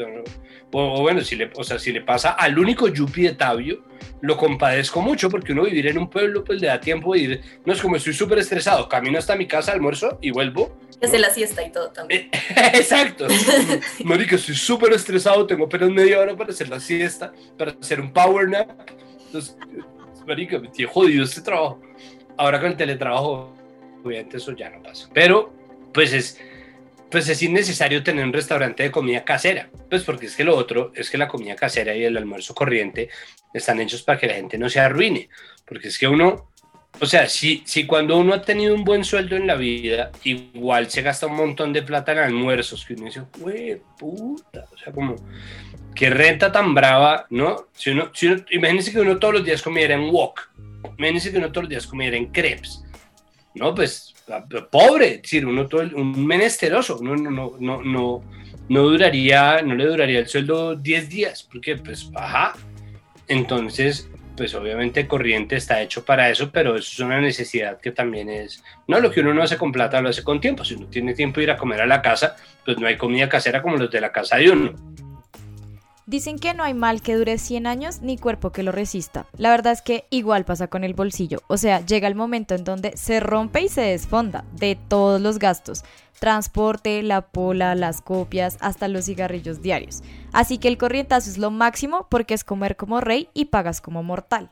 O, 0.72 1.02
bueno, 1.02 1.20
si 1.20 1.36
le, 1.36 1.50
o 1.54 1.64
sea, 1.64 1.78
si 1.78 1.92
le 1.92 2.00
pasa 2.00 2.30
al 2.30 2.58
único 2.58 2.88
yuppie 2.88 3.30
de 3.30 3.34
Tabio, 3.34 3.82
lo 4.22 4.36
compadezco 4.36 5.00
mucho 5.00 5.30
porque 5.30 5.52
uno 5.52 5.64
vivir 5.64 5.86
en 5.88 5.98
un 5.98 6.08
pueblo 6.08 6.44
pues 6.44 6.60
le 6.60 6.68
da 6.68 6.80
tiempo 6.80 7.14
de 7.14 7.20
ir, 7.20 7.40
no 7.64 7.72
es 7.72 7.80
como 7.80 7.96
estoy 7.96 8.12
súper 8.12 8.38
estresado, 8.38 8.88
camino 8.88 9.18
hasta 9.18 9.36
mi 9.36 9.46
casa, 9.46 9.72
almuerzo 9.72 10.18
y 10.20 10.30
vuelvo. 10.30 10.78
Desde 11.00 11.18
la 11.18 11.30
siesta 11.30 11.64
y 11.64 11.72
todo 11.72 11.90
también. 11.90 12.28
Exacto. 12.74 13.26
Marica, 14.04 14.36
estoy 14.36 14.54
súper 14.54 14.92
estresado, 14.92 15.46
tengo 15.46 15.64
apenas 15.64 15.90
media 15.90 16.18
hora 16.18 16.36
para 16.36 16.50
hacer 16.50 16.68
la 16.68 16.80
siesta, 16.80 17.32
para 17.56 17.72
hacer 17.72 18.00
un 18.00 18.12
power 18.12 18.48
nap. 18.48 18.70
Entonces, 19.26 19.56
marica, 20.30 20.58
me 20.60 20.68
tiene 20.68 20.90
jodido 20.90 21.24
este 21.24 21.40
trabajo. 21.42 21.82
Ahora 22.36 22.60
con 22.60 22.70
el 22.70 22.76
teletrabajo, 22.76 23.52
obviamente 24.04 24.36
eso 24.36 24.52
ya 24.52 24.70
no 24.70 24.82
pasa. 24.82 25.10
Pero, 25.12 25.52
pues 25.92 26.12
es, 26.12 26.40
pues 27.10 27.28
es 27.28 27.42
innecesario 27.42 28.02
tener 28.04 28.24
un 28.24 28.32
restaurante 28.32 28.84
de 28.84 28.90
comida 28.92 29.24
casera. 29.24 29.68
Pues 29.90 30.04
porque 30.04 30.26
es 30.26 30.36
que 30.36 30.44
lo 30.44 30.56
otro 30.56 30.92
es 30.94 31.10
que 31.10 31.18
la 31.18 31.26
comida 31.26 31.56
casera 31.56 31.94
y 31.96 32.04
el 32.04 32.16
almuerzo 32.16 32.54
corriente 32.54 33.10
están 33.52 33.80
hechos 33.80 34.02
para 34.02 34.18
que 34.18 34.28
la 34.28 34.34
gente 34.34 34.56
no 34.56 34.70
se 34.70 34.78
arruine. 34.78 35.28
Porque 35.66 35.88
es 35.88 35.98
que 35.98 36.06
uno, 36.06 36.49
o 37.00 37.06
sea, 37.06 37.28
si, 37.28 37.62
si 37.64 37.86
cuando 37.86 38.18
uno 38.18 38.34
ha 38.34 38.42
tenido 38.42 38.74
un 38.74 38.84
buen 38.84 39.04
sueldo 39.04 39.36
en 39.36 39.46
la 39.46 39.54
vida, 39.54 40.10
igual 40.24 40.90
se 40.90 41.02
gasta 41.02 41.26
un 41.26 41.36
montón 41.36 41.72
de 41.72 41.82
plata 41.82 42.12
en 42.12 42.18
almuerzos, 42.18 42.84
que 42.84 42.94
uno 42.94 43.06
dice, 43.06 43.22
güey, 43.38 43.80
puta, 43.98 44.66
o 44.72 44.76
sea, 44.76 44.92
como 44.92 45.16
qué 45.94 46.10
renta 46.10 46.52
tan 46.52 46.74
brava, 46.74 47.26
¿no? 47.30 47.68
Si 47.72 47.90
uno, 47.90 48.10
si 48.14 48.28
imagínense 48.50 48.92
que 48.92 49.00
uno 49.00 49.18
todos 49.18 49.34
los 49.34 49.44
días 49.44 49.62
comiera 49.62 49.94
en 49.94 50.10
wok, 50.10 50.50
imagínense 50.98 51.32
que 51.32 51.38
uno 51.38 51.50
todos 51.50 51.64
los 51.64 51.70
días 51.70 51.86
comiera 51.86 52.16
en 52.16 52.26
crepes, 52.26 52.84
¿no? 53.54 53.74
Pues 53.74 54.14
pobre, 54.70 55.14
es 55.14 55.22
decir, 55.22 55.46
uno 55.46 55.66
todo 55.66 55.82
un 55.82 56.24
menesteroso, 56.26 56.98
uno 56.98 57.16
no, 57.16 57.30
no, 57.30 57.56
no, 57.58 57.82
no, 57.82 58.22
no 58.68 58.82
duraría, 58.82 59.62
no 59.62 59.74
le 59.74 59.86
duraría 59.86 60.20
el 60.20 60.28
sueldo 60.28 60.76
10 60.76 61.08
días, 61.08 61.48
porque 61.50 61.76
pues, 61.76 62.10
ajá, 62.14 62.54
entonces, 63.26 64.08
pues 64.40 64.54
obviamente 64.54 65.06
corriente 65.06 65.56
está 65.56 65.82
hecho 65.82 66.02
para 66.02 66.30
eso, 66.30 66.50
pero 66.50 66.74
eso 66.74 66.90
es 66.90 66.98
una 67.00 67.20
necesidad 67.20 67.78
que 67.78 67.92
también 67.92 68.30
es, 68.30 68.64
no 68.88 68.98
lo 68.98 69.10
que 69.10 69.20
uno 69.20 69.34
no 69.34 69.42
hace 69.42 69.58
con 69.58 69.70
plata, 69.70 70.00
lo 70.00 70.08
hace 70.08 70.24
con 70.24 70.40
tiempo, 70.40 70.64
si 70.64 70.76
uno 70.76 70.86
tiene 70.86 71.12
tiempo 71.12 71.40
de 71.40 71.44
ir 71.44 71.50
a 71.50 71.58
comer 71.58 71.82
a 71.82 71.86
la 71.86 72.00
casa, 72.00 72.36
pues 72.64 72.78
no 72.78 72.86
hay 72.86 72.96
comida 72.96 73.28
casera 73.28 73.60
como 73.60 73.76
los 73.76 73.90
de 73.90 74.00
la 74.00 74.10
casa 74.10 74.38
de 74.38 74.50
uno. 74.50 74.72
Dicen 76.10 76.40
que 76.40 76.54
no 76.54 76.64
hay 76.64 76.74
mal 76.74 77.02
que 77.02 77.14
dure 77.14 77.38
100 77.38 77.68
años 77.68 78.02
ni 78.02 78.18
cuerpo 78.18 78.50
que 78.50 78.64
lo 78.64 78.72
resista. 78.72 79.26
La 79.36 79.50
verdad 79.50 79.74
es 79.74 79.80
que 79.80 80.06
igual 80.10 80.44
pasa 80.44 80.66
con 80.66 80.82
el 80.82 80.92
bolsillo. 80.92 81.38
O 81.46 81.56
sea, 81.56 81.86
llega 81.86 82.08
el 82.08 82.16
momento 82.16 82.56
en 82.56 82.64
donde 82.64 82.96
se 82.96 83.20
rompe 83.20 83.60
y 83.62 83.68
se 83.68 83.82
desfonda 83.82 84.44
de 84.56 84.76
todos 84.88 85.20
los 85.20 85.38
gastos. 85.38 85.84
Transporte, 86.18 87.04
la 87.04 87.20
pola, 87.20 87.76
las 87.76 88.00
copias, 88.00 88.56
hasta 88.58 88.88
los 88.88 89.04
cigarrillos 89.04 89.62
diarios. 89.62 90.02
Así 90.32 90.58
que 90.58 90.66
el 90.66 90.78
corrientazo 90.78 91.30
es 91.30 91.38
lo 91.38 91.52
máximo 91.52 92.08
porque 92.10 92.34
es 92.34 92.42
comer 92.42 92.74
como 92.74 93.00
rey 93.00 93.28
y 93.32 93.44
pagas 93.44 93.80
como 93.80 94.02
mortal. 94.02 94.50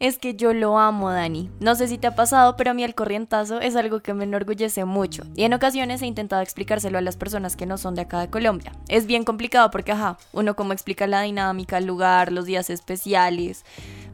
Es 0.00 0.18
que 0.18 0.34
yo 0.34 0.52
lo 0.52 0.78
amo, 0.78 1.10
Dani. 1.10 1.50
No 1.60 1.74
sé 1.76 1.86
si 1.86 1.98
te 1.98 2.08
ha 2.08 2.16
pasado, 2.16 2.56
pero 2.56 2.72
a 2.72 2.74
mí 2.74 2.82
el 2.82 2.94
corrientazo 2.94 3.60
es 3.60 3.76
algo 3.76 4.00
que 4.00 4.12
me 4.12 4.24
enorgullece 4.24 4.84
mucho. 4.84 5.22
Y 5.36 5.44
en 5.44 5.54
ocasiones 5.54 6.02
he 6.02 6.06
intentado 6.06 6.42
explicárselo 6.42 6.98
a 6.98 7.00
las 7.00 7.16
personas 7.16 7.54
que 7.56 7.66
no 7.66 7.78
son 7.78 7.94
de 7.94 8.02
acá 8.02 8.20
de 8.20 8.28
Colombia. 8.28 8.72
Es 8.88 9.06
bien 9.06 9.24
complicado 9.24 9.70
porque, 9.70 9.92
ajá, 9.92 10.18
uno 10.32 10.56
como 10.56 10.72
explica 10.72 11.06
la 11.06 11.22
dinámica, 11.22 11.78
el 11.78 11.86
lugar, 11.86 12.32
los 12.32 12.44
días 12.44 12.70
especiales. 12.70 13.64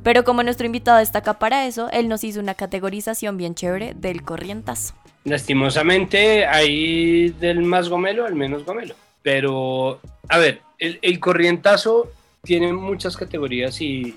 Pero 0.02 0.24
como 0.24 0.42
nuestro 0.42 0.66
invitado 0.66 0.98
destaca 0.98 1.38
para 1.38 1.66
eso, 1.66 1.88
él 1.90 2.08
nos 2.08 2.24
hizo 2.24 2.40
una 2.40 2.54
categorización 2.54 3.36
bien 3.36 3.54
chévere 3.54 3.94
del 3.94 4.22
corrientazo. 4.22 4.94
Lastimosamente, 5.24 6.46
hay 6.46 7.30
del 7.30 7.62
más 7.62 7.88
gomelo 7.88 8.26
al 8.26 8.34
menos 8.34 8.64
gomelo. 8.64 8.94
Pero, 9.22 10.00
a 10.28 10.38
ver, 10.38 10.62
el 10.78 11.20
corrientazo 11.20 12.10
tienen 12.42 12.74
muchas 12.74 13.16
categorías 13.16 13.81
y, 13.81 14.16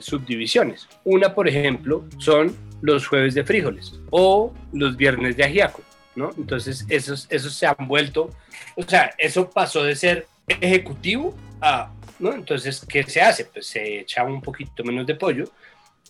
subdivisiones. 0.00 0.88
Una, 1.04 1.34
por 1.34 1.48
ejemplo, 1.48 2.04
son 2.18 2.56
los 2.80 3.06
jueves 3.06 3.34
de 3.34 3.44
frijoles 3.44 3.98
o 4.10 4.52
los 4.72 4.96
viernes 4.96 5.36
de 5.36 5.44
ajiaco, 5.44 5.82
¿no? 6.14 6.30
Entonces, 6.36 6.84
esos, 6.88 7.26
esos 7.30 7.54
se 7.54 7.66
han 7.66 7.76
vuelto, 7.88 8.30
o 8.76 8.82
sea, 8.82 9.12
eso 9.18 9.48
pasó 9.48 9.82
de 9.82 9.96
ser 9.96 10.26
ejecutivo 10.46 11.34
a, 11.60 11.90
¿no? 12.18 12.34
Entonces, 12.34 12.84
¿qué 12.86 13.02
se 13.04 13.22
hace? 13.22 13.46
Pues 13.46 13.66
se 13.66 14.00
echa 14.00 14.24
un 14.24 14.42
poquito 14.42 14.84
menos 14.84 15.06
de 15.06 15.14
pollo, 15.14 15.46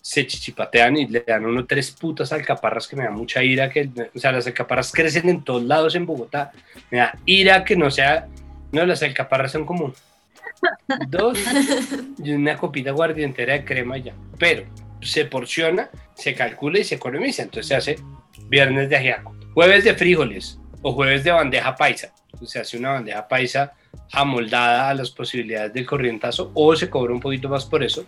se 0.01 0.27
chichipatean 0.27 0.97
y 0.97 1.07
le 1.07 1.21
dan 1.21 1.45
uno 1.45 1.65
tres 1.65 1.91
putas 1.91 2.31
alcaparras 2.33 2.87
que 2.87 2.95
me 2.95 3.05
da 3.05 3.11
mucha 3.11 3.41
ira, 3.41 3.69
que, 3.69 3.89
o 4.13 4.19
sea, 4.19 4.33
las 4.33 4.45
alcaparras 4.45 4.91
crecen 4.91 5.29
en 5.29 5.43
todos 5.43 5.63
lados 5.63 5.95
en 5.95 6.05
Bogotá, 6.05 6.51
me 6.91 6.97
da 6.97 7.17
ira 7.25 7.63
que 7.63 7.75
no 7.75 7.89
sea, 7.89 8.27
no, 8.71 8.85
las 8.85 9.01
alcaparras 9.01 9.53
son 9.53 9.65
como 9.65 9.93
dos 11.07 11.39
y 12.23 12.31
una 12.33 12.57
copita 12.57 12.91
guardientera 12.91 13.53
de 13.53 13.65
crema 13.65 13.97
ya. 13.97 14.13
Pero 14.37 14.65
se 15.01 15.25
porciona, 15.25 15.89
se 16.13 16.33
calcula 16.33 16.79
y 16.79 16.83
se 16.83 16.95
economiza. 16.95 17.43
Entonces 17.43 17.67
se 17.67 17.75
hace 17.75 17.95
viernes 18.47 18.89
de 18.89 18.97
ajiaco, 18.97 19.35
jueves 19.53 19.83
de 19.83 19.93
frijoles 19.93 20.59
o 20.81 20.93
jueves 20.93 21.23
de 21.23 21.31
bandeja 21.31 21.75
paisa. 21.75 22.13
se 22.43 22.59
hace 22.59 22.77
una 22.77 22.93
bandeja 22.93 23.27
paisa 23.27 23.73
amoldada 24.11 24.89
a 24.89 24.93
las 24.93 25.11
posibilidades 25.11 25.73
del 25.73 25.85
corrientazo 25.85 26.51
o 26.53 26.75
se 26.75 26.89
cobra 26.89 27.13
un 27.13 27.19
poquito 27.19 27.49
más 27.49 27.65
por 27.65 27.83
eso. 27.83 28.05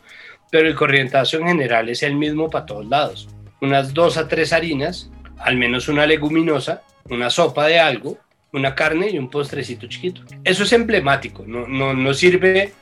Pero 0.52 0.67
el 0.67 0.76
corrientazo 0.76 1.38
en 1.38 1.48
general 1.48 1.89
es 1.89 2.04
el 2.04 2.15
mismo 2.15 2.50
para 2.50 2.65
todos 2.65 2.86
lados. 2.88 3.28
Unas 3.62 3.93
dos 3.93 4.17
a 4.17 4.28
tres 4.28 4.54
harinas, 4.54 5.10
al 5.39 5.58
menos 5.58 5.88
una 5.88 6.06
leguminosa, 6.06 6.84
una 7.10 7.30
sopa 7.30 7.67
de 7.67 7.80
algo, 7.80 8.17
una 8.54 8.76
carne 8.76 9.10
y 9.10 9.18
un 9.18 9.30
postrecito 9.30 9.88
chiquito. 9.88 10.22
Eso 10.44 10.64
es 10.64 10.74
emblemático, 10.74 11.44
no, 11.46 11.68
no, 11.68 11.94
no 11.94 12.14
sirve 12.14 12.74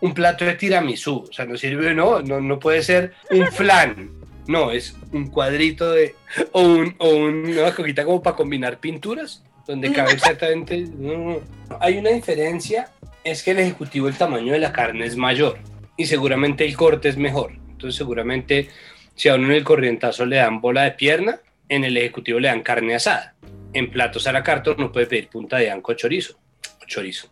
un 0.00 0.12
plato 0.12 0.44
de 0.44 0.54
tiramisú, 0.54 1.26
o 1.28 1.32
sea, 1.32 1.46
no 1.46 1.56
sirve, 1.56 1.94
no, 1.94 2.20
no, 2.20 2.40
no 2.40 2.58
puede 2.58 2.82
ser 2.82 3.14
un 3.30 3.46
flan, 3.46 4.10
no, 4.46 4.70
es 4.70 4.94
un 5.12 5.28
cuadrito 5.28 5.92
de, 5.92 6.14
o, 6.52 6.62
un, 6.62 6.94
o 6.98 7.08
una 7.08 7.74
coquita 7.74 8.04
como 8.04 8.22
para 8.22 8.36
combinar 8.36 8.78
pinturas, 8.78 9.42
donde 9.66 9.92
cabe 9.92 10.12
exactamente, 10.12 10.86
Hay 11.80 11.96
una 11.96 12.10
diferencia, 12.10 12.90
es 13.22 13.42
que 13.42 13.52
el 13.52 13.60
ejecutivo 13.60 14.08
el 14.08 14.16
tamaño 14.16 14.52
de 14.52 14.58
la 14.58 14.72
carne 14.72 15.06
es 15.06 15.16
mayor 15.16 15.58
y 15.96 16.04
seguramente 16.04 16.66
el 16.66 16.76
corte 16.76 17.08
es 17.08 17.16
mejor, 17.16 17.52
entonces 17.70 17.96
seguramente 17.96 18.68
si 19.14 19.30
a 19.30 19.36
uno 19.36 19.46
en 19.46 19.52
el 19.52 19.64
corrientazo 19.64 20.26
le 20.26 20.36
dan 20.36 20.60
bola 20.60 20.82
de 20.82 20.90
pierna, 20.90 21.40
en 21.70 21.84
el 21.84 21.96
ejecutivo 21.96 22.40
le 22.40 22.48
dan 22.48 22.62
carne 22.62 22.96
asada 22.96 23.34
en 23.74 23.90
platos 23.90 24.26
a 24.26 24.32
la 24.32 24.42
carta 24.42 24.74
no 24.78 24.90
puede 24.90 25.06
pedir 25.06 25.28
punta 25.28 25.58
de 25.58 25.70
anco 25.70 25.92
o 25.92 25.94
chorizo. 25.94 26.38
O 26.82 26.86
chorizo. 26.86 27.28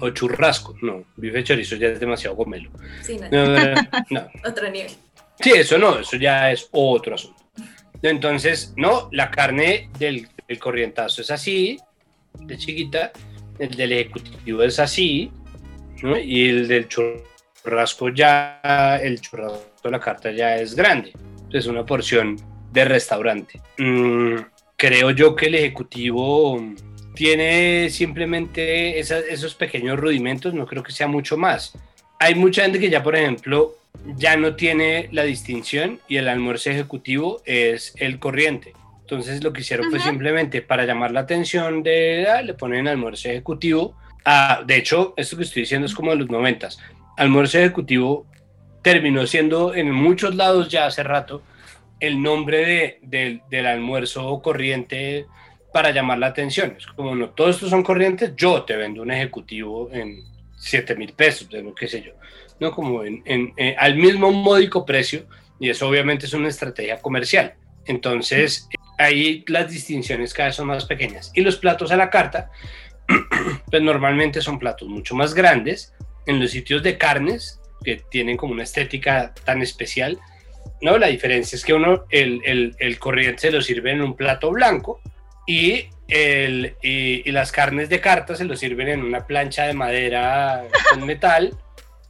O 0.00 0.10
churrasco. 0.10 0.76
No, 0.82 1.04
bife 1.16 1.42
chorizo 1.44 1.76
ya 1.76 1.88
es 1.88 2.00
demasiado 2.00 2.36
gomelo. 2.36 2.70
Sí, 3.02 3.18
no. 3.30 4.28
Otro 4.44 4.68
nivel. 4.70 4.92
Sí, 5.40 5.50
eso 5.54 5.78
no, 5.78 5.98
eso 5.98 6.16
ya 6.16 6.50
es 6.50 6.68
otro 6.70 7.14
asunto. 7.14 7.42
Entonces, 8.02 8.72
no, 8.76 9.08
la 9.12 9.30
carne 9.30 9.90
del, 9.98 10.28
corrientazo 10.58 11.22
es 11.22 11.30
así, 11.30 11.78
de 12.40 12.56
chiquita, 12.56 13.12
el 13.58 13.70
del 13.70 13.92
ejecutivo 13.92 14.62
es 14.62 14.78
así, 14.78 15.30
y 16.24 16.48
el 16.48 16.68
del 16.68 16.88
churrasco 16.88 18.10
ya, 18.10 18.98
el 19.02 19.20
churrasco 19.20 19.66
de 19.84 19.90
la 19.90 20.00
carta 20.00 20.30
ya 20.30 20.56
es 20.56 20.74
grande. 20.74 21.12
Es 21.52 21.66
una 21.66 21.84
porción 21.84 22.36
de 22.72 22.84
restaurante. 22.84 23.60
Mm, 23.78 24.36
creo 24.76 25.10
yo 25.10 25.34
que 25.34 25.46
el 25.46 25.54
Ejecutivo 25.54 26.62
tiene 27.14 27.88
simplemente 27.90 28.98
esos 28.98 29.54
pequeños 29.54 29.98
rudimentos, 29.98 30.52
no 30.54 30.66
creo 30.66 30.82
que 30.82 30.92
sea 30.92 31.06
mucho 31.06 31.36
más. 31.36 31.72
Hay 32.18 32.34
mucha 32.34 32.62
gente 32.62 32.78
que 32.78 32.90
ya, 32.90 33.02
por 33.02 33.16
ejemplo, 33.16 33.76
ya 34.16 34.36
no 34.36 34.54
tiene 34.54 35.08
la 35.12 35.22
distinción 35.22 36.00
y 36.08 36.16
el 36.16 36.28
almuerzo 36.28 36.70
ejecutivo 36.70 37.40
es 37.44 37.94
el 37.96 38.18
corriente. 38.18 38.74
Entonces 39.00 39.42
lo 39.42 39.52
que 39.52 39.60
hicieron 39.60 39.90
fue 39.90 40.00
simplemente 40.00 40.62
para 40.62 40.84
llamar 40.84 41.12
la 41.12 41.20
atención 41.20 41.82
de, 41.82 42.26
ah, 42.28 42.42
le 42.42 42.54
ponen 42.54 42.88
almuerzo 42.88 43.28
ejecutivo. 43.28 43.96
Ah, 44.24 44.62
de 44.66 44.76
hecho, 44.76 45.14
esto 45.16 45.36
que 45.36 45.44
estoy 45.44 45.62
diciendo 45.62 45.86
es 45.86 45.94
como 45.94 46.10
de 46.10 46.16
los 46.16 46.28
noventas. 46.28 46.78
Almuerzo 47.16 47.58
ejecutivo 47.58 48.26
terminó 48.82 49.26
siendo 49.26 49.74
en 49.74 49.90
muchos 49.90 50.34
lados 50.34 50.68
ya 50.68 50.86
hace 50.86 51.02
rato 51.02 51.42
el 52.00 52.22
nombre 52.22 52.98
de, 53.02 53.40
del 53.50 53.66
almuerzo 53.66 54.40
corriente 54.42 55.26
para 55.72 55.90
llamar 55.90 56.18
la 56.18 56.28
atención. 56.28 56.74
Es 56.78 56.86
como, 56.86 57.14
no, 57.14 57.30
todos 57.30 57.56
estos 57.56 57.70
son 57.70 57.82
corrientes, 57.82 58.32
yo 58.36 58.62
te 58.62 58.76
vendo 58.76 59.02
un 59.02 59.10
ejecutivo 59.10 59.90
en 59.92 60.24
7 60.56 60.94
mil 60.96 61.12
pesos, 61.12 61.48
de 61.50 61.62
lo 61.62 61.74
que 61.74 61.88
sé 61.88 62.02
yo. 62.02 62.12
No, 62.58 62.72
como 62.72 63.04
en, 63.04 63.22
eh, 63.56 63.76
al 63.78 63.96
mismo 63.96 64.32
módico 64.32 64.86
precio, 64.86 65.26
y 65.60 65.68
eso 65.70 65.88
obviamente 65.88 66.26
es 66.26 66.32
una 66.32 66.48
estrategia 66.48 66.98
comercial. 67.00 67.54
Entonces, 67.84 68.68
ahí 68.98 69.44
las 69.48 69.70
distinciones 69.70 70.32
cada 70.32 70.48
vez 70.48 70.56
son 70.56 70.68
más 70.68 70.86
pequeñas. 70.86 71.30
Y 71.34 71.42
los 71.42 71.56
platos 71.56 71.92
a 71.92 71.96
la 71.96 72.10
carta, 72.10 72.50
pues 73.70 73.82
normalmente 73.82 74.40
son 74.40 74.58
platos 74.58 74.88
mucho 74.88 75.14
más 75.14 75.34
grandes. 75.34 75.94
En 76.26 76.40
los 76.40 76.50
sitios 76.50 76.82
de 76.82 76.98
carnes, 76.98 77.60
que 77.84 77.96
tienen 78.10 78.36
como 78.36 78.52
una 78.52 78.64
estética 78.64 79.32
tan 79.44 79.62
especial, 79.62 80.18
¿no? 80.86 80.98
La 80.98 81.08
diferencia 81.08 81.56
es 81.56 81.64
que 81.64 81.74
uno, 81.74 82.04
el, 82.10 82.76
el, 82.78 82.98
corriente 83.00 83.40
se 83.40 83.50
lo 83.50 83.60
sirve 83.60 83.90
en 83.90 84.02
un 84.02 84.14
plato 84.14 84.52
blanco, 84.52 85.00
y, 85.44 85.88
el, 86.06 86.76
y, 86.80 87.28
las 87.32 87.50
carnes 87.50 87.88
de 87.88 88.00
carta 88.00 88.36
se 88.36 88.44
lo 88.44 88.56
sirven 88.56 88.88
en 88.88 89.02
una 89.02 89.26
plancha 89.26 89.64
de 89.66 89.74
madera 89.74 90.62
con 90.90 91.04
metal, 91.04 91.58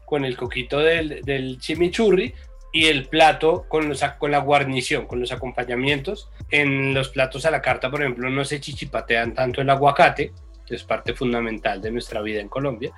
con 0.05 0.27
el 0.27 0.37
coquito 0.37 0.79
del, 0.79 1.23
del 1.23 1.59
chimichurri 1.59 2.35
y 2.71 2.87
el 2.87 3.09
plato 3.09 3.65
con, 3.67 3.89
los, 3.89 4.05
con 4.19 4.31
la 4.31 4.39
guarnición, 4.39 5.07
con 5.07 5.21
los 5.21 5.33
acompañamientos. 5.33 6.29
En 6.51 6.93
los 6.93 7.09
platos 7.09 7.47
a 7.47 7.51
la 7.51 7.63
carta, 7.63 7.91
por 7.91 8.03
ejemplo, 8.03 8.29
no 8.29 8.45
se 8.45 8.61
chichipatean 8.61 9.33
tanto 9.33 9.63
el 9.63 9.71
aguacate, 9.71 10.33
que 10.67 10.75
es 10.75 10.83
parte 10.83 11.15
fundamental 11.15 11.81
de 11.81 11.93
nuestra 11.93 12.21
vida 12.21 12.41
en 12.41 12.49
Colombia. 12.49 12.93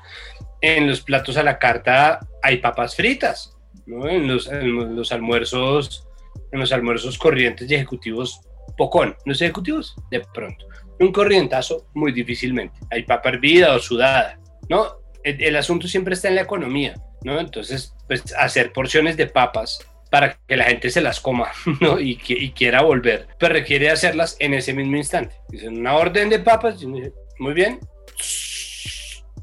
En 0.61 0.89
los 0.89 1.03
platos 1.03 1.37
a 1.37 1.45
la 1.45 1.59
carta 1.59 2.19
hay 2.43 2.57
papas 2.57 2.97
fritas, 2.97 3.58
¿no? 3.87 4.09
en, 4.09 4.27
los, 4.29 4.47
en 4.49 4.97
los 4.97 5.13
almuerzos 5.13 6.05
en 6.53 6.61
los 6.61 6.73
almuerzos 6.73 7.19
corrientes 7.19 7.71
y 7.71 7.75
ejecutivos 7.75 8.41
pocón. 8.77 9.17
Los 9.25 9.43
ejecutivos, 9.43 9.95
de 10.11 10.21
pronto. 10.21 10.67
Un 11.01 11.13
corrientazo, 11.13 11.87
muy 11.95 12.13
difícilmente. 12.13 12.79
Hay 12.91 13.03
papa 13.03 13.31
hervida 13.31 13.75
o 13.75 13.79
sudada, 13.79 14.39
¿no? 14.69 14.99
El, 15.25 15.57
asunto 15.57 15.89
siempre 15.89 16.15
está 16.15 16.29
en 16.29 16.37
la 16.37 16.43
economía, 16.43 16.95
¿no? 17.23 17.39
Entonces, 17.39 17.95
pues 18.07 18.33
hacer 18.39 18.73
porciones 18.73 19.17
de 19.17 19.27
papas 19.27 19.87
para 20.11 20.39
que 20.47 20.57
la 20.57 20.65
gente 20.65 20.89
se 20.89 21.03
las 21.03 21.21
coma, 21.21 21.51
¿no? 21.81 22.01
Y, 22.01 22.19
y 22.27 22.51
quiera 22.53 22.83
volver, 22.83 23.29
pues 23.39 23.53
requiere 23.53 23.91
hacerlas 23.91 24.37
en 24.39 24.55
ese 24.55 24.73
mismo 24.73 24.97
instante. 24.97 25.37
Dicen 25.51 25.77
una 25.77 25.97
orden 25.97 26.31
de 26.31 26.39
papas, 26.39 26.83
muy 26.83 27.53
bien, 27.53 27.79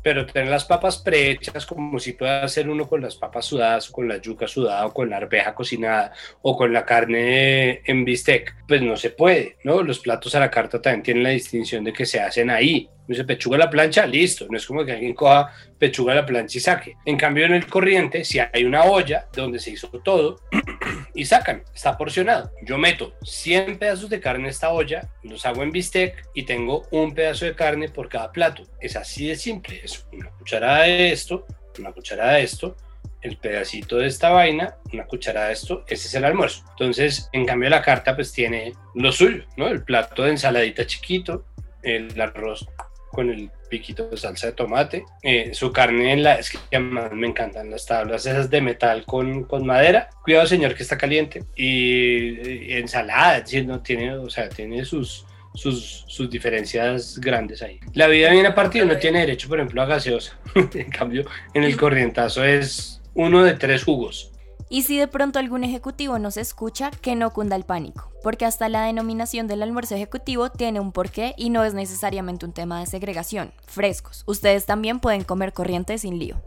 pero 0.05 0.27
tener 0.27 0.49
las 0.49 0.65
papas 0.65 0.99
prehechas 0.99 1.65
como 1.65 1.97
si 1.97 2.13
pueda 2.13 2.43
hacer 2.43 2.69
uno 2.69 2.87
con 2.87 3.01
las 3.01 3.15
papas 3.15 3.43
sudadas 3.47 3.89
o 3.89 3.91
con 3.91 4.07
la 4.07 4.17
yuca 4.21 4.47
sudada 4.47 4.85
o 4.85 4.93
con 4.93 5.09
la 5.09 5.17
arveja 5.17 5.55
cocinada 5.55 6.13
o 6.43 6.55
con 6.55 6.71
la 6.71 6.85
carne 6.85 7.81
en 7.83 8.05
bistec, 8.05 8.55
pues 8.67 8.83
no 8.83 8.97
se 8.97 9.09
puede, 9.09 9.57
¿no? 9.63 9.81
Los 9.81 9.97
platos 9.97 10.35
a 10.35 10.39
la 10.39 10.51
carta 10.51 10.79
también 10.79 11.01
tienen 11.01 11.23
la 11.23 11.31
distinción 11.31 11.83
de 11.83 11.91
que 11.91 12.05
se 12.05 12.19
hacen 12.19 12.51
ahí, 12.51 12.87
Dice 13.07 13.23
pechuga 13.23 13.57
a 13.57 13.59
la 13.59 13.69
plancha, 13.69 14.05
listo. 14.05 14.47
No 14.49 14.57
es 14.57 14.65
como 14.65 14.83
que 14.83 14.93
alguien 14.93 15.13
coja 15.13 15.51
pechuga 15.77 16.13
a 16.13 16.15
la 16.15 16.25
plancha 16.25 16.57
y 16.57 16.61
saque. 16.61 16.95
En 17.05 17.17
cambio, 17.17 17.45
en 17.45 17.53
el 17.53 17.67
corriente, 17.67 18.23
si 18.23 18.39
hay 18.39 18.63
una 18.63 18.83
olla 18.83 19.27
donde 19.33 19.59
se 19.59 19.71
hizo 19.71 19.87
todo 20.03 20.39
y 21.13 21.25
sacan, 21.25 21.63
está 21.73 21.97
porcionado. 21.97 22.51
Yo 22.63 22.77
meto 22.77 23.13
100 23.23 23.77
pedazos 23.77 24.09
de 24.09 24.19
carne 24.19 24.45
en 24.45 24.49
esta 24.49 24.71
olla, 24.71 25.09
los 25.23 25.45
hago 25.45 25.63
en 25.63 25.71
bistec 25.71 26.27
y 26.33 26.43
tengo 26.43 26.87
un 26.91 27.13
pedazo 27.13 27.45
de 27.45 27.55
carne 27.55 27.89
por 27.89 28.09
cada 28.09 28.31
plato. 28.31 28.63
Es 28.79 28.95
así 28.95 29.27
de 29.27 29.35
simple. 29.35 29.81
Es 29.83 30.05
una 30.11 30.29
cucharada 30.31 30.83
de 30.83 31.11
esto, 31.11 31.45
una 31.79 31.91
cucharada 31.91 32.33
de 32.33 32.43
esto, 32.43 32.75
el 33.21 33.37
pedacito 33.37 33.97
de 33.97 34.07
esta 34.07 34.29
vaina, 34.29 34.77
una 34.93 35.05
cucharada 35.05 35.47
de 35.47 35.53
esto, 35.53 35.83
ese 35.87 36.07
es 36.07 36.13
el 36.13 36.25
almuerzo. 36.25 36.63
Entonces, 36.71 37.29
en 37.33 37.45
cambio, 37.45 37.69
la 37.69 37.81
carta 37.81 38.15
pues 38.15 38.31
tiene 38.31 38.73
lo 38.93 39.11
suyo, 39.11 39.45
¿no? 39.57 39.67
El 39.67 39.83
plato 39.83 40.23
de 40.23 40.31
ensaladita 40.31 40.85
chiquito, 40.85 41.45
el 41.81 42.19
arroz 42.19 42.67
con 43.15 43.29
el 43.29 43.49
piquito 43.69 44.09
de 44.09 44.17
salsa 44.17 44.47
de 44.47 44.53
tomate. 44.53 45.05
Eh, 45.23 45.51
su 45.53 45.71
carne 45.71 46.11
en 46.13 46.23
la, 46.23 46.35
es 46.35 46.51
que 46.51 46.79
más 46.79 47.11
me 47.13 47.27
encantan 47.27 47.71
las 47.71 47.85
tablas 47.85 48.25
esas 48.25 48.49
de 48.49 48.61
metal 48.61 49.05
con, 49.05 49.45
con 49.45 49.65
madera. 49.65 50.09
Cuidado 50.23 50.45
señor 50.45 50.75
que 50.75 50.83
está 50.83 50.97
caliente. 50.97 51.43
Y, 51.55 52.73
ensalada, 52.73 53.43
no 53.65 53.81
tiene, 53.81 54.15
o 54.15 54.29
sea, 54.29 54.49
tiene 54.49 54.83
sus, 54.83 55.25
sus, 55.53 56.03
sus, 56.07 56.29
diferencias 56.29 57.19
grandes 57.19 57.61
ahí. 57.61 57.79
La 57.93 58.07
vida 58.07 58.29
viene 58.31 58.49
a 58.49 58.55
partir, 58.55 58.85
no 58.85 58.97
tiene 58.97 59.21
derecho, 59.21 59.47
por 59.47 59.59
ejemplo, 59.59 59.81
a 59.81 59.85
gaseosa. 59.85 60.37
en 60.73 60.89
cambio, 60.89 61.25
en 61.53 61.63
el 61.63 61.77
corrientazo 61.77 62.43
es 62.43 63.01
uno 63.13 63.43
de 63.43 63.53
tres 63.53 63.83
jugos. 63.83 64.31
Y 64.67 64.81
si 64.81 64.97
de 64.97 65.07
pronto 65.07 65.37
algún 65.37 65.63
ejecutivo 65.63 66.17
nos 66.17 66.37
escucha, 66.37 66.89
que 66.89 67.15
no 67.15 67.31
cunda 67.31 67.55
el 67.55 67.65
pánico, 67.65 68.11
porque 68.23 68.45
hasta 68.45 68.67
la 68.67 68.85
denominación 68.85 69.47
del 69.47 69.61
almuerzo 69.61 69.93
ejecutivo 69.95 70.49
tiene 70.49 70.79
un 70.79 70.91
porqué 70.91 71.35
y 71.37 71.51
no 71.51 71.63
es 71.63 71.75
necesariamente 71.75 72.45
un 72.45 72.53
tema 72.53 72.79
de 72.79 72.87
segregación. 72.87 73.53
Frescos, 73.67 74.23
ustedes 74.25 74.65
también 74.65 74.99
pueden 74.99 75.23
comer 75.23 75.53
corriente 75.53 75.97
sin 75.99 76.17
lío. 76.17 76.41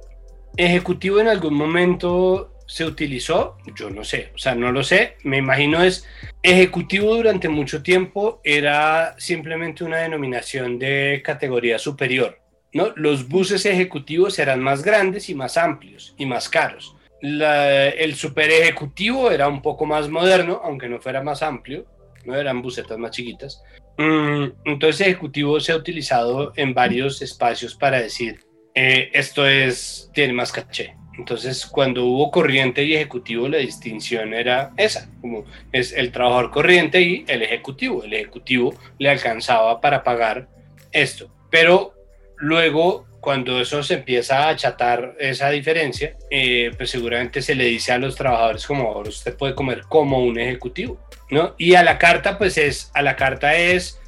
¿Ejecutivo 0.56 1.20
en 1.20 1.28
algún 1.28 1.54
momento 1.54 2.54
se 2.66 2.84
utilizó? 2.84 3.56
Yo 3.76 3.88
no 3.88 4.02
sé, 4.02 4.32
o 4.34 4.38
sea, 4.38 4.56
no 4.56 4.72
lo 4.72 4.82
sé, 4.82 5.16
me 5.22 5.36
imagino 5.36 5.82
es 5.84 6.04
ejecutivo 6.42 7.14
durante 7.14 7.48
mucho 7.48 7.84
tiempo 7.84 8.40
era 8.42 9.14
simplemente 9.18 9.84
una 9.84 9.98
denominación 9.98 10.80
de 10.80 11.22
categoría 11.24 11.78
superior. 11.78 12.40
¿no? 12.72 12.92
Los 12.96 13.28
buses 13.28 13.64
ejecutivos 13.64 14.40
eran 14.40 14.60
más 14.60 14.82
grandes 14.82 15.28
y 15.30 15.36
más 15.36 15.56
amplios 15.56 16.14
y 16.18 16.26
más 16.26 16.48
caros 16.48 16.97
el 17.20 18.14
super 18.14 18.50
ejecutivo 18.50 19.30
era 19.30 19.48
un 19.48 19.62
poco 19.62 19.86
más 19.86 20.08
moderno, 20.08 20.60
aunque 20.64 20.88
no 20.88 21.00
fuera 21.00 21.22
más 21.22 21.42
amplio, 21.42 21.86
no 22.24 22.34
eran 22.36 22.62
bucetas 22.62 22.98
más 22.98 23.10
chiquitas. 23.10 23.62
Mm, 23.96 24.46
entonces, 24.64 25.06
ejecutivo 25.06 25.58
se 25.60 25.72
ha 25.72 25.76
utilizado 25.76 26.52
en 26.56 26.74
varios 26.74 27.20
espacios 27.22 27.74
para 27.74 28.00
decir 28.00 28.40
eh, 28.74 29.10
esto 29.12 29.46
es 29.46 30.08
tiene 30.14 30.32
más 30.32 30.52
caché. 30.52 30.94
Entonces, 31.18 31.66
cuando 31.66 32.04
hubo 32.04 32.30
corriente 32.30 32.84
y 32.84 32.94
ejecutivo, 32.94 33.48
la 33.48 33.58
distinción 33.58 34.32
era 34.34 34.72
esa, 34.76 35.10
como 35.20 35.44
es 35.72 35.92
el 35.92 36.12
trabajador 36.12 36.52
corriente 36.52 37.00
y 37.00 37.24
el 37.26 37.42
ejecutivo. 37.42 38.04
El 38.04 38.14
ejecutivo 38.14 38.72
le 38.98 39.10
alcanzaba 39.10 39.80
para 39.80 40.04
pagar 40.04 40.48
esto, 40.92 41.28
pero 41.50 41.92
luego 42.36 43.07
cuando 43.28 43.60
eso 43.60 43.82
se 43.82 43.92
empieza 43.92 44.38
a 44.38 44.48
achatar 44.48 45.14
esa 45.18 45.50
diferencia, 45.50 46.16
eh, 46.30 46.70
pues 46.78 46.88
seguramente 46.88 47.42
se 47.42 47.54
le 47.54 47.64
dice 47.64 47.92
a 47.92 47.98
los 47.98 48.16
trabajadores 48.16 48.66
como 48.66 48.88
ahora 48.88 49.10
usted 49.10 49.36
puede 49.36 49.54
comer 49.54 49.82
como 49.82 50.24
un 50.24 50.38
ejecutivo, 50.38 50.98
¿no? 51.30 51.54
Y 51.58 51.74
a 51.74 51.82
la 51.82 51.98
carta, 51.98 52.38
pues 52.38 52.56
es, 52.56 52.90
a 52.94 53.02
la 53.02 53.16
carta 53.16 53.54
es, 53.54 54.00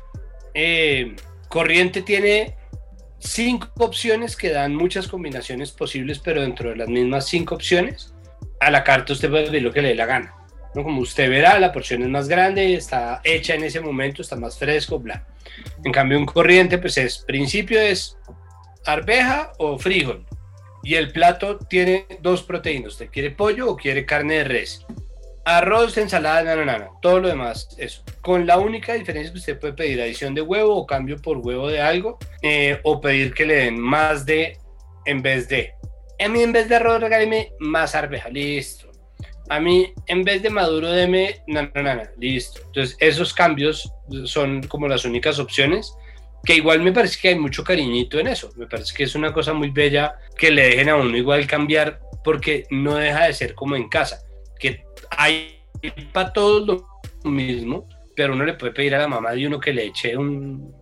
eh, 0.54 1.16
corriente 1.50 2.00
tiene 2.00 2.56
cinco 3.18 3.68
opciones 3.84 4.36
que 4.36 4.48
dan 4.48 4.74
muchas 4.74 5.06
combinaciones 5.06 5.70
posibles, 5.70 6.18
pero 6.18 6.40
dentro 6.40 6.70
de 6.70 6.76
las 6.76 6.88
mismas 6.88 7.28
cinco 7.28 7.56
opciones, 7.56 8.14
a 8.58 8.70
la 8.70 8.84
carta 8.84 9.12
usted 9.12 9.28
puede 9.28 9.50
ver 9.50 9.60
lo 9.60 9.70
que 9.70 9.82
le 9.82 9.88
dé 9.88 9.96
la 9.96 10.06
gana. 10.06 10.34
¿no? 10.74 10.82
Como 10.82 11.02
usted 11.02 11.28
verá, 11.28 11.58
la 11.58 11.72
porción 11.72 12.00
es 12.00 12.08
más 12.08 12.26
grande, 12.26 12.72
está 12.72 13.20
hecha 13.22 13.54
en 13.54 13.64
ese 13.64 13.80
momento, 13.80 14.22
está 14.22 14.36
más 14.36 14.58
fresco, 14.58 14.98
bla. 14.98 15.26
En 15.84 15.92
cambio, 15.92 16.16
un 16.16 16.24
corriente, 16.24 16.78
pues 16.78 16.96
es, 16.96 17.18
principio 17.18 17.78
es 17.78 18.16
arveja 18.86 19.52
o 19.58 19.78
frijol. 19.78 20.26
Y 20.82 20.94
el 20.94 21.12
plato 21.12 21.58
tiene 21.58 22.06
dos 22.20 22.42
proteínas. 22.42 22.92
¿Usted 22.92 23.10
quiere 23.10 23.30
pollo 23.30 23.70
o 23.70 23.76
quiere 23.76 24.06
carne 24.06 24.38
de 24.38 24.44
res? 24.44 24.86
Arroz, 25.44 25.96
ensalada, 25.96 26.54
no, 26.56 26.98
todo 27.00 27.20
lo 27.20 27.28
demás, 27.28 27.68
eso. 27.78 28.02
Con 28.20 28.46
la 28.46 28.58
única 28.58 28.94
diferencia 28.94 29.32
que 29.32 29.38
usted 29.38 29.58
puede 29.58 29.72
pedir 29.72 30.00
adición 30.00 30.34
de 30.34 30.42
huevo 30.42 30.76
o 30.76 30.86
cambio 30.86 31.20
por 31.20 31.38
huevo 31.38 31.68
de 31.68 31.80
algo, 31.80 32.18
eh, 32.42 32.78
o 32.84 33.00
pedir 33.00 33.34
que 33.34 33.46
le 33.46 33.54
den 33.54 33.78
más 33.78 34.24
de 34.26 34.58
en 35.06 35.22
vez 35.22 35.48
de. 35.48 35.72
A 36.22 36.28
mí 36.28 36.42
en 36.42 36.52
vez 36.52 36.68
de 36.68 36.76
arroz 36.76 37.00
regáleme 37.00 37.52
más 37.58 37.94
arveja, 37.94 38.28
listo. 38.28 38.90
A 39.48 39.58
mí 39.58 39.92
en 40.06 40.22
vez 40.22 40.42
de 40.42 40.50
maduro 40.50 40.92
deme, 40.92 41.42
no, 41.46 41.68
listo. 42.18 42.60
Entonces 42.66 42.96
esos 43.00 43.34
cambios 43.34 43.92
son 44.24 44.62
como 44.62 44.86
las 44.88 45.04
únicas 45.04 45.38
opciones 45.38 45.94
que 46.44 46.54
igual 46.54 46.80
me 46.80 46.92
parece 46.92 47.18
que 47.20 47.28
hay 47.28 47.38
mucho 47.38 47.62
cariñito 47.62 48.18
en 48.18 48.28
eso, 48.28 48.50
me 48.56 48.66
parece 48.66 48.94
que 48.94 49.04
es 49.04 49.14
una 49.14 49.32
cosa 49.32 49.52
muy 49.52 49.70
bella 49.70 50.14
que 50.36 50.50
le 50.50 50.62
dejen 50.62 50.88
a 50.88 50.96
uno 50.96 51.16
igual 51.16 51.46
cambiar 51.46 52.00
porque 52.24 52.66
no 52.70 52.96
deja 52.96 53.26
de 53.26 53.34
ser 53.34 53.54
como 53.54 53.76
en 53.76 53.88
casa, 53.88 54.22
que 54.58 54.84
hay 55.10 55.60
para 56.12 56.32
todos 56.32 56.66
lo 56.66 57.30
mismo, 57.30 57.88
pero 58.14 58.34
uno 58.34 58.44
le 58.44 58.54
puede 58.54 58.72
pedir 58.72 58.94
a 58.94 58.98
la 58.98 59.08
mamá 59.08 59.32
de 59.32 59.46
uno 59.46 59.60
que 59.60 59.72
le 59.72 59.86
eche 59.86 60.16
un, 60.16 60.74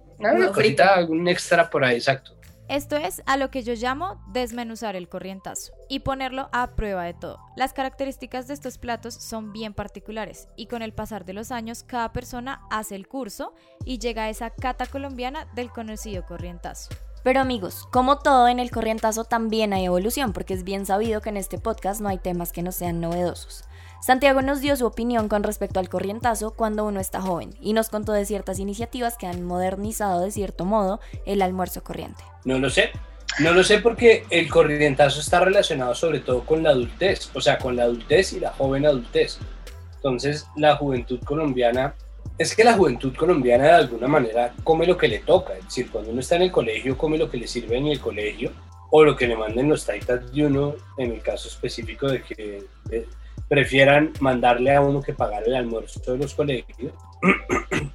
una 1.08 1.30
extra 1.30 1.70
por 1.70 1.84
ahí, 1.84 1.96
exacto. 1.96 2.37
Esto 2.68 2.96
es 2.96 3.22
a 3.24 3.38
lo 3.38 3.50
que 3.50 3.62
yo 3.62 3.72
llamo 3.72 4.20
desmenuzar 4.30 4.94
el 4.94 5.08
corrientazo 5.08 5.72
y 5.88 6.00
ponerlo 6.00 6.50
a 6.52 6.74
prueba 6.76 7.04
de 7.04 7.14
todo. 7.14 7.38
Las 7.56 7.72
características 7.72 8.46
de 8.46 8.52
estos 8.52 8.76
platos 8.76 9.14
son 9.14 9.54
bien 9.54 9.72
particulares 9.72 10.48
y 10.54 10.66
con 10.66 10.82
el 10.82 10.92
pasar 10.92 11.24
de 11.24 11.32
los 11.32 11.50
años 11.50 11.82
cada 11.82 12.12
persona 12.12 12.60
hace 12.70 12.94
el 12.94 13.08
curso 13.08 13.54
y 13.86 13.98
llega 13.98 14.24
a 14.24 14.28
esa 14.28 14.50
cata 14.50 14.84
colombiana 14.84 15.46
del 15.54 15.70
conocido 15.70 16.26
corrientazo. 16.26 16.90
Pero 17.24 17.40
amigos, 17.40 17.88
como 17.90 18.18
todo 18.18 18.48
en 18.48 18.58
el 18.58 18.70
corrientazo 18.70 19.24
también 19.24 19.72
hay 19.72 19.86
evolución, 19.86 20.34
porque 20.34 20.52
es 20.52 20.62
bien 20.62 20.84
sabido 20.84 21.22
que 21.22 21.30
en 21.30 21.38
este 21.38 21.58
podcast 21.58 22.02
no 22.02 22.10
hay 22.10 22.18
temas 22.18 22.52
que 22.52 22.62
no 22.62 22.70
sean 22.70 23.00
novedosos. 23.00 23.64
Santiago 24.00 24.42
nos 24.42 24.60
dio 24.60 24.76
su 24.76 24.86
opinión 24.86 25.28
con 25.28 25.42
respecto 25.42 25.80
al 25.80 25.88
corrientazo 25.88 26.52
cuando 26.52 26.84
uno 26.84 27.00
está 27.00 27.20
joven 27.20 27.56
y 27.60 27.72
nos 27.72 27.88
contó 27.88 28.12
de 28.12 28.26
ciertas 28.26 28.60
iniciativas 28.60 29.16
que 29.16 29.26
han 29.26 29.42
modernizado 29.42 30.20
de 30.20 30.30
cierto 30.30 30.64
modo 30.64 31.00
el 31.26 31.42
almuerzo 31.42 31.82
corriente. 31.82 32.22
No 32.48 32.58
lo 32.58 32.70
sé, 32.70 32.92
no 33.40 33.52
lo 33.52 33.62
sé 33.62 33.80
porque 33.80 34.24
el 34.30 34.48
corrientazo 34.48 35.20
está 35.20 35.40
relacionado 35.40 35.94
sobre 35.94 36.20
todo 36.20 36.46
con 36.46 36.62
la 36.62 36.70
adultez, 36.70 37.30
o 37.34 37.42
sea, 37.42 37.58
con 37.58 37.76
la 37.76 37.82
adultez 37.82 38.32
y 38.32 38.40
la 38.40 38.52
joven 38.52 38.86
adultez. 38.86 39.38
Entonces, 39.96 40.46
la 40.56 40.74
juventud 40.76 41.20
colombiana, 41.22 41.94
es 42.38 42.56
que 42.56 42.64
la 42.64 42.72
juventud 42.72 43.14
colombiana 43.14 43.64
de 43.64 43.72
alguna 43.72 44.08
manera 44.08 44.54
come 44.64 44.86
lo 44.86 44.96
que 44.96 45.08
le 45.08 45.18
toca, 45.18 45.52
es 45.58 45.66
decir, 45.66 45.90
cuando 45.90 46.10
uno 46.10 46.20
está 46.20 46.36
en 46.36 46.42
el 46.42 46.50
colegio, 46.50 46.96
come 46.96 47.18
lo 47.18 47.28
que 47.30 47.36
le 47.36 47.46
sirve 47.46 47.76
en 47.76 47.88
el 47.88 48.00
colegio 48.00 48.50
o 48.90 49.04
lo 49.04 49.14
que 49.14 49.28
le 49.28 49.36
manden 49.36 49.68
los 49.68 49.84
taitas 49.84 50.32
de 50.32 50.46
uno, 50.46 50.74
en 50.96 51.12
el 51.12 51.20
caso 51.20 51.48
específico 51.48 52.08
de 52.08 52.22
que 52.22 52.64
prefieran 53.46 54.14
mandarle 54.20 54.74
a 54.74 54.80
uno 54.80 55.02
que 55.02 55.12
pagar 55.12 55.42
el 55.46 55.54
almuerzo 55.54 56.00
de 56.00 56.16
los 56.16 56.34
colegios. 56.34 56.94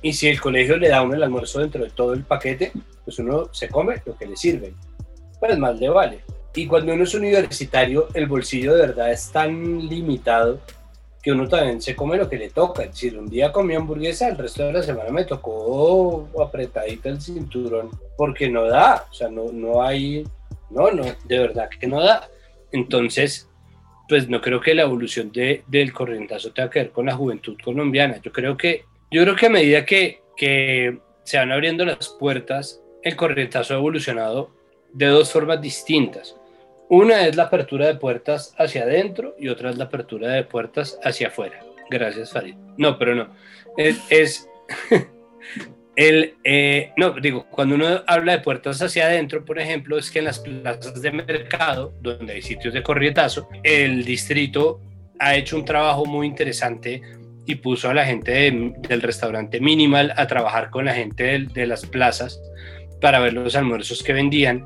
Y 0.02 0.14
si 0.14 0.28
el 0.28 0.40
colegio 0.40 0.78
le 0.78 0.90
da 0.90 1.02
uno 1.02 1.16
el 1.16 1.24
almuerzo 1.24 1.60
dentro 1.60 1.84
de 1.84 1.90
todo 1.90 2.14
el 2.14 2.24
paquete, 2.24 2.72
pues 3.04 3.20
uno 3.20 3.50
se 3.52 3.70
come 3.70 4.02
lo 4.06 4.16
que 4.18 4.26
le 4.26 4.36
sirve. 4.36 4.74
Pues 5.40 5.58
más 5.58 5.80
le 5.80 5.90
vale. 5.90 6.20
Y 6.56 6.68
cuando 6.68 6.94
uno 6.94 7.04
es 7.04 7.14
universitario, 7.16 8.08
el 8.14 8.28
bolsillo 8.28 8.76
de 8.76 8.88
verdad 8.88 9.12
es 9.12 9.32
tan 9.32 9.88
limitado 9.88 10.60
que 11.24 11.32
uno 11.32 11.48
también 11.48 11.82
se 11.82 11.96
come 11.96 12.18
lo 12.18 12.30
que 12.30 12.38
le 12.38 12.50
toca. 12.50 12.84
Si 12.92 13.08
un 13.10 13.28
día 13.28 13.52
comí 13.52 13.76
hamburguesa, 13.76 14.28
el 14.28 14.38
resto 14.38 14.66
de 14.66 14.74
la 14.74 14.84
semana 14.84 15.10
me 15.10 15.24
tocó 15.24 16.28
apretadita 16.46 17.10
el 17.10 17.22
cinturón, 17.22 17.90
porque 18.18 18.50
no 18.50 18.66
da, 18.66 19.06
o 19.10 19.14
sea, 19.14 19.30
no, 19.30 19.46
no 19.52 19.82
hay, 19.82 20.28
no, 20.70 20.92
no, 20.92 21.06
de 21.24 21.40
verdad 21.40 21.70
que 21.70 21.88
no 21.88 22.02
da. 22.02 22.28
Entonces, 22.74 23.50
pues 24.10 24.28
no 24.28 24.42
creo 24.42 24.60
que 24.60 24.76
la 24.76 24.82
evolución 24.82 25.32
de, 25.32 25.64
del 25.68 25.94
corrientazo 25.94 26.52
tenga 26.52 26.70
que 26.70 26.80
ver 26.80 26.92
con 26.92 27.06
la 27.06 27.16
juventud 27.16 27.56
colombiana. 27.64 28.20
Yo 28.22 28.34
creo 28.34 28.58
que, 28.58 28.84
yo 29.14 29.22
creo 29.22 29.36
que 29.36 29.46
a 29.46 29.50
medida 29.50 29.86
que, 29.86 30.20
se 31.24 31.38
van 31.38 31.52
abriendo 31.52 31.86
las 31.86 32.10
puertas, 32.10 32.82
el 33.04 33.16
corrientazo 33.16 33.76
ha 33.76 33.78
evolucionado 33.78 34.52
de 34.92 35.06
dos 35.06 35.32
formas 35.32 35.62
distintas. 35.62 36.36
Una 36.90 37.28
es 37.28 37.36
la 37.36 37.44
apertura 37.44 37.88
de 37.88 37.96
puertas 37.96 38.54
hacia 38.58 38.84
adentro 38.84 39.36
y 39.40 39.48
otra 39.48 39.70
es 39.70 39.78
la 39.78 39.86
apertura 39.86 40.30
de 40.30 40.44
puertas 40.44 41.00
hacia 41.04 41.28
afuera. 41.28 41.64
Gracias, 41.90 42.34
Farid. 42.34 42.56
No, 42.78 42.98
pero 42.98 43.16
no. 43.16 43.30
Es, 43.78 44.02
es 44.10 44.50
El, 45.96 46.34
eh, 46.44 46.92
no, 46.98 47.12
digo, 47.12 47.46
cuando 47.52 47.76
uno 47.76 48.02
habla 48.08 48.32
de 48.32 48.40
puertas 48.40 48.82
hacia 48.82 49.06
adentro, 49.06 49.46
por 49.46 49.60
ejemplo, 49.60 49.98
es 49.98 50.10
que 50.10 50.20
en 50.20 50.26
las 50.26 50.40
plazas 50.40 51.00
de 51.02 51.12
mercado, 51.12 51.94
donde 52.02 52.34
hay 52.34 52.42
sitios 52.42 52.74
de 52.74 52.82
corrietazo, 52.82 53.48
el 53.62 54.04
distrito 54.04 54.82
ha 55.20 55.36
hecho 55.36 55.56
un 55.56 55.66
trabajo 55.66 56.06
muy 56.06 56.26
interesante 56.26 57.02
y 57.46 57.56
puso 57.56 57.90
a 57.90 57.94
la 57.94 58.06
gente 58.06 58.52
del 58.88 59.02
restaurante 59.02 59.60
Minimal 59.60 60.14
a 60.16 60.28
trabajar 60.28 60.70
con 60.70 60.86
la 60.86 60.94
gente 60.94 61.48
de, 61.54 61.68
las 61.68 61.86
plazas 61.86 62.42
para 63.02 63.20
ver 63.20 63.34
los 63.34 63.56
almuerzos 63.56 64.04
que 64.04 64.14
vendían 64.14 64.66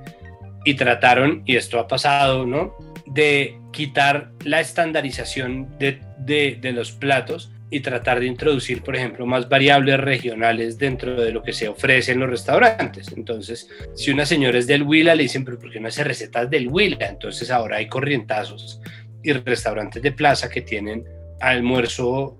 y 0.63 0.75
trataron, 0.75 1.43
y 1.45 1.55
esto 1.55 1.79
ha 1.79 1.87
pasado, 1.87 2.45
¿no? 2.45 2.75
De 3.05 3.57
quitar 3.71 4.31
la 4.43 4.59
estandarización 4.59 5.77
de, 5.79 6.01
de, 6.19 6.57
de 6.59 6.71
los 6.71 6.91
platos 6.91 7.51
y 7.69 7.81
tratar 7.81 8.19
de 8.19 8.27
introducir, 8.27 8.81
por 8.81 8.95
ejemplo, 8.95 9.25
más 9.25 9.49
variables 9.49 9.99
regionales 9.99 10.77
dentro 10.77 11.19
de 11.19 11.31
lo 11.31 11.43
que 11.43 11.51
se 11.51 11.67
ofrece 11.67 12.13
en 12.13 12.19
los 12.19 12.29
restaurantes. 12.29 13.11
Entonces, 13.15 13.69
si 13.93 14.11
una 14.11 14.25
señora 14.25 14.57
es 14.57 14.67
del 14.67 14.83
Huila, 14.83 15.15
le 15.15 15.23
dicen, 15.23 15.43
pero 15.43 15.59
¿por 15.59 15.71
qué 15.71 15.79
no 15.79 15.89
hace 15.89 16.03
recetas 16.03 16.49
del 16.49 16.69
Huila? 16.69 17.07
Entonces 17.07 17.51
ahora 17.51 17.77
hay 17.77 17.87
corrientazos 17.87 18.81
y 19.21 19.33
restaurantes 19.33 20.01
de 20.01 20.11
plaza 20.13 20.49
que 20.49 20.61
tienen 20.61 21.03
almuerzo 21.41 22.37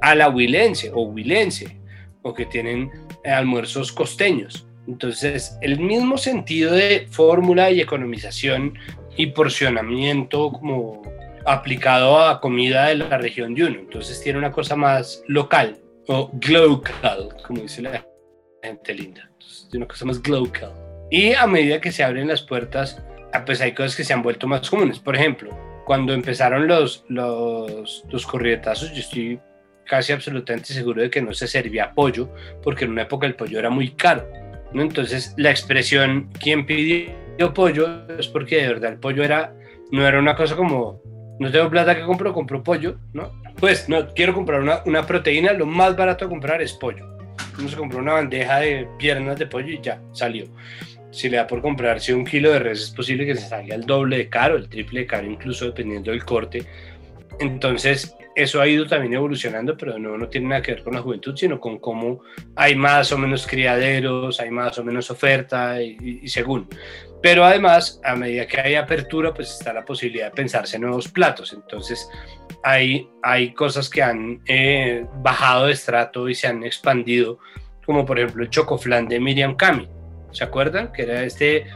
a 0.00 0.14
la 0.14 0.28
huilense 0.28 0.90
o 0.92 1.02
huilense, 1.02 1.78
o 2.22 2.34
que 2.34 2.46
tienen 2.46 2.90
almuerzos 3.24 3.92
costeños. 3.92 4.66
Entonces, 4.86 5.58
el 5.60 5.78
mismo 5.80 6.16
sentido 6.16 6.72
de 6.72 7.06
fórmula 7.10 7.70
y 7.70 7.80
economización 7.80 8.74
y 9.16 9.26
porcionamiento 9.26 10.52
como 10.52 11.02
aplicado 11.44 12.20
a 12.20 12.40
comida 12.40 12.86
de 12.86 12.96
la 12.96 13.18
región 13.18 13.54
de 13.54 13.64
uno. 13.64 13.78
Entonces 13.80 14.20
tiene 14.22 14.38
una 14.38 14.52
cosa 14.52 14.76
más 14.76 15.22
local 15.26 15.78
o 16.06 16.30
glocal, 16.34 17.28
como 17.46 17.62
dice 17.62 17.82
la 17.82 18.04
gente 18.62 18.94
linda. 18.94 19.30
Tiene 19.70 19.84
una 19.84 19.88
cosa 19.88 20.04
más 20.04 20.22
glocal. 20.22 20.72
Y 21.10 21.32
a 21.32 21.46
medida 21.46 21.80
que 21.80 21.92
se 21.92 22.04
abren 22.04 22.28
las 22.28 22.42
puertas, 22.42 23.02
ah, 23.32 23.44
pues 23.44 23.60
hay 23.60 23.72
cosas 23.72 23.96
que 23.96 24.04
se 24.04 24.12
han 24.12 24.22
vuelto 24.22 24.46
más 24.46 24.68
comunes. 24.68 24.98
Por 24.98 25.16
ejemplo, 25.16 25.56
cuando 25.86 26.12
empezaron 26.12 26.66
los, 26.66 27.04
los, 27.08 28.04
los 28.10 28.26
corrietazos, 28.26 28.92
yo 28.92 29.00
estoy 29.00 29.40
casi 29.88 30.12
absolutamente 30.12 30.72
seguro 30.72 31.02
de 31.02 31.10
que 31.10 31.22
no 31.22 31.32
se 31.32 31.48
servía 31.48 31.92
pollo, 31.92 32.28
porque 32.62 32.84
en 32.84 32.92
una 32.92 33.02
época 33.02 33.26
el 33.26 33.34
pollo 33.34 33.58
era 33.58 33.70
muy 33.70 33.90
caro. 33.90 34.28
Entonces, 34.74 35.34
la 35.36 35.50
expresión 35.50 36.28
¿quién 36.38 36.66
pidió 36.66 37.54
pollo? 37.54 38.06
es 38.18 38.28
porque 38.28 38.62
de 38.62 38.68
verdad 38.68 38.92
el 38.92 38.98
pollo 38.98 39.24
era, 39.24 39.54
no 39.90 40.06
era 40.06 40.18
una 40.18 40.36
cosa 40.36 40.54
como 40.54 41.00
no 41.40 41.50
tengo 41.50 41.70
plata 41.70 41.96
que 41.96 42.02
compro, 42.02 42.32
compro 42.32 42.62
pollo, 42.62 42.98
¿no? 43.12 43.32
Pues 43.58 43.88
no, 43.88 44.12
quiero 44.14 44.34
comprar 44.34 44.60
una, 44.60 44.82
una 44.84 45.06
proteína, 45.06 45.52
lo 45.52 45.66
más 45.66 45.96
barato 45.96 46.24
de 46.24 46.30
comprar 46.30 46.60
es 46.60 46.72
pollo. 46.72 47.06
Uno 47.58 47.68
se 47.68 47.76
compró 47.76 47.98
una 47.98 48.14
bandeja 48.14 48.58
de 48.60 48.88
piernas 48.98 49.38
de 49.38 49.46
pollo 49.46 49.68
y 49.68 49.80
ya, 49.80 50.00
salió. 50.12 50.46
Si 51.10 51.28
le 51.28 51.38
da 51.38 51.46
por 51.46 51.62
comprarse 51.62 52.12
un 52.12 52.24
kilo 52.24 52.52
de 52.52 52.58
res, 52.58 52.82
es 52.82 52.90
posible 52.90 53.24
que 53.24 53.34
se 53.34 53.48
salga 53.48 53.74
el 53.74 53.82
doble 53.82 54.18
de 54.18 54.28
caro, 54.28 54.56
el 54.56 54.68
triple 54.68 55.00
de 55.00 55.06
caro, 55.06 55.26
incluso 55.26 55.66
dependiendo 55.66 56.10
del 56.10 56.24
corte. 56.24 56.66
Entonces, 57.40 58.16
eso 58.38 58.60
ha 58.60 58.68
ido 58.68 58.86
también 58.86 59.14
evolucionando, 59.14 59.76
pero 59.76 59.98
no, 59.98 60.16
no 60.16 60.28
tiene 60.28 60.46
nada 60.46 60.62
que 60.62 60.72
ver 60.72 60.84
con 60.84 60.94
la 60.94 61.02
juventud, 61.02 61.36
sino 61.36 61.58
con 61.58 61.78
cómo 61.78 62.20
hay 62.54 62.76
más 62.76 63.10
o 63.10 63.18
menos 63.18 63.44
criaderos, 63.46 64.38
hay 64.38 64.52
más 64.52 64.78
o 64.78 64.84
menos 64.84 65.10
oferta 65.10 65.82
y, 65.82 66.28
según. 66.28 66.68
Pero 67.20 67.44
además, 67.44 68.00
a 68.04 68.14
medida 68.14 68.46
que 68.46 68.60
hay 68.60 68.76
apertura, 68.76 69.34
pues 69.34 69.50
está 69.50 69.72
la 69.72 69.84
posibilidad 69.84 70.26
de 70.26 70.36
pensarse 70.36 70.78
nuevos 70.78 71.08
platos. 71.08 71.52
Entonces, 71.52 72.08
hay, 72.62 73.08
hay 73.24 73.52
cosas 73.54 73.90
que 73.90 74.02
han 74.04 74.40
eh, 74.46 75.04
bajado 75.16 75.66
de 75.66 75.72
estrato 75.72 76.28
y 76.28 76.36
se 76.36 76.46
han 76.46 76.62
expandido, 76.62 77.40
como 77.84 78.06
por 78.06 78.20
ejemplo 78.20 78.44
el 78.44 78.50
chocoflan 78.50 79.08
de 79.08 79.18
Miriam 79.18 79.56
Cami. 79.56 79.88
¿Se 80.30 80.44
acuerdan? 80.44 80.92
Que 80.92 81.02
era 81.02 81.24
este 81.24 81.66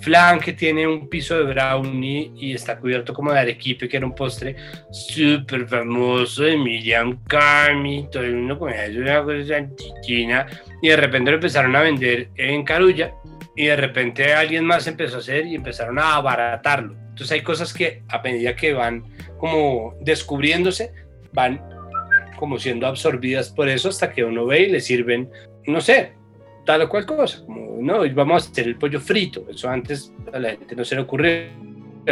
flan 0.00 0.40
que 0.40 0.52
tiene 0.52 0.86
un 0.86 1.08
piso 1.08 1.36
de 1.38 1.52
brownie 1.52 2.32
y 2.36 2.54
está 2.54 2.78
cubierto 2.78 3.14
como 3.14 3.32
de 3.32 3.40
arequipe, 3.40 3.88
que 3.88 3.96
era 3.96 4.06
un 4.06 4.14
postre 4.14 4.56
súper 4.90 5.66
famoso 5.66 6.42
de 6.44 6.56
Miriam 6.56 7.22
Cami. 7.24 8.08
Todo 8.10 8.22
el 8.22 8.36
mundo 8.36 8.58
comía 8.58 8.86
una 8.96 9.22
cosa 9.22 9.56
antiquina. 9.56 10.46
Y 10.82 10.88
de 10.88 10.96
repente 10.96 11.30
lo 11.30 11.36
empezaron 11.36 11.74
a 11.74 11.80
vender 11.80 12.28
en 12.36 12.64
Carulla 12.64 13.12
y 13.56 13.66
de 13.66 13.76
repente 13.76 14.34
alguien 14.34 14.64
más 14.64 14.86
empezó 14.86 15.16
a 15.16 15.20
hacer 15.20 15.46
y 15.46 15.54
empezaron 15.54 15.98
a 15.98 16.16
abaratarlo. 16.16 16.94
Entonces 16.94 17.32
hay 17.32 17.40
cosas 17.40 17.72
que 17.72 18.02
a 18.08 18.20
medida 18.20 18.54
que 18.54 18.74
van 18.74 19.04
como 19.38 19.94
descubriéndose, 20.02 20.92
van 21.32 21.62
como 22.38 22.58
siendo 22.58 22.86
absorbidas 22.86 23.50
por 23.50 23.68
eso 23.68 23.88
hasta 23.88 24.12
que 24.12 24.22
uno 24.22 24.44
ve 24.44 24.64
y 24.64 24.70
le 24.70 24.80
sirven, 24.80 25.30
no 25.66 25.80
sé, 25.80 26.12
tal 26.66 26.82
o 26.82 26.88
cual 26.88 27.06
cosa, 27.06 27.42
como 27.46 27.78
no, 27.80 28.02
vamos 28.14 28.46
a 28.46 28.50
hacer 28.50 28.66
el 28.66 28.76
pollo 28.76 29.00
frito, 29.00 29.46
eso 29.48 29.70
antes 29.70 30.12
a 30.32 30.38
la 30.38 30.50
gente 30.50 30.74
no 30.76 30.84
se 30.84 30.96
le 30.96 31.02
ocurrió, 31.02 31.44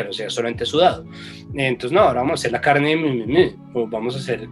o 0.09 0.12
sea, 0.12 0.31
solamente 0.31 0.64
sudado. 0.64 1.05
Entonces, 1.55 1.93
no, 1.93 2.01
ahora 2.01 2.21
vamos 2.21 2.33
a 2.33 2.40
hacer 2.40 2.53
la 2.53 2.61
carne, 2.61 3.55
o 3.75 3.87
vamos 3.87 4.14
a 4.14 4.19
hacer 4.19 4.49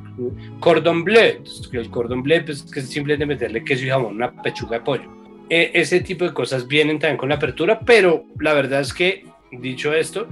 cordon 0.61 1.05
bleu, 1.05 1.43
el 1.73 1.91
cordon 1.91 2.23
bleu 2.23 2.45
pues, 2.45 2.63
que 2.65 2.81
es 2.81 2.89
simplemente 2.89 3.25
meterle 3.25 3.65
queso 3.65 3.87
y 3.87 3.89
jamón, 3.89 4.17
una 4.17 4.31
pechuga 4.43 4.79
de 4.79 4.85
pollo. 4.85 5.11
E, 5.49 5.71
ese 5.75 6.01
tipo 6.01 6.25
de 6.25 6.35
cosas 6.35 6.67
vienen 6.67 6.99
también 6.99 7.17
con 7.17 7.29
la 7.29 7.37
apertura, 7.37 7.81
pero 7.81 8.25
la 8.41 8.53
verdad 8.55 8.81
es 8.81 8.93
que, 8.93 9.25
dicho 9.53 9.95
esto, 9.95 10.27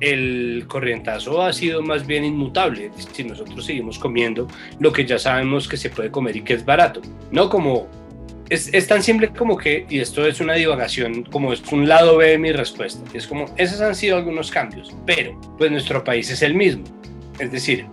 el 0.00 0.64
corrientazo 0.68 1.40
ha 1.40 1.52
sido 1.52 1.80
más 1.82 2.06
bien 2.06 2.24
inmutable. 2.24 2.90
Si 3.12 3.24
nosotros 3.24 3.64
seguimos 3.64 3.98
comiendo 3.98 4.48
lo 4.80 4.92
que 4.92 5.06
ya 5.06 5.18
sabemos 5.18 5.68
que 5.68 5.76
se 5.76 5.90
puede 5.90 6.10
comer 6.10 6.36
y 6.36 6.42
que 6.42 6.54
es 6.54 6.64
barato, 6.64 7.00
no 7.30 7.48
como 7.48 7.88
es, 8.54 8.86
tan 8.86 9.02
simple 9.02 9.28
como 9.28 9.56
que, 9.56 9.86
y 9.88 10.00
esto 10.00 10.26
es 10.26 10.40
una 10.40 10.54
divagación, 10.54 11.24
como 11.24 11.52
es 11.52 11.62
un 11.72 11.88
lado 11.88 12.16
B 12.16 12.30
de 12.30 12.38
mi 12.38 12.52
respuesta, 12.52 13.02
es 13.12 13.26
como, 13.26 13.46
esos 13.56 13.80
han 13.80 13.94
sido 13.94 14.16
algunos 14.16 14.50
cambios, 14.50 14.94
pero 15.06 15.38
pues 15.58 15.70
nuestro 15.70 16.02
país 16.02 16.30
es 16.30 16.42
el 16.42 16.54
mismo. 16.54 16.84
Es 17.38 17.50
decir, 17.50 17.86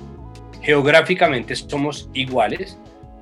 geográficamente 0.61 1.55
somos 1.55 2.09
iguales, 2.13 2.77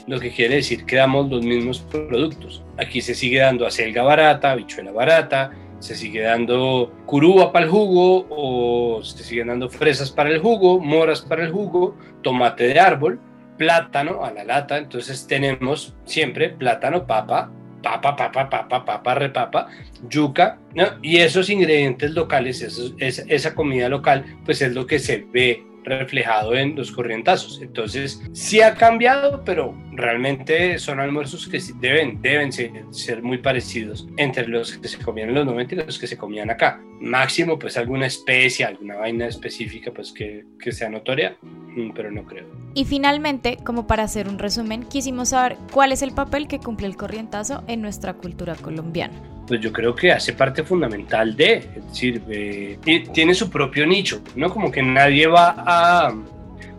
lo 0.07 0.19
que 0.19 0.31
quiere 0.31 0.55
decir 0.55 0.85
que 0.85 0.97
damos 0.97 1.29
los 1.29 1.43
mismos 1.43 1.79
productos. 1.79 2.63
Aquí 2.77 3.01
se 3.01 3.13
sigue 3.13 3.39
dando 3.39 3.65
acelga 3.65 4.01
barata, 4.03 4.55
bichuela 4.55 4.91
barata, 4.91 5.51
se 5.79 5.95
sigue 5.95 6.21
dando 6.21 6.91
curúa 7.05 7.51
para 7.51 7.65
el 7.65 7.71
jugo 7.71 8.27
o 8.29 9.01
se 9.03 9.23
siguen 9.23 9.47
dando 9.47 9.69
fresas 9.69 10.11
para 10.11 10.29
el 10.29 10.39
jugo, 10.39 10.79
moras 10.79 11.21
para 11.21 11.43
el 11.43 11.51
jugo, 11.51 11.95
tomate 12.21 12.67
de 12.67 12.79
árbol, 12.79 13.19
plátano 13.59 14.23
a 14.23 14.31
la 14.31 14.45
lata, 14.45 14.77
entonces 14.77 15.27
tenemos 15.27 15.93
siempre 16.05 16.49
plátano, 16.49 17.05
papa, 17.05 17.51
papa, 17.83 18.15
papa, 18.15 18.49
papa, 18.49 18.85
papa, 18.85 19.15
repapa, 19.15 19.67
yuca, 20.09 20.57
¿no? 20.73 20.85
y 21.03 21.17
esos 21.17 21.49
ingredientes 21.49 22.11
locales, 22.11 22.61
esa 22.97 23.55
comida 23.55 23.89
local, 23.89 24.25
pues 24.45 24.61
es 24.61 24.73
lo 24.73 24.87
que 24.87 24.97
se 24.97 25.27
ve 25.31 25.68
reflejado 25.83 26.55
en 26.55 26.75
los 26.75 26.91
corrientazos. 26.91 27.61
Entonces, 27.61 28.21
sí 28.33 28.61
ha 28.61 28.75
cambiado, 28.75 29.43
pero 29.43 29.75
realmente 29.91 30.77
son 30.79 30.99
almuerzos 30.99 31.47
que 31.47 31.59
deben, 31.79 32.21
deben 32.21 32.51
ser, 32.51 33.21
muy 33.21 33.39
parecidos 33.39 34.07
entre 34.17 34.47
los 34.47 34.77
que 34.77 34.87
se 34.87 34.99
comían 34.99 35.29
en 35.29 35.35
los 35.35 35.45
90 35.45 35.75
y 35.75 35.77
los 35.77 35.99
que 35.99 36.07
se 36.07 36.17
comían 36.17 36.49
acá. 36.49 36.81
Máximo, 37.01 37.57
pues 37.57 37.77
alguna 37.77 38.07
especie, 38.07 38.65
alguna 38.65 38.95
vaina 38.97 39.27
específica, 39.27 39.91
pues 39.91 40.11
que, 40.11 40.45
que 40.59 40.71
sea 40.71 40.89
notoria, 40.89 41.37
mm, 41.41 41.91
pero 41.91 42.11
no 42.11 42.25
creo. 42.25 42.45
Y 42.73 42.85
finalmente, 42.85 43.57
como 43.63 43.87
para 43.87 44.03
hacer 44.03 44.27
un 44.27 44.39
resumen, 44.39 44.83
quisimos 44.83 45.29
saber 45.29 45.57
cuál 45.73 45.91
es 45.91 46.01
el 46.01 46.11
papel 46.11 46.47
que 46.47 46.59
cumple 46.59 46.87
el 46.87 46.95
corrientazo 46.95 47.63
en 47.67 47.81
nuestra 47.81 48.13
cultura 48.13 48.55
colombiana 48.55 49.38
pues 49.49 49.61
yo 49.61 49.73
creo 49.73 49.95
que 49.95 50.11
hace 50.11 50.31
parte 50.33 50.63
fundamental 50.63 51.35
de, 51.35 51.55
es 51.55 51.87
decir, 51.87 52.79
tiene 53.11 53.33
su 53.33 53.49
propio 53.49 53.87
nicho, 53.87 54.21
¿no? 54.35 54.51
Como 54.51 54.71
que 54.71 54.83
nadie 54.83 55.25
va 55.25 55.55
a, 55.57 56.13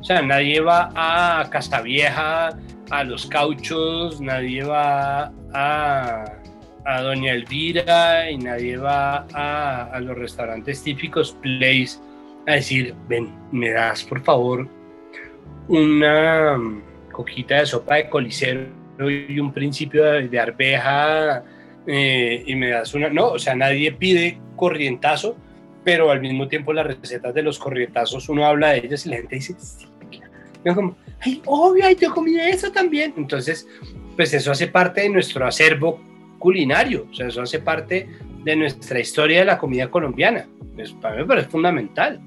o 0.01 0.05
sea, 0.05 0.23
nadie 0.23 0.61
va 0.61 0.93
a 0.95 1.83
Vieja, 1.83 2.51
a 2.91 3.05
Los 3.05 3.27
Cauchos, 3.27 4.21
nadie 4.21 4.63
va 4.63 5.33
a, 5.53 6.25
Doña 7.03 7.33
Elvira 7.33 8.31
y 8.31 8.39
nadie 8.39 8.77
va 8.77 9.27
a, 9.35 9.99
los 9.99 10.17
restaurantes 10.17 10.85
típicos, 10.85 11.37
place, 11.43 11.99
a 12.47 12.53
decir, 12.53 12.95
ven, 13.09 13.35
me 13.51 13.71
das 13.71 14.05
por 14.05 14.23
favor 14.23 14.69
una 15.67 16.57
coquita 17.11 17.57
de 17.57 17.67
sopa 17.67 17.97
de 17.97 18.09
colicero 18.09 18.69
y 19.01 19.41
un 19.41 19.53
principio 19.53 20.05
de 20.05 20.39
arveja 20.39 21.43
eh, 21.87 22.43
y 22.47 22.55
me 22.55 22.71
das 22.71 22.95
una, 22.95 23.09
no, 23.11 23.29
o 23.29 23.39
sea, 23.39 23.55
nadie 23.55 23.93
pide 23.93 24.39
corrientazo, 24.57 25.37
pero 25.85 26.11
al 26.11 26.21
mismo 26.21 26.49
tiempo 26.49 26.73
las 26.73 26.87
recetas 26.87 27.35
de 27.35 27.43
los 27.43 27.59
corrientazos 27.59 28.29
uno 28.29 28.45
habla 28.47 28.71
de 28.71 28.79
ellas 28.79 29.07
y 29.07 29.11
la 29.11 29.17
gente 29.17 29.37
dice, 29.37 29.55
sí, 29.59 29.87
claro. 30.11 30.75
como, 30.75 30.97
ay, 31.21 31.43
obvio, 31.47 31.85
ay, 31.87 31.97
yo 32.01 32.13
comí 32.13 32.39
eso 32.39 32.71
también. 32.71 33.15
Entonces, 33.17 33.67
pues 34.17 34.35
eso 34.35 34.53
hace 34.53 34.67
parte 34.67 35.03
de 35.03 35.09
nuestro 35.09 35.47
acervo 35.47 36.01
culinario, 36.39 37.07
o 37.11 37.15
sea, 37.15 37.29
eso 37.29 37.43
hace 37.43 37.59
parte 37.61 38.09
de 38.45 38.57
nuestra 38.57 39.01
historia 39.01 39.41
de 39.41 39.45
la 39.47 39.59
comida 39.59 39.91
colombiana. 39.91 40.47
Pues 40.75 40.93
para 40.93 41.17
mí 41.17 41.23
me 41.23 41.29
parece 41.29 41.49
fundamental. 41.49 42.21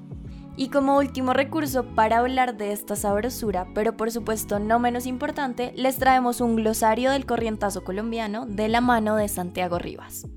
Y 0.56 0.68
como 0.68 0.98
último 0.98 1.32
recurso 1.32 1.84
para 1.84 2.18
hablar 2.18 2.56
de 2.56 2.70
esta 2.70 2.94
sabrosura, 2.94 3.66
pero 3.74 3.96
por 3.96 4.12
supuesto 4.12 4.60
no 4.60 4.78
menos 4.78 5.04
importante, 5.06 5.72
les 5.74 5.98
traemos 5.98 6.40
un 6.40 6.54
glosario 6.54 7.10
del 7.10 7.26
corrientazo 7.26 7.82
colombiano 7.82 8.46
de 8.46 8.68
la 8.68 8.80
mano 8.80 9.16
de 9.16 9.28
Santiago 9.28 9.80
Rivas. 9.80 10.28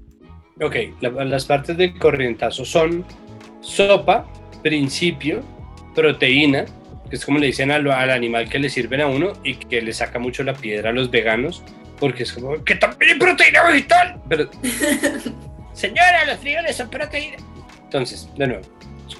Ok, 0.59 0.75
las 1.01 1.45
partes 1.45 1.77
del 1.77 1.99
corrientazo 1.99 2.65
son 2.65 3.05
sopa, 3.61 4.25
principio, 4.63 5.43
proteína, 5.93 6.65
que 7.09 7.15
es 7.15 7.23
como 7.23 7.37
le 7.37 7.47
dicen 7.47 7.69
al, 7.69 7.89
al, 7.91 8.09
animal 8.09 8.49
que 8.49 8.57
le 8.57 8.69
sirven 8.69 9.01
a 9.01 9.07
uno 9.07 9.33
y 9.43 9.53
que 9.53 9.83
le 9.83 9.93
saca 9.93 10.17
mucho 10.17 10.43
la 10.43 10.53
piedra 10.55 10.89
a 10.89 10.93
los 10.93 11.11
veganos, 11.11 11.63
porque 11.99 12.23
es 12.23 12.33
como, 12.33 12.63
que 12.63 12.75
también 12.75 13.11
hay 13.13 13.19
proteína 13.19 13.63
vegetal. 13.63 14.19
Pero, 14.27 14.49
señora, 15.73 16.25
los 16.25 16.37
frijoles 16.37 16.75
son 16.75 16.89
proteína. 16.89 17.37
Entonces, 17.83 18.27
de 18.35 18.47
nuevo, 18.47 18.63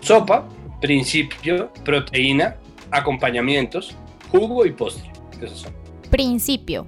sopa, 0.01 0.47
principio, 0.81 1.71
proteína, 1.83 2.57
acompañamientos, 2.91 3.95
jugo 4.29 4.65
y 4.65 4.71
postre. 4.71 5.11
Esos 5.41 5.59
son. 5.59 5.73
Principio. 6.09 6.87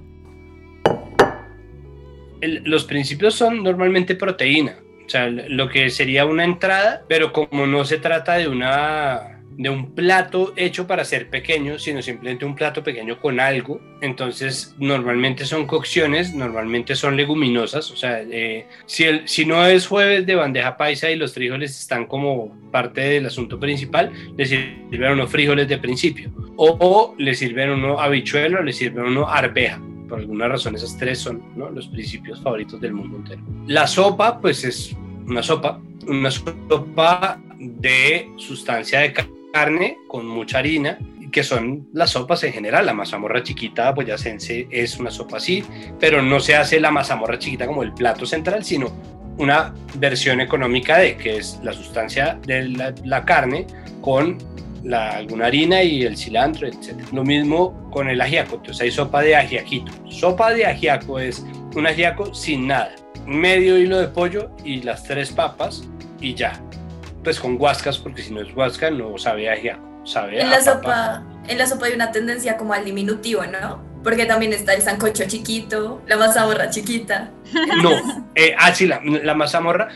los 2.40 2.84
principios 2.84 3.34
son 3.34 3.62
normalmente 3.62 4.14
proteína, 4.14 4.76
o 5.04 5.10
sea, 5.10 5.28
lo 5.28 5.68
que 5.68 5.90
sería 5.90 6.24
una 6.24 6.44
entrada, 6.44 7.04
pero 7.06 7.32
como 7.32 7.66
no 7.66 7.84
se 7.84 7.98
trata 7.98 8.34
de 8.34 8.48
una 8.48 9.39
de 9.56 9.68
un 9.68 9.94
plato 9.94 10.52
hecho 10.56 10.86
para 10.86 11.04
ser 11.04 11.28
pequeño, 11.28 11.78
sino 11.78 12.02
simplemente 12.02 12.44
un 12.44 12.54
plato 12.54 12.82
pequeño 12.82 13.20
con 13.20 13.40
algo. 13.40 13.80
Entonces, 14.00 14.74
normalmente 14.78 15.44
son 15.44 15.66
cocciones, 15.66 16.34
normalmente 16.34 16.94
son 16.94 17.16
leguminosas. 17.16 17.90
O 17.90 17.96
sea, 17.96 18.22
eh, 18.22 18.66
si, 18.86 19.04
el, 19.04 19.28
si 19.28 19.44
no 19.44 19.66
es 19.66 19.86
jueves 19.86 20.26
de 20.26 20.34
bandeja 20.34 20.76
paisa 20.76 21.10
y 21.10 21.16
los 21.16 21.34
frijoles 21.34 21.78
están 21.78 22.06
como 22.06 22.56
parte 22.70 23.00
del 23.00 23.26
asunto 23.26 23.60
principal, 23.60 24.12
le 24.36 24.46
sirven 24.46 25.12
unos 25.12 25.30
frijoles 25.30 25.68
de 25.68 25.78
principio. 25.78 26.30
O, 26.56 27.14
le 27.18 27.34
sirven 27.34 27.70
uno 27.70 28.00
habichuelo, 28.00 28.62
le 28.62 28.72
sirven 28.72 29.04
uno 29.04 29.28
arveja 29.28 29.80
por 30.10 30.18
alguna 30.18 30.48
razón 30.48 30.74
esas 30.74 30.98
tres 30.98 31.20
son 31.20 31.40
los 31.72 31.86
principios 31.86 32.40
favoritos 32.42 32.80
del 32.80 32.92
mundo 32.92 33.18
entero. 33.18 33.40
La 33.68 33.86
sopa, 33.86 34.40
pues 34.40 34.64
es 34.64 34.96
una 35.26 35.40
sopa, 35.40 35.80
una 36.06 36.30
sopa 36.32 37.40
de 37.58 38.28
sustancia 38.36 39.00
de 39.00 39.12
carne 39.52 39.98
con 40.08 40.26
mucha 40.26 40.58
harina, 40.58 40.98
que 41.30 41.42
son 41.42 41.88
las 41.92 42.10
sopas 42.10 42.42
en 42.44 42.52
general. 42.52 42.86
La 42.86 42.94
mazamorra 42.94 43.42
chiquita 43.42 43.92
boyacense 43.92 44.66
es 44.70 44.98
una 44.98 45.10
sopa 45.10 45.38
así, 45.38 45.64
pero 45.98 46.22
no 46.22 46.40
se 46.40 46.56
hace 46.56 46.80
la 46.80 46.90
mazamorra 46.90 47.38
chiquita 47.38 47.66
como 47.66 47.82
el 47.82 47.92
plato 47.92 48.26
central, 48.26 48.64
sino 48.64 48.92
una 49.38 49.74
versión 49.94 50.40
económica 50.40 50.98
de 50.98 51.16
que 51.16 51.36
es 51.36 51.60
la 51.62 51.72
sustancia 51.72 52.38
de 52.46 52.68
la, 53.04 53.24
carne 53.24 53.66
con 54.00 54.36
la, 54.82 55.10
alguna 55.10 55.46
harina 55.46 55.82
y 55.82 56.02
el 56.02 56.16
cilantro, 56.16 56.66
etc. 56.66 56.94
Lo 57.12 57.24
mismo 57.24 57.88
con 57.90 58.08
el 58.08 58.20
ajiaco, 58.20 58.56
entonces 58.56 58.82
hay 58.82 58.90
sopa 58.90 59.22
de 59.22 59.36
ajiaquito. 59.36 59.92
Sopa 60.10 60.52
de 60.52 60.66
ajiaco 60.66 61.18
es 61.18 61.44
un 61.74 61.86
ajiaco 61.86 62.34
sin 62.34 62.66
nada, 62.66 62.94
medio 63.26 63.78
hilo 63.78 63.98
de 63.98 64.08
pollo 64.08 64.50
y 64.64 64.82
las 64.82 65.04
tres 65.04 65.30
papas 65.30 65.88
y 66.20 66.34
ya 66.34 66.60
pues 67.22 67.38
con 67.38 67.60
huascas, 67.60 67.98
porque 67.98 68.22
si 68.22 68.32
no 68.32 68.40
es 68.40 68.54
huasca 68.54 68.90
no 68.90 69.16
sabe 69.18 69.50
a 69.50 69.78
sabe 70.04 70.40
en 70.40 70.50
la 70.50 70.60
sopa 70.62 71.22
En 71.48 71.58
la 71.58 71.66
sopa 71.66 71.86
hay 71.86 71.92
una 71.92 72.10
tendencia 72.10 72.56
como 72.56 72.72
al 72.72 72.84
diminutivo, 72.84 73.44
¿no? 73.46 73.82
Porque 74.02 74.24
también 74.24 74.52
está 74.52 74.72
el 74.72 74.80
sancocho 74.80 75.24
chiquito, 75.26 76.00
la 76.06 76.16
mazamorra 76.16 76.70
chiquita. 76.70 77.30
No, 77.82 77.90
eh, 78.34 78.54
ah, 78.58 78.72
sí, 78.72 78.86
la, 78.86 79.00
la 79.04 79.34
mazamorra, 79.34 79.88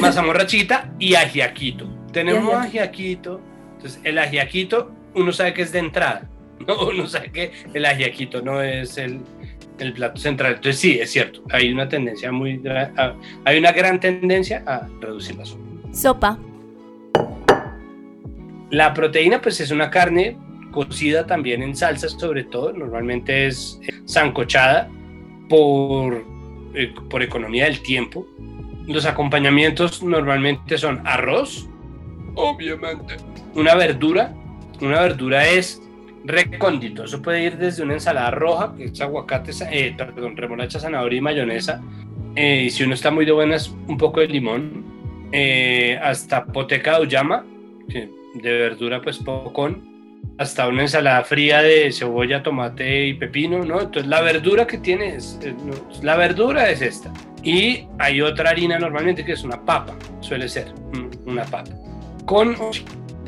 mazamorra 0.00 0.46
chiquita 0.46 0.92
y 0.98 1.14
ajiaquito. 1.14 1.88
Tenemos 2.12 2.54
ajiaquito, 2.54 3.40
entonces 3.76 4.00
el 4.04 4.18
ajiaquito 4.18 4.92
uno 5.14 5.32
sabe 5.32 5.54
que 5.54 5.62
es 5.62 5.72
de 5.72 5.80
entrada, 5.80 6.28
¿no? 6.66 6.88
Uno 6.88 7.06
sabe 7.06 7.32
que 7.32 7.52
el 7.72 7.84
ajiaquito 7.86 8.42
no 8.42 8.62
es 8.62 8.98
el, 8.98 9.20
el 9.78 9.94
plato 9.94 10.20
central. 10.20 10.54
Entonces 10.56 10.80
sí, 10.80 10.98
es 11.00 11.10
cierto, 11.10 11.42
hay 11.50 11.72
una 11.72 11.88
tendencia 11.88 12.30
muy, 12.30 12.62
hay 13.44 13.58
una 13.58 13.72
gran 13.72 13.98
tendencia 13.98 14.62
a 14.66 14.86
reducir 15.00 15.36
la 15.36 15.44
sopa. 15.44 15.64
Sopa. 15.92 16.49
La 18.70 18.94
proteína 18.94 19.40
pues 19.40 19.60
es 19.60 19.70
una 19.70 19.90
carne 19.90 20.36
cocida 20.70 21.26
también 21.26 21.62
en 21.62 21.74
salsas 21.74 22.12
sobre 22.12 22.44
todo, 22.44 22.72
normalmente 22.72 23.48
es 23.48 23.80
zancochada 24.08 24.88
por, 25.48 26.24
eh, 26.74 26.94
por 27.08 27.22
economía 27.22 27.64
del 27.64 27.82
tiempo. 27.82 28.26
Los 28.86 29.06
acompañamientos 29.06 30.02
normalmente 30.02 30.78
son 30.78 31.00
arroz, 31.04 31.68
obviamente, 32.34 33.16
una 33.54 33.74
verdura, 33.74 34.34
una 34.80 35.02
verdura 35.02 35.48
es 35.48 35.82
recóndito, 36.24 37.04
eso 37.04 37.20
puede 37.20 37.42
ir 37.42 37.56
desde 37.56 37.82
una 37.82 37.94
ensalada 37.94 38.30
roja, 38.30 38.74
que 38.76 38.84
es 38.84 39.00
aguacate, 39.00 39.52
eh, 39.70 39.94
perdón, 39.96 40.36
remolacha, 40.36 40.78
zanahoria 40.78 41.18
y 41.18 41.20
mayonesa, 41.20 41.82
eh, 42.36 42.64
y 42.66 42.70
si 42.70 42.84
uno 42.84 42.94
está 42.94 43.10
muy 43.10 43.24
de 43.24 43.32
buenas, 43.32 43.74
un 43.88 43.98
poco 43.98 44.20
de 44.20 44.28
limón, 44.28 44.88
hasta 46.02 46.44
poteca 46.44 46.98
de 46.98 47.06
llama, 47.06 47.44
que 47.88 48.19
de 48.34 48.52
verdura 48.52 49.00
pues 49.02 49.18
pocón, 49.18 49.90
hasta 50.38 50.68
una 50.68 50.82
ensalada 50.82 51.22
fría 51.24 51.62
de 51.62 51.92
cebolla, 51.92 52.42
tomate 52.42 53.06
y 53.06 53.14
pepino, 53.14 53.64
¿no? 53.64 53.80
Entonces 53.80 54.06
la 54.06 54.20
verdura 54.20 54.66
que 54.66 54.78
tiene 54.78 55.16
es, 55.16 55.38
la 56.02 56.16
verdura 56.16 56.70
es 56.70 56.82
esta. 56.82 57.12
Y 57.42 57.86
hay 57.98 58.20
otra 58.20 58.50
harina 58.50 58.78
normalmente 58.78 59.24
que 59.24 59.32
es 59.32 59.44
una 59.44 59.64
papa, 59.64 59.94
suele 60.20 60.48
ser 60.48 60.72
una 61.26 61.44
papa, 61.44 61.70
con 62.26 62.56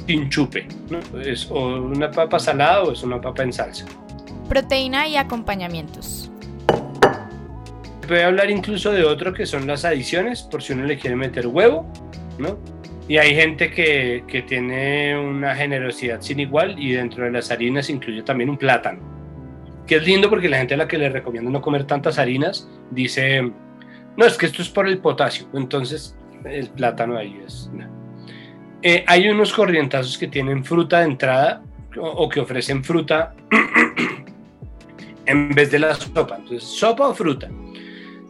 chinchupe, 0.07 0.67
¿no? 0.91 1.21
Es 1.21 1.51
o 1.51 1.83
una 1.83 2.11
papa 2.11 2.39
salada 2.39 2.83
o 2.83 2.93
es 2.93 3.03
una 3.03 3.21
papa 3.21 3.43
en 3.43 3.53
salsa. 3.53 3.87
Proteína 4.49 5.09
y 5.09 5.17
acompañamientos. 5.17 6.31
Puede 8.07 8.25
hablar 8.25 8.51
incluso 8.51 8.91
de 8.93 9.05
otro 9.05 9.33
que 9.33 9.47
son 9.47 9.67
las 9.67 9.85
adiciones, 9.85 10.43
por 10.43 10.63
si 10.63 10.75
uno 10.75 10.85
le 10.85 10.99
quiere 10.99 11.17
meter 11.17 11.47
huevo, 11.47 11.91
¿no? 12.39 12.59
Y 13.09 13.17
hay 13.17 13.35
gente 13.35 13.71
que, 13.71 14.25
que, 14.27 14.43
tiene 14.43 15.19
una 15.19 15.55
generosidad 15.55 16.21
sin 16.21 16.41
igual 16.41 16.79
y 16.79 16.93
dentro 16.93 17.25
de 17.25 17.33
las 17.33 17.51
harinas 17.51 17.91
incluye 17.91 18.23
también 18.23 18.49
un 18.49 18.57
plátano. 18.57 19.01
Que 19.87 19.97
es 19.97 20.07
lindo 20.07 20.31
porque 20.31 20.49
la 20.49 20.59
gente 20.59 20.75
a 20.75 20.77
la 20.77 20.89
que 20.89 20.99
le 20.99 21.11
recomiendo 21.11 21.51
no 21.51 21.61
comer 21.61 21.85
tantas 21.85 22.19
harinas 22.19 22.69
dice, 22.91 23.43
no, 24.17 24.25
es 24.25 24.37
que 24.37 24.47
esto 24.47 24.63
es 24.63 24.69
por 24.69 24.87
el 24.87 24.99
potasio. 24.99 25.47
Entonces 25.53 26.17
el 26.45 26.69
plátano 26.71 27.17
ahí 27.17 27.41
es. 27.45 27.71
Eh, 28.83 29.05
hay 29.07 29.29
unos 29.29 29.53
corrientazos 29.53 30.19
que 30.19 30.27
tienen 30.27 30.65
fruta 30.65 31.01
de 31.01 31.05
entrada 31.05 31.63
o, 31.99 32.29
que 32.29 32.41
ofrecen 32.41 32.83
fruta 32.83 33.35
en 35.27 35.49
vez 35.51 35.71
de 35.71 35.79
la 35.79 35.95
sopa. 35.95 36.37
Entonces, 36.37 36.65
sopa 36.65 37.09
o 37.09 37.15
fruta. 37.15 37.49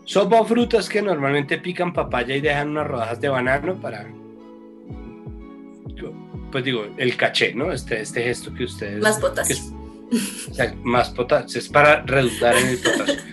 Sopa 0.04 0.40
o 0.40 0.44
frutas 0.44 0.88
que 0.88 1.00
normalmente 1.00 1.58
pican 1.58 1.92
papaya 1.92 2.34
y 2.34 2.40
dejan 2.40 2.70
unas 2.70 2.86
rodajas 2.86 3.20
de 3.20 3.28
banano 3.28 3.76
para, 3.76 4.06
pues 6.52 6.64
digo, 6.64 6.86
el 6.96 7.16
caché, 7.16 7.54
¿no? 7.54 7.72
Este, 7.72 8.00
este 8.00 8.22
gesto 8.22 8.54
que 8.54 8.64
ustedes... 8.64 9.02
Más 9.02 9.18
potasio. 9.18 9.56
más 10.84 11.10
potasio, 11.10 11.58
es 11.58 11.68
para 11.68 12.02
redundar 12.02 12.54
en 12.56 12.68
el 12.68 12.78
potasio. 12.78 13.32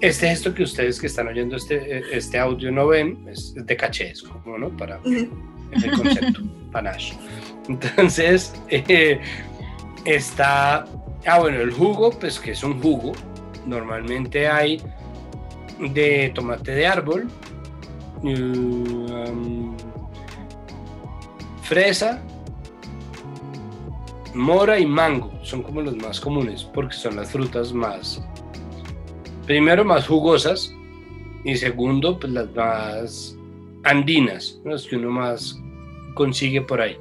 este 0.00 0.28
gesto 0.28 0.52
que 0.52 0.64
ustedes 0.64 1.00
que 1.00 1.06
están 1.06 1.28
oyendo 1.28 1.56
este, 1.56 2.02
este 2.14 2.38
audio 2.38 2.70
no 2.72 2.88
ven, 2.88 3.26
es 3.28 3.54
de 3.54 3.76
caché, 3.76 4.10
es 4.10 4.22
como, 4.22 4.58
¿no? 4.58 4.76
Para 4.76 5.00
el 5.04 5.90
concepto, 5.96 6.42
panache. 6.72 7.14
Entonces, 7.68 8.54
eh, 8.68 9.20
está, 10.04 10.86
ah, 11.26 11.38
bueno, 11.38 11.60
el 11.60 11.72
jugo, 11.72 12.10
pues 12.10 12.38
que 12.38 12.52
es 12.52 12.62
un 12.62 12.80
jugo, 12.80 13.12
normalmente 13.66 14.48
hay 14.48 14.80
de 15.78 16.32
tomate 16.34 16.72
de 16.72 16.86
árbol, 16.86 17.28
um, 18.22 19.76
fresa, 21.62 22.22
mora 24.36 24.78
y 24.78 24.86
mango, 24.86 25.32
son 25.42 25.62
como 25.62 25.80
los 25.80 25.96
más 25.96 26.20
comunes 26.20 26.64
porque 26.64 26.94
son 26.94 27.16
las 27.16 27.32
frutas 27.32 27.72
más, 27.72 28.22
primero 29.46 29.84
más 29.84 30.06
jugosas 30.06 30.74
y 31.44 31.56
segundo 31.56 32.18
pues 32.18 32.32
las 32.32 32.54
más 32.54 33.36
andinas, 33.82 34.60
las 34.64 34.86
que 34.86 34.96
uno 34.96 35.10
más 35.10 35.58
consigue 36.14 36.60
por 36.60 36.80
ahí. 36.80 36.96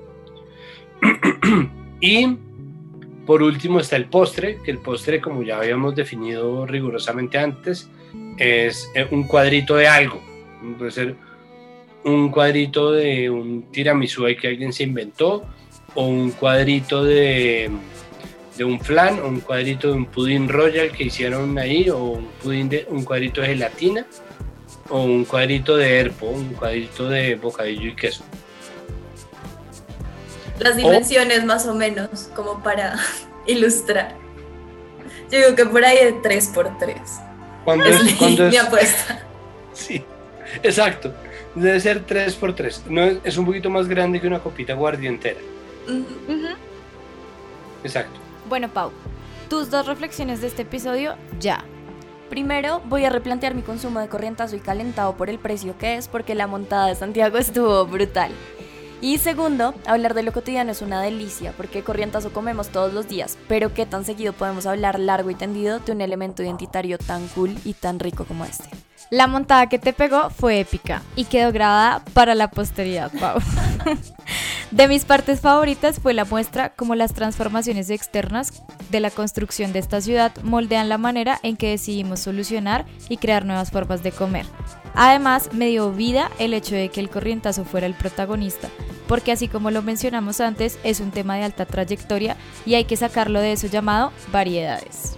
y 2.00 2.38
por 3.26 3.42
último 3.42 3.80
está 3.80 3.96
el 3.96 4.06
postre, 4.06 4.60
que 4.64 4.72
el 4.72 4.78
postre, 4.78 5.20
como 5.20 5.44
ya 5.44 5.58
habíamos 5.58 5.96
definido 5.96 6.66
rigurosamente 6.66 7.38
antes, 7.38 7.90
es 8.38 8.90
eh, 8.96 9.08
un 9.12 9.24
cuadrito 9.24 9.76
de 9.76 9.88
algo. 9.88 10.22
Puede 10.78 10.92
ser 10.92 11.16
un 12.04 12.30
cuadrito 12.30 12.92
de 12.92 13.30
un 13.30 13.64
tiramisú 13.72 14.26
que 14.40 14.48
alguien 14.48 14.72
se 14.72 14.84
inventó, 14.84 15.44
o 15.96 16.06
un 16.06 16.32
cuadrito 16.32 17.04
de, 17.04 17.72
de 18.58 18.64
un 18.64 18.80
flan, 18.80 19.20
o 19.20 19.28
un 19.28 19.40
cuadrito 19.40 19.88
de 19.88 19.94
un 19.94 20.06
pudín 20.06 20.48
royal 20.48 20.92
que 20.92 21.06
hicieron 21.06 21.58
ahí, 21.58 21.90
o 21.90 22.04
un, 22.04 22.28
pudín 22.44 22.70
de, 22.70 22.86
un 22.90 23.04
cuadrito 23.04 23.42
de 23.42 23.48
gelatina, 23.48 24.06
o 24.90 25.02
un 25.02 25.26
cuadrito 25.26 25.76
de 25.78 26.00
herpo, 26.00 26.28
un 26.28 26.54
cuadrito 26.54 27.10
de 27.10 27.36
bocadillo 27.36 27.90
y 27.90 27.96
queso. 27.96 28.24
Las 30.60 30.78
dimensiones 30.78 31.44
más 31.44 31.66
o 31.66 31.74
menos, 31.74 32.30
como 32.36 32.62
para 32.62 32.98
ilustrar. 33.48 34.16
Yo 35.32 35.40
digo 35.40 35.56
que 35.56 35.66
por 35.66 35.84
ahí 35.84 35.98
de 35.98 36.16
3x3. 36.16 36.96
¿Cuándo 37.64 37.86
es, 37.86 38.04
mi, 38.04 38.12
es, 38.12 38.60
apuesta. 38.60 39.22
Sí, 39.74 40.02
exacto. 40.64 41.14
Debe 41.54 41.78
ser 41.82 42.06
3x3. 42.06 42.86
No, 42.88 43.20
es 43.24 43.38
un 43.38 43.46
poquito 43.46 43.70
más 43.70 43.90
grande 43.90 44.22
que 44.22 44.28
una 44.28 44.40
copita 44.40 44.74
Exacto. 47.84 48.20
Bueno, 48.50 48.70
Pau, 48.70 48.92
tus 49.50 49.70
dos 49.70 49.86
reflexiones 49.88 50.42
de 50.42 50.48
este 50.48 50.64
episodio 50.64 51.16
ya. 51.40 51.64
Primero, 52.30 52.82
voy 52.86 53.06
a 53.06 53.10
replantear 53.10 53.54
mi 53.54 53.62
consumo 53.62 54.00
de 54.00 54.08
corrientazo 54.08 54.56
y 54.56 54.60
calentado 54.60 55.16
por 55.16 55.30
el 55.30 55.38
precio 55.38 55.78
que 55.78 55.96
es, 55.96 56.08
porque 56.08 56.34
la 56.36 56.48
montada 56.48 56.88
de 56.88 56.96
Santiago 56.96 57.38
estuvo 57.40 57.86
brutal. 57.86 58.32
Y 59.02 59.20
segundo, 59.20 59.76
hablar 59.86 60.14
de 60.14 60.24
lo 60.24 60.34
cotidiano 60.34 60.72
es 60.72 60.82
una 60.82 61.02
delicia, 61.02 61.54
porque 61.56 61.84
corrientazo 61.84 62.32
comemos 62.32 62.70
todos 62.70 62.94
los 62.94 63.08
días, 63.08 63.38
pero 63.48 63.74
qué 63.74 63.86
tan 63.86 64.06
seguido 64.06 64.34
podemos 64.34 64.66
hablar 64.66 65.00
largo 65.00 65.30
y 65.30 65.36
tendido 65.36 65.80
de 65.80 65.92
un 65.92 66.02
elemento 66.02 66.42
identitario 66.42 66.98
tan 66.98 67.28
cool 67.28 67.56
y 67.66 67.74
tan 67.74 68.00
rico 68.00 68.26
como 68.26 68.46
este. 68.46 68.70
La 69.12 69.28
montada 69.28 69.70
que 69.70 69.78
te 69.78 69.94
pegó 69.94 70.32
fue 70.32 70.60
épica 70.60 71.04
y 71.16 71.26
quedó 71.26 71.52
grabada 71.52 72.04
para 72.14 72.34
la 72.34 72.50
posteridad, 72.50 73.12
Pau. 73.20 73.38
de 74.76 74.90
mis 74.90 75.06
partes 75.06 75.40
favoritas 75.40 76.02
fue 76.02 76.14
la 76.14 76.26
muestra 76.26 76.74
como 76.74 76.96
las 76.96 77.14
transformaciones 77.14 77.90
externas 77.90 78.62
de 78.90 79.00
la 79.00 79.10
construcción 79.10 79.72
de 79.72 79.80
esta 79.80 80.02
ciudad 80.02 80.34
moldean 80.44 80.90
la 80.90 80.98
manera 80.98 81.40
en 81.44 81.56
que 81.56 81.70
decidimos 81.70 82.20
solucionar 82.20 82.86
y 83.08 83.16
crear 83.16 83.46
nuevas 83.46 83.72
formas 83.72 84.04
de 84.04 84.12
comer. 84.12 84.46
Además, 84.94 85.50
me 85.54 85.68
dio 85.68 85.94
vida 85.94 86.30
el 86.40 86.54
hecho 86.54 86.76
de 86.76 86.90
que 86.90 87.00
el 87.00 87.10
corrientazo 87.10 87.64
fuera 87.64 87.88
el 87.88 87.94
protagonista, 87.94 88.68
porque 89.08 89.32
así 89.32 89.48
como 89.48 89.72
lo 89.72 89.82
mencionamos 89.82 90.42
antes, 90.42 90.78
es 90.84 91.00
un 91.00 91.12
tema 91.12 91.38
de 91.38 91.44
alta 91.44 91.66
trayectoria 91.66 92.36
y 92.66 92.74
hay 92.74 92.84
que 92.84 92.98
sacarlo 92.98 93.40
de 93.40 93.54
eso 93.54 93.68
llamado 93.68 94.12
variedades. 94.34 95.18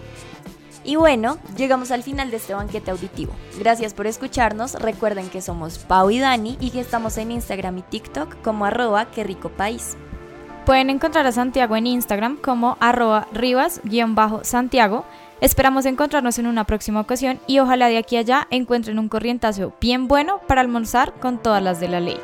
Y 0.87 0.95
bueno, 0.95 1.37
llegamos 1.57 1.91
al 1.91 2.01
final 2.01 2.31
de 2.31 2.37
este 2.37 2.53
banquete 2.53 2.91
auditivo. 2.91 3.33
Gracias 3.59 3.93
por 3.93 4.07
escucharnos. 4.07 4.73
Recuerden 4.75 5.29
que 5.29 5.41
somos 5.41 5.79
Pau 5.79 6.09
y 6.09 6.19
Dani 6.19 6.57
y 6.61 6.71
que 6.71 6.79
estamos 6.79 7.17
en 7.17 7.31
Instagram 7.31 7.79
y 7.79 7.81
TikTok 7.81 8.41
como 8.41 8.65
arroba 8.65 9.11
que 9.11 9.25
rico 9.25 9.49
país. 9.49 9.97
Pueden 10.65 10.89
encontrar 10.89 11.27
a 11.27 11.33
Santiago 11.33 11.75
en 11.75 11.87
Instagram 11.87 12.37
como 12.37 12.77
arroba 12.79 13.27
rivas-santiago. 13.33 15.03
Esperamos 15.41 15.85
encontrarnos 15.85 16.39
en 16.39 16.47
una 16.47 16.63
próxima 16.63 17.01
ocasión 17.01 17.41
y 17.47 17.59
ojalá 17.59 17.89
de 17.89 17.97
aquí 17.97 18.15
allá 18.15 18.47
encuentren 18.49 18.97
un 18.97 19.09
corrientazo 19.09 19.73
bien 19.81 20.07
bueno 20.07 20.39
para 20.47 20.61
almorzar 20.61 21.13
con 21.19 21.37
todas 21.37 21.61
las 21.61 21.81
de 21.81 21.89
la 21.89 21.99
ley. 21.99 22.17